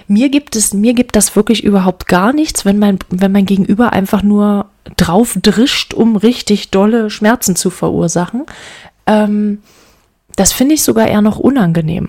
[0.06, 3.92] mir gibt es, mir gibt das wirklich überhaupt gar nichts, wenn mein, wenn mein Gegenüber
[3.92, 4.66] einfach nur
[4.96, 8.46] drauf drischt, um richtig dolle Schmerzen zu verursachen.
[9.06, 9.58] Ähm,
[10.36, 12.08] das finde ich sogar eher noch unangenehm.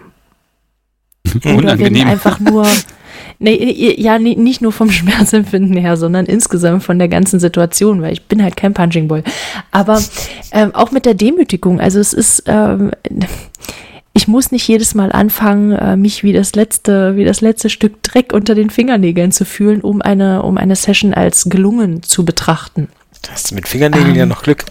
[1.43, 2.07] Unangenehm.
[2.07, 2.67] einfach nur,
[3.39, 8.23] nee, ja, nicht nur vom Schmerzempfinden her, sondern insgesamt von der ganzen Situation, weil ich
[8.25, 9.23] bin halt kein Punching Ball.
[9.71, 10.01] Aber
[10.51, 12.91] ähm, auch mit der Demütigung, also es ist, ähm,
[14.13, 18.03] ich muss nicht jedes Mal anfangen, äh, mich wie das letzte, wie das letzte Stück
[18.03, 22.89] Dreck unter den Fingernägeln zu fühlen, um eine, um eine Session als gelungen zu betrachten.
[23.23, 24.65] Da hast du mit Fingernägeln ähm, ja noch Glück.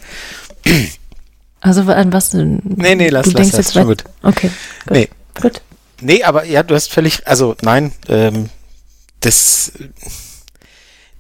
[1.63, 2.35] Also an was?
[2.35, 4.05] Nee, nee, lass, du lass, denkst lass, jetzt schon gut.
[4.23, 4.51] Okay.
[4.87, 4.97] Gut.
[4.97, 5.09] Nee,
[5.41, 5.63] Gut.
[6.01, 8.49] Nee, aber ja, du hast völlig, also nein, ähm,
[9.21, 9.73] das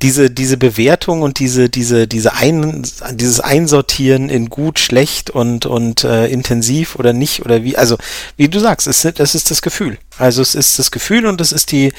[0.03, 2.83] diese, diese Bewertung und diese, diese, diese ein,
[3.13, 7.97] dieses Einsortieren in gut, schlecht und, und äh, intensiv oder nicht oder wie, also
[8.37, 9.99] wie du sagst, es, das ist das Gefühl.
[10.19, 11.93] Also es ist das Gefühl und es ist die,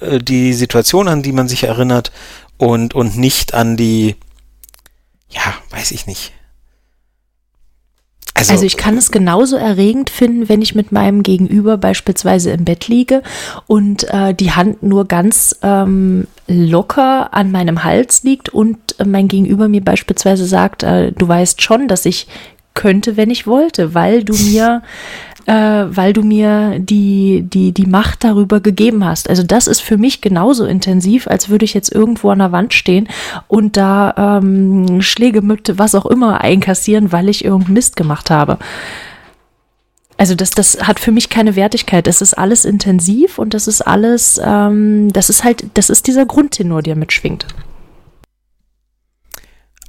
[0.00, 2.10] äh, die Situation, an die man sich erinnert
[2.56, 4.16] und, und nicht an die,
[5.30, 6.32] ja, weiß ich nicht.
[8.36, 12.64] Also, also, ich kann es genauso erregend finden, wenn ich mit meinem Gegenüber beispielsweise im
[12.64, 13.22] Bett liege
[13.68, 19.28] und äh, die Hand nur ganz ähm, locker an meinem Hals liegt und äh, mein
[19.28, 22.26] Gegenüber mir beispielsweise sagt, äh, du weißt schon, dass ich
[22.74, 24.82] könnte, wenn ich wollte, weil du mir
[25.46, 29.28] äh, weil du mir die, die, die Macht darüber gegeben hast.
[29.28, 32.74] Also das ist für mich genauso intensiv, als würde ich jetzt irgendwo an der Wand
[32.74, 33.08] stehen
[33.48, 38.58] und da ähm, Schläge mit was auch immer einkassieren, weil ich irgendeinen Mist gemacht habe.
[40.16, 42.06] Also das, das hat für mich keine Wertigkeit.
[42.06, 46.24] Das ist alles intensiv und das ist alles, ähm, das ist halt, das ist dieser
[46.24, 47.46] Grundtenor, der mitschwingt.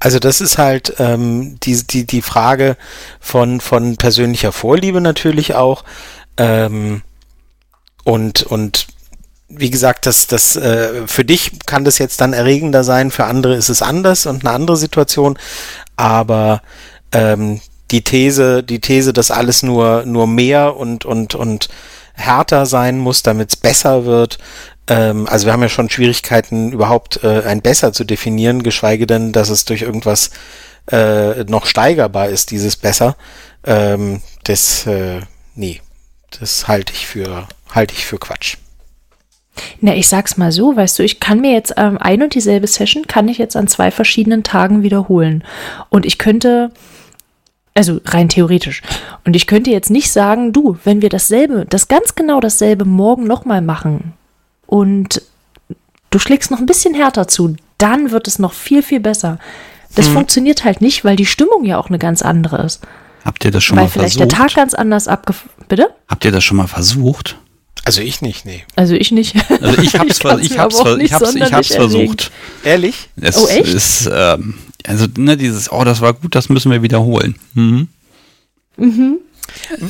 [0.00, 2.76] Also das ist halt ähm, die, die, die Frage
[3.20, 5.84] von, von persönlicher Vorliebe natürlich auch.
[6.36, 7.02] Ähm,
[8.04, 8.86] und, und
[9.48, 13.54] wie gesagt, das, das, äh, für dich kann das jetzt dann erregender sein, für andere
[13.54, 15.38] ist es anders und eine andere Situation.
[15.96, 16.62] Aber
[17.12, 17.60] ähm,
[17.90, 21.68] die These, die These, dass alles nur, nur mehr und, und, und
[22.14, 24.38] härter sein muss, damit es besser wird,
[24.94, 29.48] also wir haben ja schon Schwierigkeiten, überhaupt äh, ein besser zu definieren, geschweige denn, dass
[29.48, 30.30] es durch irgendwas
[30.90, 33.16] äh, noch steigerbar ist, dieses besser.
[33.64, 35.20] Ähm, das, äh,
[35.54, 35.80] nee,
[36.38, 38.56] das halte ich für, halte ich für Quatsch.
[39.80, 42.66] Na, ich sag's mal so, weißt du, ich kann mir jetzt ähm, ein und dieselbe
[42.66, 45.44] Session kann ich jetzt an zwei verschiedenen Tagen wiederholen.
[45.88, 46.70] Und ich könnte,
[47.74, 48.82] also rein theoretisch.
[49.24, 53.24] Und ich könnte jetzt nicht sagen, du, wenn wir dasselbe, das ganz genau dasselbe morgen
[53.26, 54.12] nochmal machen,
[54.66, 55.22] und
[56.10, 59.38] du schlägst noch ein bisschen härter zu, dann wird es noch viel, viel besser.
[59.94, 60.14] Das hm.
[60.14, 62.82] funktioniert halt nicht, weil die Stimmung ja auch eine ganz andere ist.
[63.24, 64.04] Habt ihr das schon weil mal versucht?
[64.04, 65.44] Weil vielleicht der Tag ganz anders abgef...
[65.68, 65.88] Bitte?
[66.08, 67.36] Habt ihr das schon mal versucht?
[67.84, 68.64] Also ich nicht, nee.
[68.74, 69.36] Also ich nicht.
[69.48, 72.32] Also ich hab's, ich ich hab's, ver ich hab's, ich hab's versucht.
[72.64, 73.08] Ehrlich?
[73.20, 73.72] Es oh echt?
[73.72, 77.36] Ist, ähm, also ne, dieses, oh, das war gut, das müssen wir wiederholen.
[77.54, 77.88] Mhm.
[78.76, 79.18] Mhm.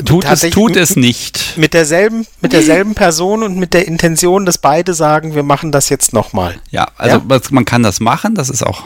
[0.05, 1.57] Tut, es, tut es nicht.
[1.57, 5.89] Mit derselben, mit derselben Person und mit der Intention, dass beide sagen, wir machen das
[5.89, 6.57] jetzt nochmal.
[6.71, 7.41] Ja, also ja?
[7.51, 8.85] man kann das machen, das ist auch,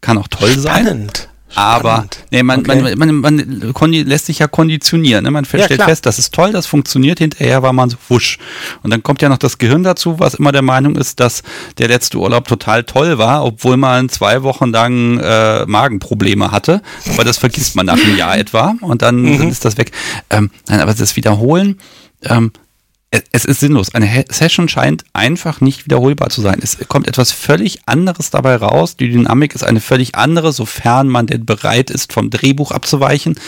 [0.00, 0.62] kann auch toll Spannend.
[0.62, 0.84] sein.
[0.84, 1.28] Spannend.
[1.54, 2.96] Aber nee, man, okay.
[2.96, 3.42] man, man,
[3.72, 5.24] man, lässt sich ja konditionieren.
[5.24, 5.30] Ne?
[5.30, 7.18] Man stellt ja, fest, das ist toll, das funktioniert.
[7.18, 8.38] Hinterher war man so wusch.
[8.82, 11.42] Und dann kommt ja noch das Gehirn dazu, was immer der Meinung ist, dass
[11.78, 16.82] der letzte Urlaub total toll war, obwohl man zwei Wochen lang äh, Magenprobleme hatte.
[17.12, 19.38] Aber das vergisst man nach einem Jahr etwa und dann, mhm.
[19.38, 19.92] dann ist das weg.
[20.30, 21.78] Ähm, nein, aber das Wiederholen,
[22.24, 22.52] ähm,
[23.30, 23.94] es ist sinnlos.
[23.94, 26.60] Eine Session scheint einfach nicht wiederholbar zu sein.
[26.62, 28.96] Es kommt etwas völlig anderes dabei raus.
[28.96, 33.38] Die Dynamik ist eine völlig andere, sofern man denn bereit ist, vom Drehbuch abzuweichen.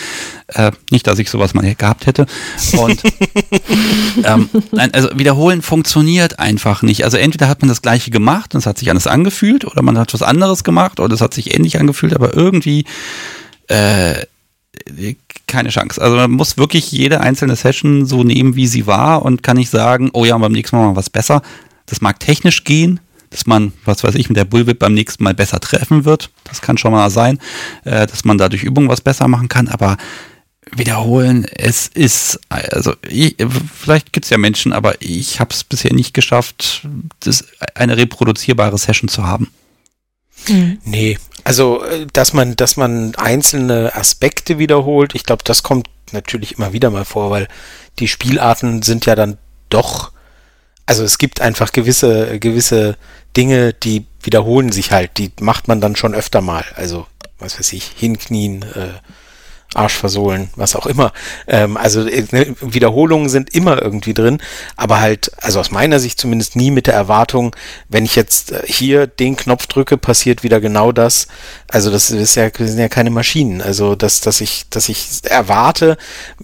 [0.49, 2.27] Äh, nicht, dass ich sowas mal gehabt hätte.
[2.77, 3.03] Und
[4.25, 7.05] ähm, nein, also wiederholen funktioniert einfach nicht.
[7.05, 9.97] Also entweder hat man das gleiche gemacht und es hat sich anders angefühlt, oder man
[9.97, 12.85] hat was anderes gemacht oder es hat sich ähnlich angefühlt, aber irgendwie
[13.69, 14.27] äh,
[15.47, 16.01] keine Chance.
[16.01, 19.71] Also man muss wirklich jede einzelne Session so nehmen, wie sie war und kann nicht
[19.71, 21.43] sagen, oh ja, beim nächsten Mal mal was besser.
[21.87, 23.01] Das mag technisch gehen,
[23.31, 26.31] dass man, was weiß ich, mit der Bullwhip beim nächsten Mal besser treffen wird.
[26.45, 27.39] Das kann schon mal sein,
[27.85, 29.97] äh, dass man da durch Übung was besser machen kann, aber
[30.73, 33.37] wiederholen, es ist, also ich,
[33.79, 36.87] vielleicht gibt es ja Menschen, aber ich habe es bisher nicht geschafft,
[37.21, 37.45] das,
[37.75, 39.51] eine reproduzierbare Session zu haben.
[40.49, 40.79] Mhm.
[40.85, 46.57] Nee, also äh, dass man, dass man einzelne Aspekte wiederholt, ich glaube, das kommt natürlich
[46.59, 47.49] immer wieder mal vor, weil
[47.99, 49.39] die Spielarten sind ja dann
[49.69, 50.13] doch,
[50.87, 52.97] also es gibt einfach gewisse, gewisse
[53.37, 56.65] Dinge, die wiederholen sich halt, die macht man dann schon öfter mal.
[56.77, 57.07] Also,
[57.39, 58.95] was weiß ich, hinknien, äh,
[59.75, 61.13] Arsch versohlen, was auch immer.
[61.47, 64.39] Ähm, also äh, ne, Wiederholungen sind immer irgendwie drin,
[64.77, 67.55] aber halt, also aus meiner Sicht zumindest nie mit der Erwartung,
[67.89, 71.29] wenn ich jetzt äh, hier den Knopf drücke, passiert wieder genau das.
[71.69, 73.61] Also das ist ja, das sind ja keine Maschinen.
[73.61, 75.97] Also dass, dass ich, dass ich erwarte,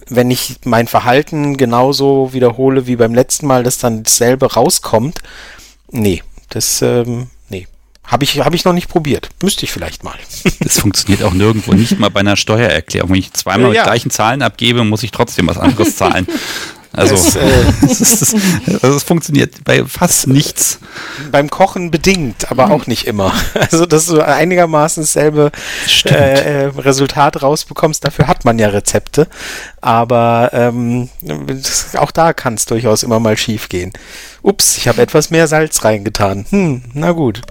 [0.09, 5.21] wenn ich mein Verhalten genauso wiederhole wie beim letzten Mal, dass dann dasselbe rauskommt.
[5.91, 7.29] Nee, das ähm,
[8.11, 9.29] habe ich, hab ich noch nicht probiert.
[9.43, 10.19] Müsste ich vielleicht mal.
[10.61, 11.73] Das funktioniert auch nirgendwo.
[11.73, 13.11] Nicht mal bei einer Steuererklärung.
[13.11, 13.83] Wenn ich zweimal ja, ja.
[13.83, 16.27] die gleichen Zahlen abgebe, muss ich trotzdem was anderes zahlen.
[16.93, 17.41] Also es, äh,
[17.83, 18.35] es,
[18.83, 20.81] also es, funktioniert bei fast nichts.
[21.31, 23.33] Beim Kochen bedingt, aber auch nicht immer.
[23.71, 25.53] Also dass du einigermaßen dasselbe
[26.07, 29.29] äh, äh, Resultat rausbekommst, dafür hat man ja Rezepte.
[29.81, 31.09] Aber ähm,
[31.97, 33.93] auch da kann es durchaus immer mal schief gehen.
[34.43, 36.47] Ups, ich habe etwas mehr Salz reingetan.
[36.51, 37.43] Hm, na gut.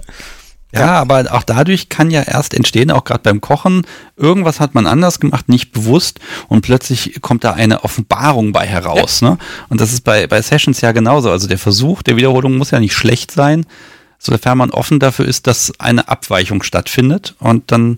[0.72, 3.86] Ja, ja, aber auch dadurch kann ja erst entstehen, auch gerade beim Kochen,
[4.16, 9.20] irgendwas hat man anders gemacht, nicht bewusst und plötzlich kommt da eine Offenbarung bei heraus.
[9.20, 9.30] Ja.
[9.30, 9.38] Ne?
[9.68, 11.30] Und das ist bei, bei Sessions ja genauso.
[11.30, 13.66] Also der Versuch der Wiederholung muss ja nicht schlecht sein,
[14.18, 17.34] sofern man offen dafür ist, dass eine Abweichung stattfindet.
[17.40, 17.96] Und dann,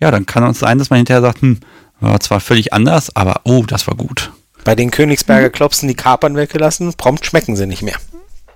[0.00, 1.60] ja, dann kann es sein, dass man hinterher sagt, hm,
[2.00, 4.32] war zwar völlig anders, aber oh, das war gut.
[4.64, 5.52] Bei den Königsberger mhm.
[5.52, 7.96] Klopsen die Kapern weggelassen, prompt schmecken sie nicht mehr.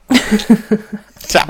[1.29, 1.47] Tja.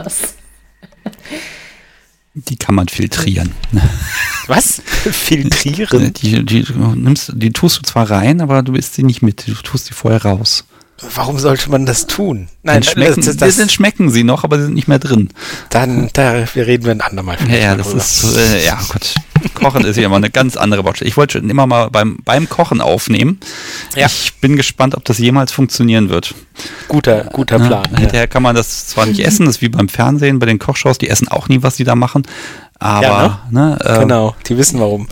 [2.35, 3.53] Die kann man filtrieren.
[4.49, 4.83] Was?
[4.85, 6.13] Filtrieren?
[6.15, 6.67] Die, die,
[6.97, 9.47] nimmst, die tust du zwar rein, aber du isst sie nicht mit.
[9.47, 10.65] Du tust sie vorher raus.
[11.15, 12.49] Warum sollte man das tun?
[12.63, 15.31] Nein, schmecken, das, das, das schmecken sie noch, aber sie sind nicht mehr drin.
[15.71, 17.37] Dann, da, wir reden wir ein andermal.
[17.49, 19.15] Ja, ja, das ist, äh, ja, Gott.
[19.55, 21.09] Kochen ist ja immer eine ganz andere Baustelle.
[21.09, 23.41] Ich wollte schon immer mal beim, beim Kochen aufnehmen.
[23.95, 24.07] Ja.
[24.07, 26.35] Ich bin gespannt, ob das jemals funktionieren wird.
[26.89, 27.87] Guter, guter Plan.
[27.93, 30.59] Ja, hinterher kann man das zwar nicht essen, das ist wie beim Fernsehen, bei den
[30.59, 32.27] Kochshows, die essen auch nie, was die da machen.
[32.79, 33.79] Aber, ja, ne?
[33.79, 35.09] ne äh, genau, die wissen warum.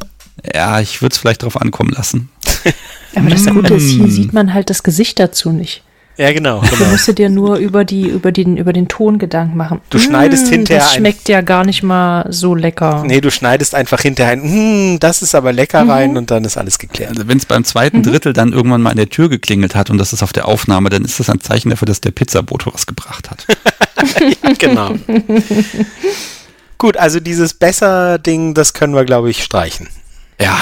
[0.54, 2.30] Ja, ich würde es vielleicht drauf ankommen lassen.
[3.14, 5.82] Aber das Gute ist, hier sieht man halt das Gesicht dazu nicht.
[6.18, 6.60] Ja, genau.
[6.60, 6.76] genau.
[6.76, 9.80] Du musst dir nur über, die, über, den, über den Ton Gedanken machen.
[9.88, 10.82] Du schneidest mmh, hinterher.
[10.82, 13.02] Das schmeckt ja gar nicht mal so lecker.
[13.06, 15.90] Nee, du schneidest einfach hinterher ein, hm, das ist aber lecker mhm.
[15.90, 17.10] rein und dann ist alles geklärt.
[17.10, 18.02] Also wenn es beim zweiten mhm.
[18.02, 20.90] Drittel dann irgendwann mal an der Tür geklingelt hat und das ist auf der Aufnahme,
[20.90, 23.46] dann ist das ein Zeichen dafür, dass der Pizzaboto was gebracht hat.
[24.44, 24.94] ja, genau.
[26.78, 29.88] Gut, also dieses Besser-Ding, das können wir, glaube ich, streichen.
[30.38, 30.58] Ja.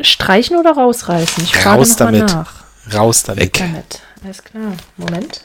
[0.00, 1.44] Streichen oder rausreißen?
[1.44, 2.26] Ich frage Raus damit.
[2.26, 2.52] nach.
[2.92, 3.44] Raus damit.
[3.44, 3.52] Weg.
[3.54, 4.00] damit.
[4.24, 4.72] Alles klar.
[4.96, 5.44] Moment.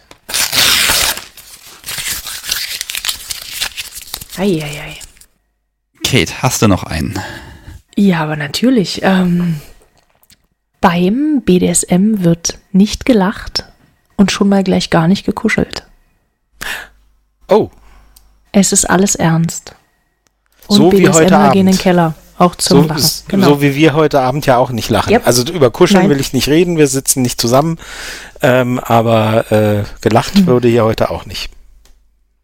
[4.38, 4.98] Eieiei.
[6.04, 7.20] Kate, hast du noch einen?
[7.96, 9.02] Ja, aber natürlich.
[9.04, 9.60] Ähm,
[10.82, 13.66] beim BDSM wird nicht gelacht
[14.16, 15.84] und schon mal gleich gar nicht gekuschelt.
[17.48, 17.70] Oh.
[18.52, 19.76] Es ist alles ernst.
[20.68, 21.54] Und so BDSMler wie heute Abend.
[21.54, 22.16] gehen in den Keller.
[22.38, 23.10] Auch zum so, Lachen.
[23.28, 23.48] Genau.
[23.48, 25.14] So wie wir heute Abend ja auch nicht lachen.
[25.14, 25.28] Yep.
[25.28, 26.10] Also über Kuscheln Nein.
[26.10, 27.78] will ich nicht reden, wir sitzen nicht zusammen,
[28.42, 30.48] ähm, aber äh, gelacht hm.
[30.48, 31.50] würde hier heute auch nicht.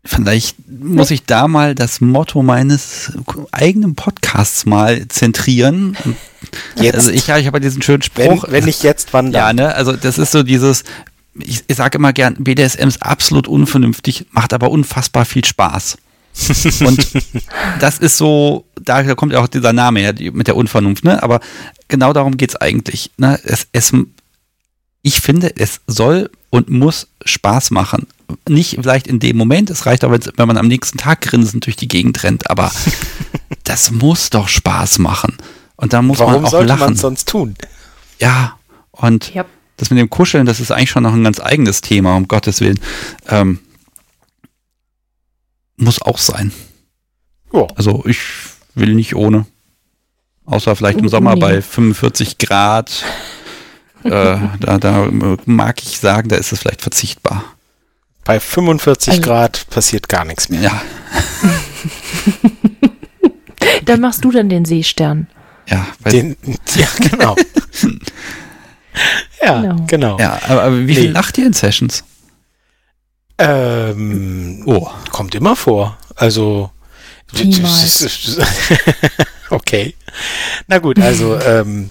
[0.06, 3.11] Vielleicht muss ich da mal das Motto meines
[3.52, 5.98] eigenen Podcasts mal zentrieren.
[6.76, 6.95] Jetzt.
[6.95, 8.45] Also ich, ich habe diesen schönen Spruch.
[8.45, 9.57] Wenn, wenn nicht jetzt, wann dann?
[9.57, 9.76] Ja, ne?
[9.76, 10.86] Also das ist so dieses,
[11.38, 15.98] ich, ich sage immer gern, BDSM ist absolut unvernünftig, macht aber unfassbar viel Spaß.
[16.82, 17.07] Und
[17.80, 21.22] das ist so, da kommt ja auch dieser Name her mit der Unvernunft, ne?
[21.22, 21.40] Aber
[21.88, 23.11] genau darum geht es eigentlich.
[23.18, 23.40] Ne?
[23.44, 23.91] Es, es,
[25.02, 28.07] ich finde, es soll und muss Spaß machen.
[28.48, 31.76] Nicht vielleicht in dem Moment, es reicht aber, wenn man am nächsten Tag grinsend durch
[31.76, 32.72] die Gegend rennt, aber
[33.64, 35.38] das muss doch Spaß machen.
[35.76, 36.80] Und da muss Warum man auch sollte lachen.
[36.80, 37.56] Warum sollte man sonst tun?
[38.20, 38.57] Ja,
[38.91, 39.48] und yep.
[39.78, 42.60] das mit dem Kuscheln, das ist eigentlich schon noch ein ganz eigenes Thema, um Gottes
[42.61, 42.80] Willen.
[43.30, 43.60] Ähm,
[45.80, 46.51] muss auch sein.
[47.53, 47.68] Ja.
[47.76, 48.19] Also ich
[48.76, 49.45] will nicht ohne.
[50.45, 53.03] Außer vielleicht im Sommer bei 45 Grad.
[54.03, 54.10] äh,
[54.60, 55.10] da, da
[55.45, 57.43] mag ich sagen, da ist es vielleicht verzichtbar.
[58.26, 60.61] Bei 45 also, Grad passiert gar nichts mehr.
[60.61, 60.81] Ja.
[63.85, 65.27] dann machst du dann den Seestern.
[65.68, 66.35] Ja, den,
[66.76, 67.35] ja genau.
[69.41, 69.85] ja, genau.
[69.88, 70.19] genau.
[70.19, 70.95] Ja, aber, aber wie nee.
[70.95, 72.03] viel lacht ihr in Sessions?
[73.40, 74.88] Ähm, oh.
[75.11, 75.98] Kommt immer vor.
[76.16, 76.70] Also.
[79.49, 79.95] okay.
[80.68, 81.90] Na gut, also ähm,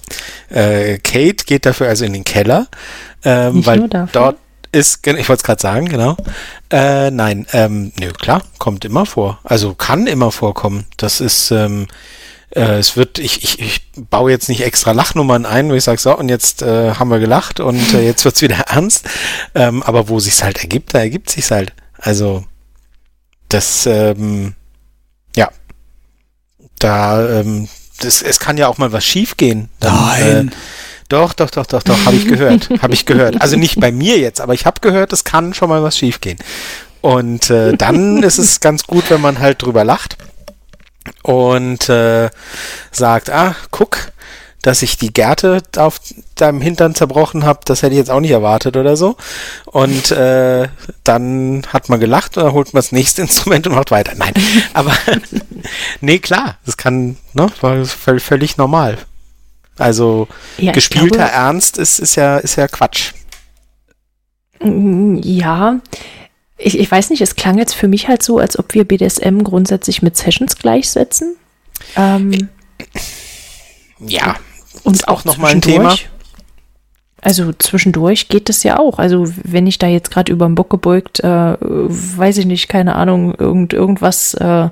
[0.49, 2.67] äh, Kate geht dafür also in den Keller,
[3.23, 4.37] ähm, weil dort
[4.71, 6.15] ist, ich wollte es gerade sagen, genau.
[6.69, 9.39] Äh, nein, ähm, nö, klar, kommt immer vor.
[9.43, 10.85] Also kann immer vorkommen.
[10.97, 11.87] Das ist, ähm,
[12.51, 15.99] äh, es wird, ich, ich, ich baue jetzt nicht extra Lachnummern ein, wo ich sage,
[15.99, 19.07] so, und jetzt äh, haben wir gelacht und äh, jetzt wird's wieder ernst.
[19.55, 21.73] Ähm, aber wo sich's halt ergibt, da ergibt sich's halt.
[21.97, 22.45] Also,
[23.49, 24.55] das, ähm,
[25.35, 25.49] ja,
[26.79, 27.67] da, ähm,
[27.99, 29.69] das, es kann ja auch mal was schiefgehen.
[29.79, 30.47] Dann, Nein.
[30.47, 30.51] Äh,
[31.09, 32.69] doch, doch, doch, doch, doch, habe ich gehört.
[32.81, 33.41] habe ich gehört.
[33.41, 36.37] Also nicht bei mir jetzt, aber ich habe gehört, es kann schon mal was schiefgehen.
[37.01, 40.17] Und äh, dann ist es ganz gut, wenn man halt drüber lacht
[41.23, 42.29] und äh,
[42.91, 44.11] sagt, ah, guck,
[44.61, 46.01] dass ich die Gärte auf
[46.35, 49.15] deinem Hintern zerbrochen habe, das hätte ich jetzt auch nicht erwartet oder so.
[49.65, 50.67] Und äh,
[51.03, 54.13] dann hat man gelacht und dann holt man das nächste Instrument und macht weiter.
[54.15, 54.33] Nein,
[54.73, 54.93] aber
[56.01, 58.97] nee, klar, das kann, ne, war völlig normal.
[59.77, 60.27] Also
[60.57, 63.13] ja, gespielter glaube, Ernst ist, ist ja, ist ja Quatsch.
[64.61, 65.79] Ja,
[66.59, 69.39] ich, ich weiß nicht, es klang jetzt für mich halt so, als ob wir BDSM
[69.43, 71.35] grundsätzlich mit Sessions gleichsetzen.
[71.95, 72.49] Ähm,
[73.99, 74.35] ja,
[74.83, 75.95] und auch nochmal ein Thema.
[77.21, 78.97] Also zwischendurch geht das ja auch.
[78.97, 82.95] Also wenn ich da jetzt gerade über den Bock gebeugt, äh, weiß ich nicht, keine
[82.95, 84.69] Ahnung, irgend, irgendwas äh,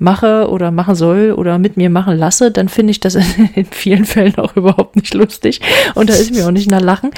[0.00, 3.14] mache oder machen soll oder mit mir machen lasse, dann finde ich das
[3.54, 5.60] in vielen Fällen auch überhaupt nicht lustig.
[5.94, 7.10] Und da ist mir auch nicht nach Lachen.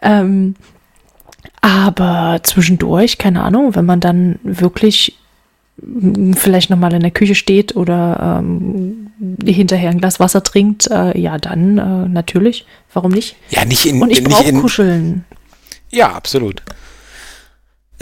[0.00, 0.54] Ähm,
[1.62, 5.16] aber zwischendurch, keine Ahnung, wenn man dann wirklich
[6.34, 9.10] vielleicht nochmal in der Küche steht oder ähm,
[9.44, 12.66] hinterher ein Glas Wasser trinkt, äh, ja, dann äh, natürlich.
[12.92, 13.36] Warum nicht?
[13.50, 14.02] Ja, nicht in.
[14.02, 15.24] Und ich brauche Kuscheln.
[15.90, 16.62] Ja, absolut.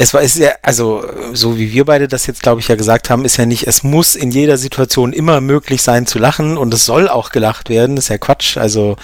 [0.02, 1.05] Es war ist ja, also
[1.35, 3.82] so wie wir beide das jetzt, glaube ich, ja gesagt haben, ist ja nicht, es
[3.82, 7.97] muss in jeder Situation immer möglich sein zu lachen und es soll auch gelacht werden,
[7.97, 8.56] das ist ja Quatsch.
[8.56, 8.97] Also,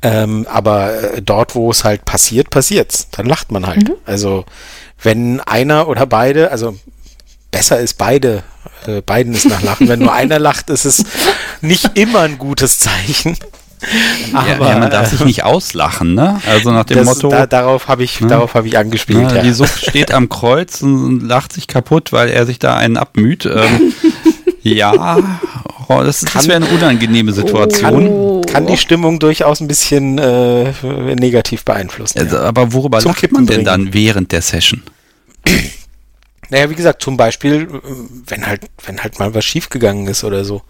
[0.00, 3.08] ähm, aber äh, dort, wo es halt passiert, passiert's.
[3.10, 3.90] Dann lacht man halt.
[3.90, 3.96] Mhm.
[4.06, 4.46] Also
[5.02, 6.78] wenn einer oder beide, also
[7.50, 8.42] besser ist beide,
[8.86, 9.86] äh, beiden ist nach Lachen.
[9.86, 11.04] Wenn nur einer lacht, ist es
[11.60, 13.36] nicht immer ein gutes Zeichen.
[14.32, 16.40] Aber ja, ja, man darf sich nicht auslachen, ne?
[16.46, 17.28] Also nach dem Motto.
[17.28, 18.28] Da, darauf habe ich, ne?
[18.28, 19.28] darauf habe ich angespielt.
[19.28, 19.42] Ne, ja.
[19.42, 23.46] Die Sucht steht am Kreuz und lacht sich kaputt, weil er sich da einen abmüht.
[23.46, 23.92] Ähm,
[24.62, 25.18] ja,
[25.88, 28.42] oh, das, das wäre eine unangenehme Situation.
[28.42, 30.72] Kann, kann, die Stimmung durchaus ein bisschen äh,
[31.14, 32.18] negativ beeinflussen.
[32.18, 33.64] Also, aber worüber Zum lacht Kippen man denn bringen.
[33.64, 34.82] dann während der Session?
[36.50, 37.68] Naja, wie gesagt, zum Beispiel,
[38.26, 40.62] wenn halt, wenn halt mal was schiefgegangen ist oder so.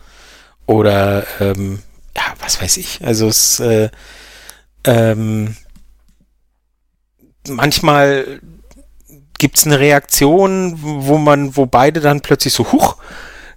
[0.67, 1.79] Oder, ähm,
[2.19, 3.05] ja, was weiß ich.
[3.05, 3.91] Also es, äh,
[4.85, 5.57] ähm,
[7.49, 8.41] manchmal
[9.39, 12.97] gibt's eine Reaktion, wo man, wo beide dann plötzlich so, huch,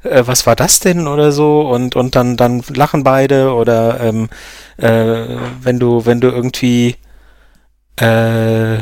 [0.03, 4.29] äh, was war das denn oder so und und dann dann lachen beide oder ähm,
[4.77, 6.95] äh, wenn du wenn du irgendwie
[7.97, 8.79] äh,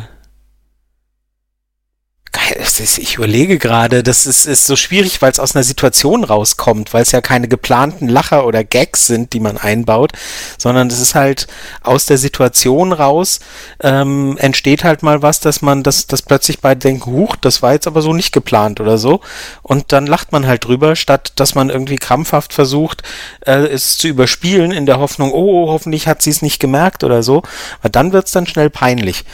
[2.52, 7.04] ich überlege gerade, das ist, ist so schwierig, weil es aus einer Situation rauskommt, weil
[7.04, 10.12] es ja keine geplanten Lacher oder Gags sind, die man einbaut,
[10.58, 11.48] sondern es ist halt
[11.84, 13.40] aus der Situation raus,
[13.82, 17.74] ähm, entsteht halt mal was, dass man, dass, dass plötzlich beide denken, huch, das war
[17.74, 19.22] jetzt aber so nicht geplant oder so.
[19.62, 23.04] Und dann lacht man halt drüber, statt dass man irgendwie krampfhaft versucht,
[23.46, 27.04] äh, es zu überspielen in der Hoffnung, oh, oh hoffentlich hat sie es nicht gemerkt
[27.04, 27.44] oder so.
[27.82, 29.26] Weil dann wird es dann schnell peinlich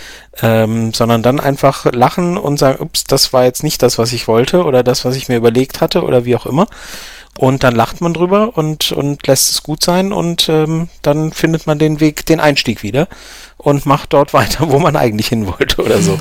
[0.41, 4.27] ähm, sondern dann einfach lachen und sagen, ups, das war jetzt nicht das, was ich
[4.27, 6.67] wollte oder das, was ich mir überlegt hatte oder wie auch immer.
[7.37, 11.67] Und dann lacht man drüber und, und lässt es gut sein und ähm, dann findet
[11.67, 13.09] man den Weg, den Einstieg wieder
[13.57, 16.17] und macht dort weiter, wo man eigentlich hin wollte oder so.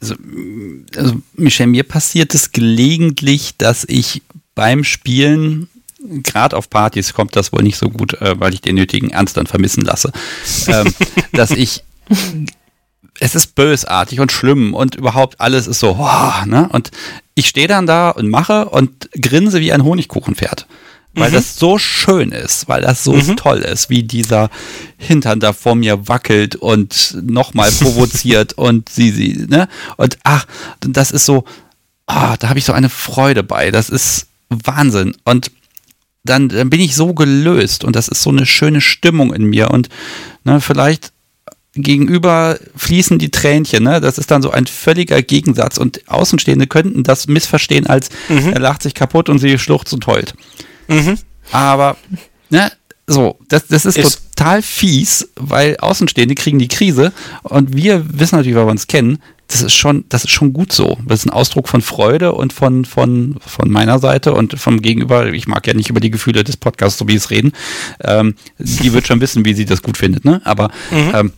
[0.00, 0.14] Also,
[0.96, 4.22] also Michel, mir passiert es gelegentlich, dass ich
[4.54, 5.68] beim Spielen
[6.22, 9.36] gerade auf Partys kommt das wohl nicht so gut, äh, weil ich den nötigen Ernst
[9.36, 10.12] dann vermissen lasse,
[10.68, 10.92] ähm,
[11.32, 11.82] dass ich
[13.20, 16.68] es ist bösartig und schlimm und überhaupt alles ist so, oh, ne?
[16.72, 16.90] Und
[17.34, 20.66] ich stehe dann da und mache und grinse wie ein Honigkuchenpferd.
[21.14, 21.34] Weil mhm.
[21.34, 23.36] das so schön ist, weil das so mhm.
[23.36, 24.50] toll ist, wie dieser
[24.98, 29.68] Hintern da vor mir wackelt und nochmal provoziert und sie, sie, ne?
[29.96, 30.46] Und ach,
[30.80, 31.44] das ist so,
[32.06, 33.70] ah, da habe ich so eine Freude bei.
[33.70, 35.16] Das ist Wahnsinn.
[35.24, 35.50] Und
[36.24, 39.70] dann, dann bin ich so gelöst und das ist so eine schöne Stimmung in mir
[39.70, 39.88] und
[40.44, 41.12] ne, vielleicht
[41.82, 43.84] gegenüber fließen die Tränchen.
[43.84, 44.00] Ne?
[44.00, 45.78] Das ist dann so ein völliger Gegensatz.
[45.78, 48.52] Und Außenstehende könnten das missverstehen als mhm.
[48.52, 50.34] er lacht sich kaputt und sie schluchzt und heult.
[50.88, 51.18] Mhm.
[51.52, 51.96] Aber
[52.50, 52.72] ne,
[53.06, 57.12] so, das, das ist, ist, total fies, weil Außenstehende kriegen die Krise
[57.42, 60.72] und wir wissen natürlich, weil wir uns kennen, das ist schon, das ist schon gut
[60.72, 60.98] so.
[61.06, 65.26] Das ist ein Ausdruck von Freude und von, von, von meiner Seite und vom Gegenüber.
[65.26, 67.52] Ich mag ja nicht über die Gefühle des Podcasts, so wie es reden.
[68.02, 70.40] Ähm, die wird schon wissen, wie sie das gut findet, ne?
[70.44, 71.12] Aber mhm.
[71.14, 71.32] ähm,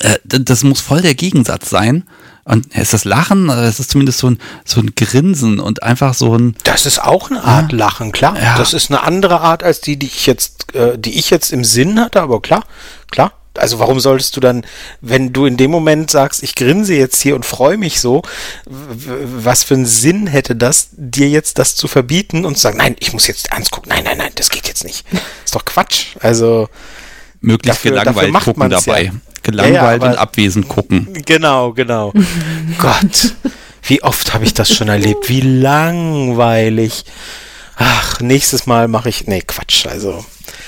[0.00, 2.04] äh, das muss voll der Gegensatz sein.
[2.44, 6.36] Und ist das Lachen, es ist zumindest so ein, so ein Grinsen und einfach so
[6.36, 6.54] ein.
[6.64, 7.78] Das ist auch eine Art ja.
[7.78, 8.38] Lachen, klar.
[8.40, 8.58] Ja.
[8.58, 11.64] Das ist eine andere Art als die, die ich jetzt, äh, die ich jetzt im
[11.64, 12.64] Sinn hatte, aber klar,
[13.10, 14.66] klar also warum solltest du dann,
[15.00, 18.22] wenn du in dem Moment sagst, ich grinse jetzt hier und freue mich so,
[18.66, 22.96] was für einen Sinn hätte das, dir jetzt das zu verbieten und zu sagen, nein,
[22.98, 25.04] ich muss jetzt ernst gucken, nein, nein, nein, das geht jetzt nicht.
[25.44, 26.16] ist doch Quatsch.
[26.20, 26.68] Also
[27.40, 29.02] möglichst dafür, gelangweilt dafür gucken dabei.
[29.04, 29.12] Ja.
[29.42, 31.08] Gelangweilt ja, ja, und abwesend gucken.
[31.26, 32.12] Genau, genau.
[32.78, 33.34] Gott,
[33.82, 35.28] wie oft habe ich das schon erlebt?
[35.28, 37.04] Wie langweilig.
[37.76, 39.26] Ach, nächstes Mal mache ich.
[39.26, 39.86] Nee, Quatsch.
[39.86, 40.24] Also.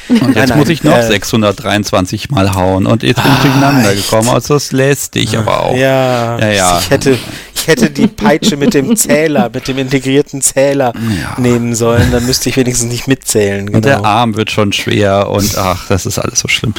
[0.09, 3.39] Und jetzt nein, nein, muss ich noch äh, 623 Mal hauen und jetzt bin ich
[3.39, 4.29] ah, durcheinander gekommen.
[4.29, 5.77] Also das lässt dich aber auch.
[5.77, 6.79] Ja, ja, ja.
[6.79, 7.19] Ich hätte,
[7.55, 11.41] ich hätte die Peitsche mit dem Zähler, mit dem integrierten Zähler ja.
[11.41, 13.67] nehmen sollen, dann müsste ich wenigstens nicht mitzählen.
[13.67, 13.79] Genau.
[13.79, 14.09] Und der genau.
[14.09, 16.75] Arm wird schon schwer und ach, das ist alles so schlimm.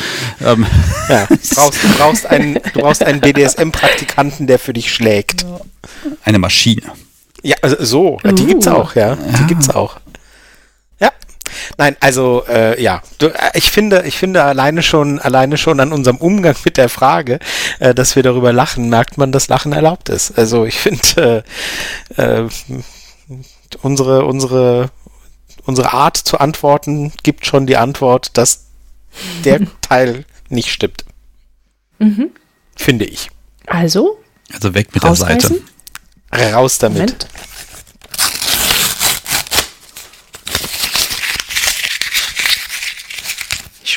[0.46, 0.66] Ähm.
[1.10, 5.46] Ja, du brauchst, du brauchst einen, du brauchst einen BDSM-Praktikanten, der für dich schlägt.
[6.24, 6.84] Eine Maschine.
[7.44, 9.16] Ja, also so, die gibt's auch, ja.
[9.16, 9.98] Die gibt's auch.
[11.78, 15.92] Nein, also äh, ja, du, äh, ich finde, ich finde alleine schon, alleine schon an
[15.92, 17.40] unserem Umgang mit der Frage,
[17.80, 20.38] äh, dass wir darüber lachen, merkt man, dass Lachen erlaubt ist.
[20.38, 21.44] Also ich finde
[22.18, 22.50] äh, äh,
[23.82, 24.90] unsere unsere
[25.66, 28.68] unsere Art zu antworten gibt schon die Antwort, dass
[29.44, 31.04] der Teil nicht stimmt.
[32.00, 32.32] Mhm.
[32.76, 33.30] Finde ich.
[33.66, 34.20] Also?
[34.54, 35.60] Also weg mit der Seite.
[36.32, 37.00] Raus damit.
[37.00, 37.28] Moment.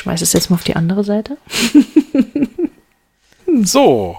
[0.01, 1.37] Schmeiße es jetzt mal auf die andere Seite.
[3.63, 4.17] so.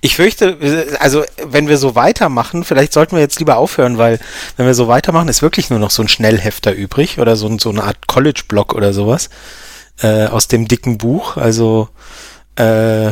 [0.00, 0.58] Ich fürchte,
[1.00, 4.18] also wenn wir so weitermachen, vielleicht sollten wir jetzt lieber aufhören, weil
[4.56, 7.70] wenn wir so weitermachen, ist wirklich nur noch so ein Schnellhefter übrig oder so, so
[7.70, 9.28] eine Art College-Block oder sowas
[10.00, 11.36] äh, aus dem dicken Buch.
[11.36, 11.88] Also
[12.56, 13.10] äh,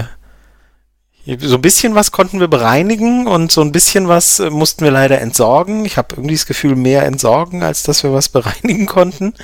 [1.24, 4.90] so ein bisschen was konnten wir bereinigen und so ein bisschen was äh, mussten wir
[4.90, 5.84] leider entsorgen.
[5.84, 9.34] Ich habe irgendwie das Gefühl, mehr entsorgen, als dass wir was bereinigen konnten.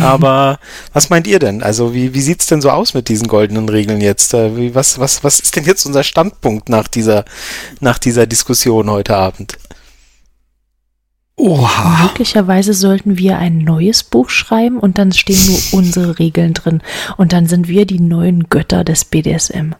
[0.00, 0.58] Aber
[0.92, 1.62] was meint ihr denn?
[1.62, 4.34] Also wie, wie sieht's denn so aus mit diesen goldenen Regeln jetzt?
[4.34, 7.24] Äh, wie, was, was, was ist denn jetzt unser Standpunkt nach dieser,
[7.78, 9.58] nach dieser Diskussion heute Abend?
[11.36, 12.02] Oha.
[12.02, 16.82] Möglicherweise sollten wir ein neues Buch schreiben und dann stehen nur unsere Regeln drin.
[17.16, 19.74] Und dann sind wir die neuen Götter des BDSM.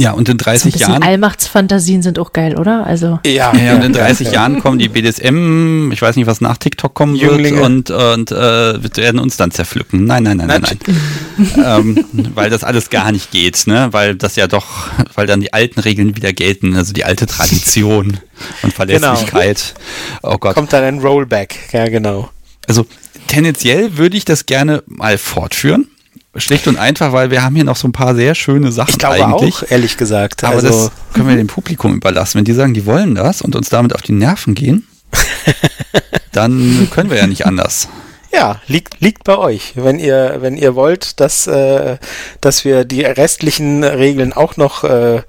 [0.00, 1.02] Ja, und in 30 so Jahren.
[1.02, 2.86] Allmachtsfantasien sind auch geil, oder?
[2.86, 3.18] Also.
[3.26, 6.94] Ja, ja, und in 30 Jahren kommen die BDSM, ich weiß nicht, was nach TikTok
[6.94, 7.56] kommen Jünglinge.
[7.56, 10.04] wird, und, und äh, werden uns dann zerpflücken.
[10.04, 11.96] Nein, nein, nein, nein, nein.
[11.96, 12.04] ähm,
[12.36, 13.88] weil das alles gar nicht geht, ne?
[13.90, 18.18] Weil das ja doch, weil dann die alten Regeln wieder gelten, also die alte Tradition
[18.62, 19.74] und Verlässlichkeit.
[20.22, 20.34] Genau.
[20.34, 20.54] Oh Gott.
[20.54, 22.30] Kommt dann ein Rollback, ja, genau.
[22.68, 22.86] Also
[23.26, 25.88] tendenziell würde ich das gerne mal fortführen
[26.36, 28.98] Schlicht und einfach, weil wir haben hier noch so ein paar sehr schöne Sachen ich
[28.98, 29.56] glaube eigentlich.
[29.56, 30.44] Auch, ehrlich gesagt.
[30.44, 32.38] Aber also das können wir dem Publikum überlassen.
[32.38, 34.86] Wenn die sagen, die wollen das und uns damit auf die Nerven gehen,
[36.32, 37.88] dann können wir ja nicht anders.
[38.30, 39.72] Ja, liegt, liegt bei euch.
[39.74, 41.96] Wenn ihr, wenn ihr wollt, dass, äh,
[42.40, 45.22] dass wir die restlichen Regeln auch noch äh,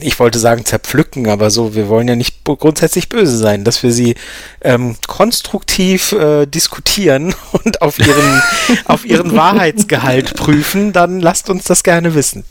[0.00, 3.92] ich wollte sagen zerpflücken, aber so, wir wollen ja nicht grundsätzlich böse sein, dass wir
[3.92, 4.16] sie
[4.60, 8.42] ähm, konstruktiv äh, diskutieren und auf ihren,
[8.86, 12.44] auf ihren Wahrheitsgehalt prüfen, dann lasst uns das gerne wissen.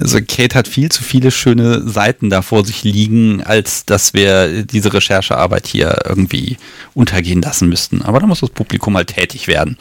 [0.00, 4.62] Also Kate hat viel zu viele schöne Seiten da vor sich liegen, als dass wir
[4.62, 6.56] diese Recherchearbeit hier irgendwie
[6.94, 8.00] untergehen lassen müssten.
[8.00, 9.76] Aber da muss das Publikum mal tätig werden.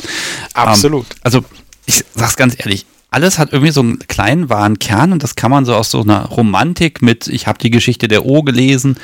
[0.54, 1.06] Absolut.
[1.10, 1.46] Ähm, also
[1.86, 5.52] ich sag's ganz ehrlich, alles hat irgendwie so einen kleinen wahren Kern und das kann
[5.52, 8.98] man so aus so einer Romantik mit, ich habe die Geschichte der O gelesen,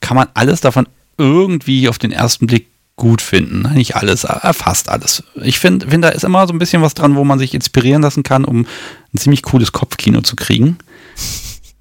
[0.00, 2.66] kann man alles davon irgendwie auf den ersten Blick
[2.96, 3.72] gut finden.
[3.74, 5.22] Nicht alles, fast alles.
[5.42, 8.02] Ich finde, find, da ist immer so ein bisschen was dran, wo man sich inspirieren
[8.02, 8.66] lassen kann, um
[9.12, 10.78] ein ziemlich cooles Kopfkino zu kriegen.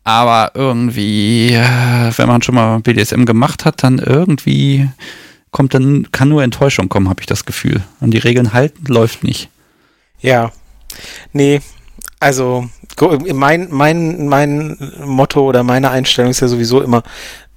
[0.04, 4.90] Aber irgendwie, äh, wenn man schon mal BDSM gemacht hat, dann irgendwie
[5.52, 7.84] kommt dann, kann nur Enttäuschung kommen, habe ich das Gefühl.
[8.00, 9.50] Und die Regeln halten läuft nicht.
[10.22, 10.52] Ja,
[11.34, 11.62] Nee,
[12.20, 12.70] also
[13.34, 17.04] mein, mein, mein Motto oder meine Einstellung ist ja sowieso immer,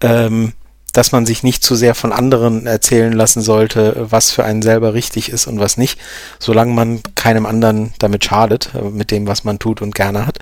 [0.01, 0.53] ähm,
[0.95, 4.95] dass man sich nicht zu sehr von anderen erzählen lassen sollte, was für einen selber
[4.95, 5.99] richtig ist und was nicht,
[6.39, 10.39] solange man keinem anderen damit schadet, äh, mit dem, was man tut und gerne hat.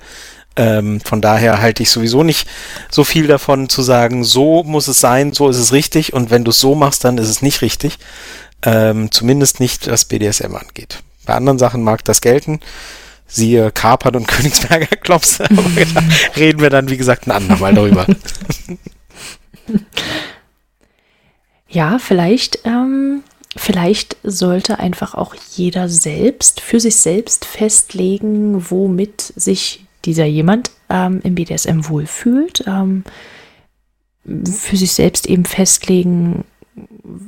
[0.55, 2.47] Ähm, von daher halte ich sowieso nicht
[2.91, 6.43] so viel davon zu sagen, so muss es sein, so ist es richtig und wenn
[6.43, 7.97] du es so machst, dann ist es nicht richtig.
[8.61, 10.99] Ähm, zumindest nicht, was BDSM angeht.
[11.25, 12.59] Bei anderen Sachen mag das gelten.
[13.27, 15.41] Siehe Kapern und Königsberger Klops.
[15.41, 16.03] Aber da
[16.35, 18.05] reden wir dann, wie gesagt, ein andermal darüber.
[21.73, 23.23] Ja, vielleicht, ähm,
[23.55, 31.19] vielleicht sollte einfach auch jeder selbst für sich selbst festlegen, womit sich dieser jemand ähm,
[31.23, 32.63] im BDSM wohlfühlt.
[32.67, 33.03] Ähm,
[34.23, 36.45] für sich selbst eben festlegen,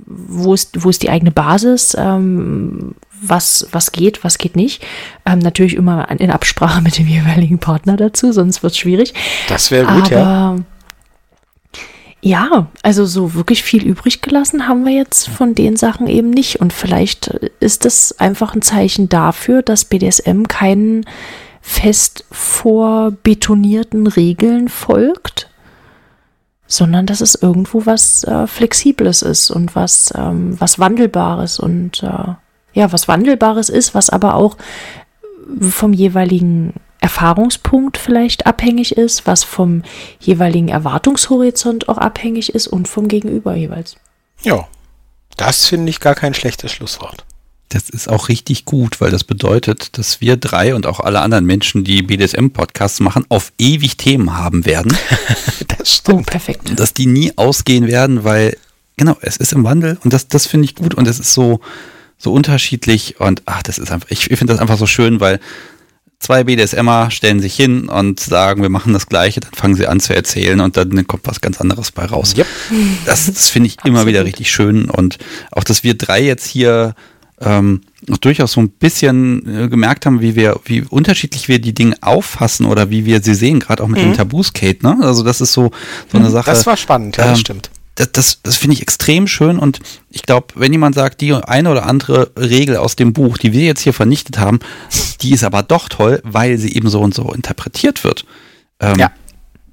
[0.06, 4.84] wo ist, wo ist die eigene Basis, ähm, was, was geht, was geht nicht.
[5.26, 9.14] Ähm, natürlich immer in Absprache mit dem jeweiligen Partner dazu, sonst wird es schwierig.
[9.48, 10.56] Das wäre gut, Aber, ja.
[12.22, 16.60] Ja, also so wirklich viel übrig gelassen haben wir jetzt von den Sachen eben nicht.
[16.60, 17.28] Und vielleicht
[17.60, 21.06] ist das einfach ein Zeichen dafür, dass BDSM keinen
[21.62, 25.52] fest vorbetonierten Regeln folgt,
[26.66, 32.34] sondern dass es irgendwo was äh, Flexibles ist und was, ähm, was Wandelbares und äh,
[32.76, 34.58] ja, was Wandelbares ist, was aber auch
[35.60, 39.84] vom jeweiligen Erfahrungspunkt vielleicht abhängig ist, was vom
[40.20, 43.96] jeweiligen Erwartungshorizont auch abhängig ist und vom Gegenüber jeweils.
[44.42, 44.68] Ja,
[45.38, 47.26] das finde ich gar kein schlechtes Schlusswort.
[47.70, 51.46] Das ist auch richtig gut, weil das bedeutet, dass wir drei und auch alle anderen
[51.46, 54.96] Menschen, die BDSM-Podcasts machen, auf ewig Themen haben werden.
[55.78, 56.20] das stimmt.
[56.20, 56.70] Oh, perfekt.
[56.70, 58.58] Und dass die nie ausgehen werden, weil,
[58.98, 61.60] genau, es ist im Wandel und das, das finde ich gut und es ist so,
[62.26, 65.40] so unterschiedlich und ach, das ist einfach, ich, ich finde das einfach so schön, weil
[66.20, 70.00] zwei BDSMer stellen sich hin und sagen, wir machen das Gleiche, dann fangen sie an
[70.00, 72.34] zu erzählen und dann kommt was ganz anderes bei raus.
[72.36, 72.48] Yep.
[73.06, 75.20] Das, das finde ich immer wieder richtig schön und
[75.52, 76.96] auch, dass wir drei jetzt hier
[77.40, 77.82] ähm,
[78.22, 82.66] durchaus so ein bisschen äh, gemerkt haben, wie wir, wie unterschiedlich wir die Dinge auffassen
[82.66, 84.06] oder wie wir sie sehen, gerade auch mit mhm.
[84.06, 84.98] den Tabus, Kate, ne?
[85.02, 85.72] Also das ist so,
[86.12, 86.32] so eine mhm.
[86.32, 86.50] Sache.
[86.50, 90.24] Das war spannend, ja, ähm, stimmt das, das, das finde ich extrem schön und ich
[90.24, 93.82] glaube, wenn jemand sagt, die eine oder andere Regel aus dem Buch, die wir jetzt
[93.82, 94.60] hier vernichtet haben,
[95.22, 98.26] die ist aber doch toll, weil sie eben so und so interpretiert wird,
[98.82, 99.12] ähm, ja.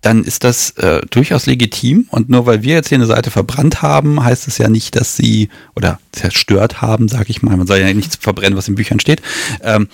[0.03, 3.83] dann ist das äh, durchaus legitim und nur weil wir jetzt hier eine Seite verbrannt
[3.83, 7.79] haben, heißt es ja nicht, dass sie oder zerstört haben, sage ich mal, man soll
[7.79, 9.21] ja nichts verbrennen, was in Büchern steht.
[9.63, 9.89] Ähm,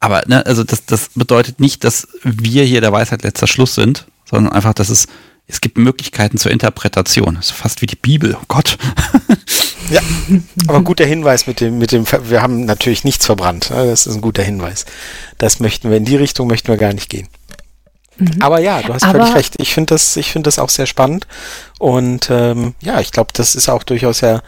[0.00, 4.06] aber ne, also das, das bedeutet nicht, dass wir hier der Weisheit letzter Schluss sind,
[4.28, 5.06] sondern einfach, dass es
[5.50, 7.34] es gibt Möglichkeiten zur Interpretation.
[7.34, 8.36] Das ist fast wie die Bibel.
[8.40, 8.78] Oh Gott.
[9.90, 10.02] Ja,
[10.68, 13.70] aber guter Hinweis mit dem, mit dem, wir haben natürlich nichts verbrannt.
[13.70, 13.86] Ne?
[13.86, 14.86] Das ist ein guter Hinweis.
[15.36, 17.26] Das möchten wir, in die Richtung möchten wir gar nicht gehen.
[18.16, 18.36] Mhm.
[18.40, 19.54] Aber ja, du hast aber völlig recht.
[19.58, 21.26] Ich finde das, ich finde das auch sehr spannend.
[21.80, 24.42] Und ähm, ja, ich glaube, das ist auch durchaus ja,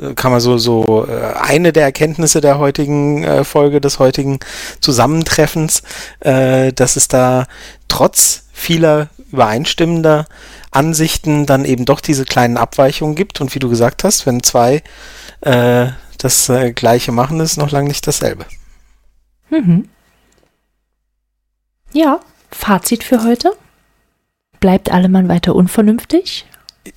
[0.00, 4.38] äh, kann man so, so äh, eine der Erkenntnisse der heutigen äh, Folge, des heutigen
[4.80, 5.82] Zusammentreffens,
[6.20, 7.46] äh, dass es da
[7.88, 10.26] trotz vieler übereinstimmender
[10.70, 13.40] Ansichten dann eben doch diese kleinen Abweichungen gibt.
[13.40, 14.82] Und wie du gesagt hast, wenn zwei
[15.40, 15.88] äh,
[16.18, 18.44] das äh, Gleiche machen, ist noch lange nicht dasselbe.
[19.50, 19.88] Mhm.
[21.92, 23.52] Ja, Fazit für heute.
[24.60, 26.46] Bleibt Allemann weiter unvernünftig?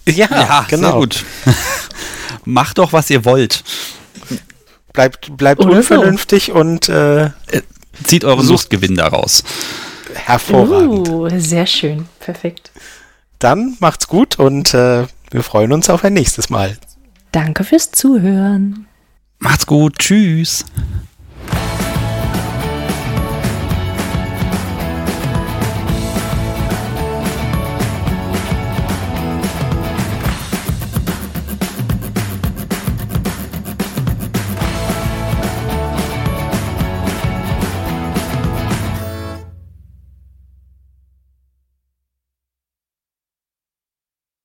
[0.08, 1.00] Ja, ja genau.
[1.00, 1.26] gut.
[2.46, 3.64] Macht doch, was ihr wollt.
[4.94, 6.54] Bleibt, bleibt unvernünftig so.
[6.54, 7.30] und äh,
[8.04, 9.44] zieht euren Lustgewinn daraus.
[10.14, 11.08] Hervorragend.
[11.10, 12.08] Uh, sehr schön.
[12.22, 12.72] Perfekt.
[13.40, 16.78] Dann macht's gut und äh, wir freuen uns auf ein nächstes Mal.
[17.32, 18.88] Danke fürs Zuhören.
[19.40, 19.98] Macht's gut.
[19.98, 20.66] Tschüss.